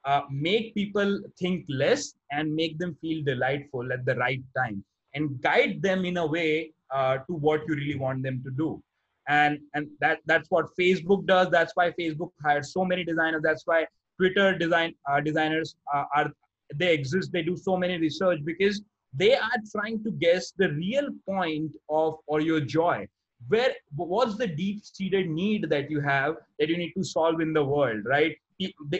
uh, 0.04 0.24
make 0.30 0.76
people 0.76 1.22
think 1.40 1.66
less 1.70 2.16
and 2.32 2.54
make 2.54 2.78
them 2.78 2.98
feel 3.00 3.24
delightful 3.24 3.94
at 3.94 4.06
the 4.06 4.16
right 4.16 4.44
time 4.58 4.84
and 5.16 5.42
guide 5.42 5.82
them 5.82 6.06
in 6.06 6.18
a 6.18 6.26
way 6.26 6.72
uh, 6.94 7.18
to 7.28 7.34
what 7.34 7.62
you 7.68 7.76
really 7.76 7.96
want 7.96 8.22
them 8.22 8.42
to 8.44 8.52
do. 8.52 8.82
And 9.28 9.60
and 9.74 9.88
that 10.02 10.20
that's 10.28 10.52
what 10.52 10.68
facebook 10.80 11.26
does. 11.26 11.50
That's 11.50 11.72
why 11.76 11.92
facebook 12.00 12.30
hires 12.44 12.72
so 12.72 12.86
many 12.86 13.04
designers. 13.04 13.42
That's 13.44 13.64
why 13.66 13.88
twitter 14.20 14.56
design 14.56 14.94
uh, 15.10 15.20
designers 15.20 15.76
uh, 15.94 16.04
are 16.16 16.32
they 16.76 16.94
exist. 16.94 17.32
They 17.32 17.42
do 17.42 17.58
so 17.58 17.76
many 17.76 17.98
research 17.98 18.40
because 18.46 18.82
they 19.14 19.36
are 19.36 19.60
trying 19.72 20.04
to 20.04 20.12
guess 20.12 20.52
the 20.52 20.70
real 20.74 21.10
point 21.28 21.72
of 21.90 22.18
or 22.28 22.40
your 22.42 22.60
joy. 22.60 23.08
Where 23.48 23.74
what's 23.96 24.38
the 24.38 24.48
deep 24.48 24.86
seated 24.86 25.28
need 25.30 25.70
that 25.70 25.90
you 25.90 26.02
have 26.02 26.36
that 26.60 26.70
you 26.70 26.78
need 26.78 26.94
to 26.94 27.04
solve 27.04 27.42
in 27.42 27.52
the 27.52 27.64
world 27.64 28.04
right? 28.06 28.38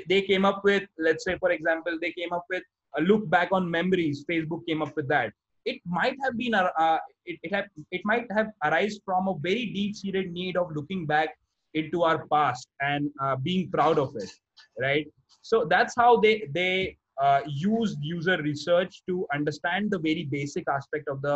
They 0.10 0.22
came 0.24 0.44
up 0.44 0.64
with 0.64 0.84
let's 0.98 1.24
say 1.24 1.38
for 1.38 1.52
example 1.52 2.00
they 2.02 2.12
came 2.14 2.34
up 2.34 2.46
with 2.50 2.64
a 2.98 3.02
look 3.02 3.30
back 3.30 3.50
on 3.52 3.70
memories. 3.70 4.26
Facebook 4.30 4.66
came 4.68 4.82
up 4.82 4.96
with 4.96 5.08
that 5.10 5.34
it 5.66 5.82
might 5.86 6.16
have 6.24 6.38
been 6.38 6.54
uh, 6.54 7.00
it, 7.26 7.40
it 7.44 7.54
have 7.54 7.66
it 7.92 8.02
might 8.06 8.28
have 8.32 8.48
arise 8.64 9.00
from 9.06 9.28
a 9.28 9.36
very 9.40 9.66
deep 9.78 9.96
seated 9.96 10.32
need 10.32 10.58
of 10.58 10.72
looking 10.76 11.06
back 11.06 11.30
into 11.74 12.04
our 12.04 12.26
past 12.28 12.68
and 12.82 13.10
uh, 13.22 13.36
being 13.36 13.70
proud 13.70 13.98
of 14.00 14.16
it 14.16 14.32
right 14.80 15.08
so 15.42 15.66
that's 15.66 15.96
how 15.96 16.20
they 16.20 16.48
they 16.54 16.98
uh, 17.22 17.42
use 17.48 17.96
user 18.02 18.38
research 18.42 19.02
to 19.08 19.26
understand 19.34 19.92
the 19.92 20.00
very 20.00 20.24
basic 20.32 20.66
aspect 20.70 21.08
of 21.08 21.22
the 21.22 21.36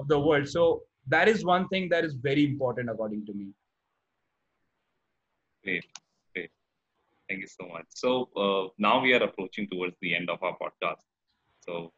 of 0.00 0.08
the 0.08 0.18
world 0.18 0.48
so 0.48 0.82
that 1.06 1.28
is 1.28 1.44
one 1.44 1.68
thing 1.68 1.88
that 1.88 2.04
is 2.04 2.14
very 2.14 2.44
important 2.44 2.90
according 2.90 3.24
to 3.26 3.32
me 3.34 3.48
Great, 5.64 5.84
great 6.34 6.50
Thank 7.28 7.40
you 7.42 7.46
so 7.46 7.68
much. 7.68 7.84
So 7.90 8.28
uh, 8.36 8.68
now 8.78 9.00
we 9.00 9.12
are 9.12 9.22
approaching 9.22 9.68
towards 9.68 9.94
the 10.00 10.14
end 10.14 10.30
of 10.30 10.42
our 10.42 10.56
podcast. 10.56 11.02
So 11.60 11.92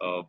uh, 0.00 0.22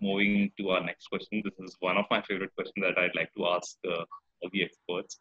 moving 0.00 0.50
to 0.58 0.70
our 0.70 0.84
next 0.84 1.06
question. 1.08 1.42
This 1.44 1.58
is 1.58 1.76
one 1.80 1.96
of 1.96 2.04
my 2.10 2.22
favorite 2.22 2.54
questions 2.54 2.84
that 2.84 2.98
I'd 2.98 3.14
like 3.14 3.32
to 3.36 3.46
ask 3.46 3.76
uh, 3.88 4.04
the 4.52 4.64
experts. 4.64 5.20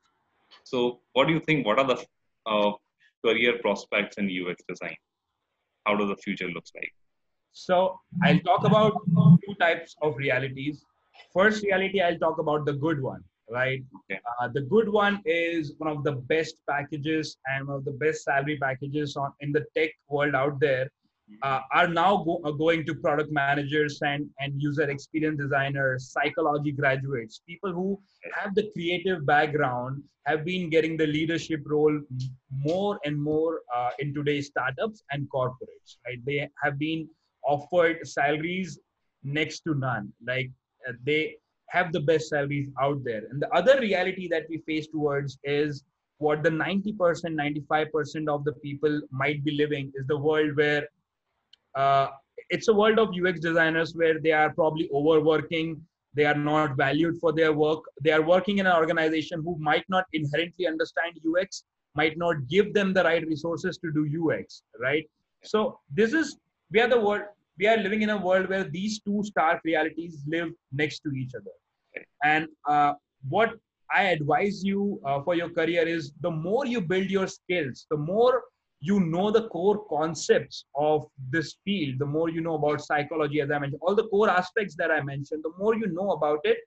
So 0.64 0.99
what 1.14 1.28
do 1.28 1.34
you 1.34 1.39
think? 1.39 1.66
What 1.66 1.80
are 1.80 1.88
the 1.88 2.05
uh, 2.45 2.72
career 3.26 3.59
prospects 3.59 4.18
in 4.18 4.26
UX 4.26 4.64
design? 4.68 4.95
How 5.86 5.95
does 5.95 6.09
the 6.09 6.18
future 6.18 6.47
looks 6.47 6.72
like? 6.76 6.93
So 7.53 7.99
I'll 8.24 8.39
talk 8.39 8.66
about 8.66 8.93
two 9.45 9.55
types 9.59 9.95
of 10.01 10.16
realities. 10.18 10.84
First 11.34 11.64
reality, 11.64 12.01
I'll 12.01 12.18
talk 12.18 12.39
about 12.39 12.66
the 12.66 12.74
good 12.74 13.01
one 13.01 13.24
right? 13.51 13.84
Okay. 14.09 14.20
Uh, 14.39 14.47
the 14.47 14.62
good 14.62 14.89
one 14.89 15.22
is 15.26 15.74
one 15.78 15.91
of 15.91 16.03
the 16.03 16.14
best 16.14 16.55
packages 16.68 17.38
and 17.47 17.68
one 17.68 17.78
of 17.78 17.86
the 17.86 17.91
best 17.91 18.24
salary 18.24 18.57
packages 18.57 19.16
on 19.18 19.34
in 19.41 19.51
the 19.51 19.66
tech 19.76 19.91
world 20.09 20.34
out 20.34 20.59
there. 20.59 20.89
Uh, 21.43 21.59
are 21.71 21.88
now 21.88 22.17
go, 22.23 22.41
uh, 22.45 22.51
going 22.51 22.86
to 22.86 22.93
product 22.93 23.32
managers 23.32 23.99
and, 24.01 24.29
and 24.39 24.61
user 24.61 24.89
experience 24.89 25.39
designers, 25.39 26.11
psychology 26.11 26.71
graduates, 26.71 27.41
people 27.47 27.71
who 27.71 27.99
have 28.34 28.53
the 28.55 28.69
creative 28.73 29.25
background, 29.25 30.03
have 30.25 30.45
been 30.45 30.69
getting 30.69 30.97
the 30.97 31.07
leadership 31.07 31.61
role 31.65 31.99
more 32.51 32.99
and 33.05 33.19
more 33.19 33.61
uh, 33.75 33.89
in 33.99 34.13
today's 34.13 34.47
startups 34.47 35.03
and 35.11 35.27
corporates. 35.34 35.97
Right? 36.05 36.23
They 36.25 36.47
have 36.63 36.77
been 36.77 37.09
offered 37.43 38.07
salaries 38.07 38.79
next 39.23 39.61
to 39.61 39.73
none. 39.73 40.13
Like 40.25 40.51
uh, 40.88 40.93
they 41.03 41.38
have 41.69 41.91
the 41.91 42.01
best 42.01 42.29
salaries 42.29 42.69
out 42.79 43.03
there. 43.03 43.23
And 43.32 43.41
the 43.41 43.49
other 43.49 43.79
reality 43.79 44.27
that 44.29 44.45
we 44.49 44.57
face 44.67 44.88
towards 44.88 45.38
is 45.43 45.84
what 46.17 46.43
the 46.43 46.49
90%, 46.49 46.95
95% 46.99 48.27
of 48.27 48.43
the 48.43 48.53
people 48.63 49.01
might 49.09 49.43
be 49.43 49.51
living 49.51 49.91
is 49.95 50.05
the 50.07 50.17
world 50.17 50.55
where 50.55 50.88
uh, 51.76 52.07
it's 52.49 52.67
a 52.67 52.74
world 52.74 52.99
of 52.99 53.09
UX 53.09 53.39
designers 53.39 53.95
where 53.95 54.19
they 54.19 54.32
are 54.32 54.51
probably 54.53 54.89
overworking. 54.93 55.82
They 56.13 56.26
are 56.26 56.36
not 56.36 56.76
valued 56.76 57.17
for 57.19 57.32
their 57.32 57.53
work. 57.53 57.80
They 58.01 58.11
are 58.11 58.22
working 58.22 58.57
in 58.57 58.67
an 58.67 58.76
organization 58.76 59.41
who 59.41 59.57
might 59.57 59.86
not 59.88 60.05
inherently 60.11 60.67
understand 60.67 61.19
UX, 61.26 61.63
might 61.95 62.17
not 62.17 62.47
give 62.47 62.74
them 62.74 62.93
the 62.93 63.03
right 63.03 63.26
resources 63.26 63.78
to 63.78 63.91
do 63.91 64.30
UX, 64.30 64.63
right? 64.80 65.09
So 65.43 65.80
this 65.89 66.13
is 66.13 66.38
we 66.72 66.82
are 66.82 66.89
the 66.89 66.99
world 66.99 67.24
we 67.57 67.67
are 67.67 67.78
living 67.78 68.01
in 68.01 68.09
a 68.09 68.17
world 68.17 68.49
where 68.49 68.63
these 68.63 69.01
two 69.01 69.24
stark 69.24 69.61
realities 69.63 70.24
live 70.28 70.49
next 70.72 70.99
to 70.99 71.11
each 71.11 71.32
other 71.36 71.51
and 72.24 72.47
uh, 72.67 72.93
what 73.30 73.53
I 73.93 74.03
advise 74.03 74.63
you 74.63 75.01
uh, 75.05 75.22
for 75.22 75.36
your 75.36 75.49
career 75.49 75.88
is 75.88 76.13
the 76.22 76.32
more 76.32 76.65
you 76.65 76.82
build 76.82 77.09
your 77.09 77.28
skills, 77.28 77.86
the 77.89 77.97
more 77.97 78.43
you 78.82 78.99
know 78.99 79.29
the 79.29 79.47
core 79.49 79.86
concepts 79.88 80.65
of 80.75 81.07
this 81.29 81.55
field, 81.63 81.99
the 81.99 82.05
more 82.05 82.29
you 82.29 82.41
know 82.41 82.55
about 82.55 82.82
psychology, 82.82 83.39
as 83.39 83.51
I 83.51 83.59
mentioned, 83.59 83.82
all 83.84 83.95
the 83.95 84.07
core 84.07 84.29
aspects 84.29 84.75
that 84.75 84.89
I 84.89 85.01
mentioned, 85.01 85.43
the 85.43 85.53
more 85.57 85.75
you 85.75 85.88
know 85.88 86.11
about 86.11 86.39
it, 86.43 86.57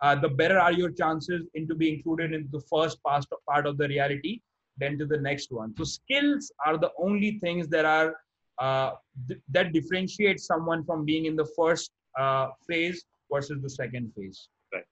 uh, 0.00 0.14
the 0.14 0.28
better 0.28 0.58
are 0.58 0.72
your 0.72 0.90
chances 0.90 1.42
into 1.54 1.74
being 1.74 1.96
included 1.96 2.32
in 2.32 2.48
the 2.52 2.60
first 2.70 2.98
part 3.02 3.66
of 3.66 3.76
the 3.76 3.86
reality 3.86 4.40
than 4.78 4.98
to 4.98 5.04
the 5.04 5.18
next 5.18 5.52
one. 5.52 5.74
So 5.76 5.84
skills 5.84 6.50
are 6.64 6.78
the 6.78 6.90
only 6.98 7.38
things 7.38 7.68
that 7.68 7.84
are 7.84 8.16
uh, 8.58 8.92
th- 9.28 9.40
that 9.50 9.72
differentiate 9.72 10.40
someone 10.40 10.84
from 10.84 11.04
being 11.04 11.26
in 11.26 11.36
the 11.36 11.46
first 11.56 11.90
uh, 12.18 12.48
phase 12.66 13.04
versus 13.30 13.60
the 13.62 13.70
second 13.70 14.12
phase. 14.16 14.48
Right. 14.72 14.84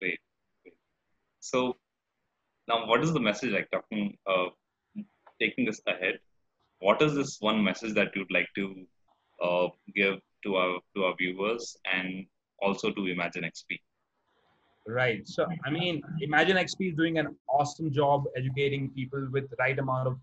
Great, 0.00 0.18
great. 0.62 0.74
So 1.40 1.76
now, 2.68 2.86
what 2.86 3.02
is 3.02 3.12
the 3.12 3.20
message 3.20 3.52
like 3.52 3.70
talking, 3.70 4.16
uh, 4.26 4.46
taking 5.44 5.64
this 5.64 5.80
ahead? 5.86 6.18
What 6.80 7.00
is 7.02 7.14
this 7.14 7.36
one 7.40 7.62
message 7.62 7.94
that 7.94 8.14
you'd 8.14 8.30
like 8.38 8.48
to 8.56 8.64
uh, 9.42 9.68
give 9.94 10.20
to 10.44 10.56
our 10.56 10.78
to 10.94 11.04
our 11.04 11.14
viewers 11.16 11.76
and 11.92 12.26
also 12.60 12.90
to 12.90 13.00
ImaginXP? 13.00 13.80
Right. 14.86 15.26
So, 15.26 15.46
I 15.64 15.70
mean, 15.70 16.02
ImaginXP 16.22 16.90
is 16.90 16.94
doing 16.94 17.18
an 17.18 17.34
awesome 17.48 17.90
job 17.90 18.24
educating 18.36 18.90
people 18.90 19.26
with 19.32 19.46
right 19.58 19.78
amount 19.78 20.08
of 20.08 20.18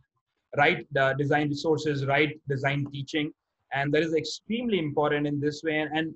right 0.56 0.86
uh, 1.00 1.14
design 1.14 1.50
resources, 1.50 2.06
right 2.06 2.40
design 2.48 2.86
teaching, 2.92 3.32
and 3.74 3.92
that 3.94 4.04
is 4.04 4.14
extremely 4.14 4.78
important 4.78 5.26
in 5.26 5.40
this 5.40 5.62
way. 5.64 5.80
And, 5.80 5.98
and 5.98 6.14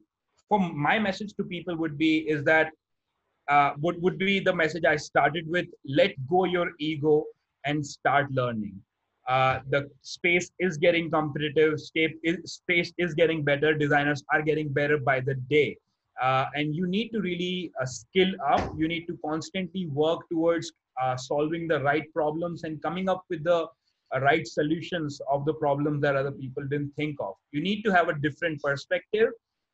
for 0.47 0.60
my 0.60 0.99
message 0.99 1.34
to 1.38 1.43
people 1.43 1.76
would 1.78 1.97
be 1.97 2.18
is 2.30 2.43
that 2.43 2.72
uh, 3.47 3.72
would 3.80 3.99
would 4.01 4.20
be 4.20 4.39
the 4.39 4.53
message 4.53 4.86
I 4.86 4.95
started 4.95 5.47
with: 5.47 5.66
let 5.88 6.12
go 6.30 6.45
your 6.45 6.72
ego 6.80 7.24
and 7.66 7.86
start 7.86 8.32
learning. 8.32 8.80
Uh, 9.28 9.59
the 9.69 9.89
space 10.01 10.51
is 10.59 10.78
getting 10.78 11.09
competitive. 11.09 11.80
Space 11.80 12.93
is, 12.97 13.13
getting 13.15 13.43
better. 13.43 13.73
Designers 13.73 14.23
are 14.32 14.41
getting 14.41 14.69
better 14.69 14.97
by 14.97 15.19
the 15.19 15.36
day 15.36 15.78
uh, 16.21 16.45
and 16.55 16.76
you 16.76 16.88
need 16.88 17.09
to 17.09 17.21
really 17.21 17.71
uh, 17.82 17.86
skill 17.86 18.32
up 18.47 18.69
you 18.78 18.88
need 18.88 19.05
to 19.05 19.17
constantly 19.26 19.88
work 19.88 20.21
towards 20.30 20.71
uh, 21.01 21.15
solving 21.17 21.67
the 21.67 21.82
right 21.82 22.11
problems 22.13 22.63
and 22.63 22.82
coming 22.82 23.09
up 23.09 23.23
with 23.30 23.43
the 23.43 23.67
uh, 24.15 24.19
right 24.21 24.47
solutions 24.47 25.19
of 25.30 25.45
the 25.45 25.53
problems 25.53 26.01
that 26.01 26.15
other 26.15 26.32
people 26.32 26.63
didn't 26.63 26.91
think 26.95 27.17
of 27.19 27.34
you 27.51 27.61
need 27.61 27.84
to 27.84 27.91
have 27.91 28.09
a 28.09 28.13
different 28.19 28.61
perspective 28.61 29.30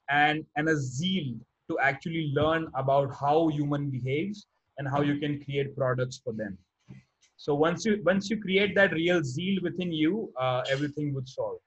and 0.10 0.46
and 0.56 0.68
a 0.68 0.76
zeal 0.76 1.34
to 1.70 1.78
actually 1.80 2.32
learn 2.34 2.68
about 2.76 3.14
how 3.14 3.48
human 3.50 3.90
behaves 3.90 4.48
and 4.78 4.88
how 4.88 5.02
you 5.02 5.20
can 5.20 5.44
create 5.44 5.76
products 5.76 6.20
for 6.24 6.34
them 6.34 6.58
so 7.44 7.56
once 7.56 7.86
you 7.86 7.94
once 8.12 8.30
you 8.30 8.38
create 8.46 8.74
that 8.80 8.92
real 9.02 9.20
zeal 9.34 9.58
within 9.68 9.92
you 9.92 10.32
uh, 10.46 10.62
everything 10.76 11.14
would 11.16 11.30
solve 11.38 11.60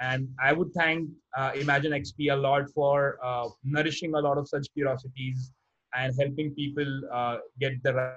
and 0.00 0.28
I 0.42 0.52
would 0.52 0.72
thank 0.74 1.08
uh, 1.36 1.52
ImaginXP 1.52 2.32
a 2.32 2.36
lot 2.36 2.70
for 2.74 3.18
uh, 3.22 3.48
nourishing 3.64 4.14
a 4.14 4.18
lot 4.18 4.38
of 4.38 4.48
such 4.48 4.66
curiosities 4.74 5.52
and 5.94 6.14
helping 6.18 6.54
people 6.54 7.02
uh, 7.12 7.38
get 7.58 7.82
the 7.82 7.94
right. 7.94 8.16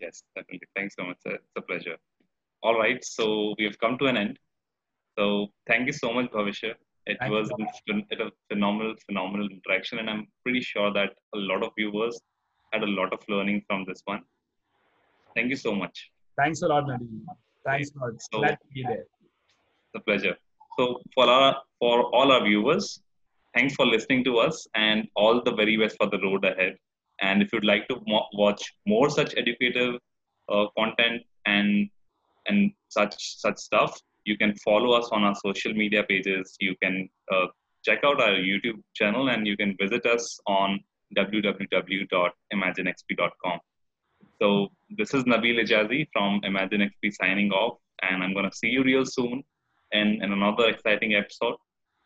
Yes, 0.00 0.22
definitely. 0.36 0.68
Thanks 0.76 0.94
so 0.96 1.04
much. 1.04 1.16
It's 1.24 1.42
a 1.56 1.62
pleasure. 1.62 1.96
All 2.62 2.78
right, 2.78 3.04
so 3.04 3.54
we 3.58 3.64
have 3.64 3.78
come 3.80 3.98
to 3.98 4.06
an 4.06 4.16
end. 4.16 4.38
So 5.18 5.48
thank 5.66 5.86
you 5.86 5.92
so 5.92 6.12
much, 6.12 6.30
Bhavishya. 6.30 6.74
It 7.08 7.18
was 7.22 7.50
a 7.50 8.30
phenomenal, 8.48 8.94
phenomenal 9.06 9.48
interaction, 9.50 9.98
and 9.98 10.10
I'm 10.10 10.26
pretty 10.44 10.60
sure 10.60 10.92
that 10.92 11.10
a 11.34 11.38
lot 11.38 11.62
of 11.62 11.70
viewers 11.76 12.20
had 12.72 12.82
a 12.82 12.86
lot 12.86 13.12
of 13.14 13.20
learning 13.28 13.62
from 13.66 13.84
this 13.88 14.02
one. 14.04 14.22
Thank 15.34 15.48
you 15.48 15.56
so 15.56 15.74
much. 15.74 16.10
Thanks 16.36 16.60
a 16.62 16.68
lot, 16.68 16.86
Nadine. 16.86 17.26
Thanks 17.64 17.90
a 17.96 17.98
lot. 17.98 18.12
So, 18.20 18.38
Glad 18.40 18.58
to 18.60 18.68
be 18.74 18.82
there. 18.82 19.04
It's 19.86 19.96
a 19.96 20.00
pleasure. 20.00 20.36
So 20.78 21.00
for 21.14 21.26
our 21.26 21.56
for 21.80 22.04
all 22.14 22.30
our 22.30 22.44
viewers, 22.44 23.00
thanks 23.54 23.74
for 23.74 23.86
listening 23.86 24.22
to 24.24 24.38
us 24.38 24.66
and 24.74 25.08
all 25.16 25.42
the 25.42 25.52
very 25.52 25.76
best 25.76 25.96
for 26.00 26.08
the 26.08 26.20
road 26.20 26.44
ahead. 26.44 26.76
And 27.20 27.42
if 27.42 27.52
you'd 27.52 27.64
like 27.64 27.88
to 27.88 27.96
mo- 28.06 28.28
watch 28.34 28.62
more 28.86 29.10
such 29.10 29.34
educative 29.36 29.94
uh, 30.48 30.66
content 30.76 31.22
and 31.46 31.88
and 32.46 32.72
such 32.88 33.16
such 33.38 33.58
stuff, 33.58 33.98
you 34.28 34.36
can 34.42 34.52
follow 34.66 34.90
us 34.92 35.08
on 35.10 35.24
our 35.24 35.34
social 35.46 35.72
media 35.82 36.02
pages. 36.08 36.56
You 36.60 36.74
can 36.82 37.08
uh, 37.32 37.46
check 37.84 38.00
out 38.04 38.20
our 38.20 38.36
YouTube 38.50 38.80
channel 38.94 39.30
and 39.30 39.46
you 39.46 39.56
can 39.56 39.74
visit 39.80 40.04
us 40.06 40.38
on 40.46 40.80
www.imaginxp.com. 41.16 43.58
So 44.40 44.68
this 44.90 45.14
is 45.14 45.24
Nabil 45.24 45.64
Ejazi 45.64 46.06
from 46.12 46.40
ImaginXP 46.42 47.12
signing 47.20 47.50
off, 47.50 47.78
and 48.02 48.22
I'm 48.22 48.34
going 48.34 48.48
to 48.50 48.56
see 48.56 48.68
you 48.68 48.84
real 48.84 49.04
soon 49.04 49.42
in, 49.92 50.22
in 50.22 50.32
another 50.32 50.68
exciting 50.68 51.14
episode. 51.14 51.56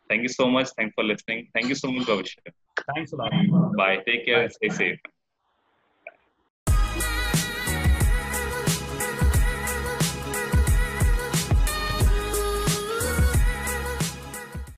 Thank 0.09 0.23
you 0.23 0.29
so 0.29 0.49
much. 0.49 0.69
Thanks 0.77 0.93
for 0.95 1.03
listening. 1.03 1.49
Thank 1.53 1.67
you 1.67 1.75
so 1.75 1.91
much, 1.91 2.07
Bhavishya. 2.07 2.37
Thanks 2.95 3.11
a 3.13 3.17
lot. 3.17 3.31
Bye. 3.77 3.99
Take 4.07 4.25
care. 4.25 4.41
Bye. 4.43 4.49
Stay 4.49 4.69
safe. 4.69 4.99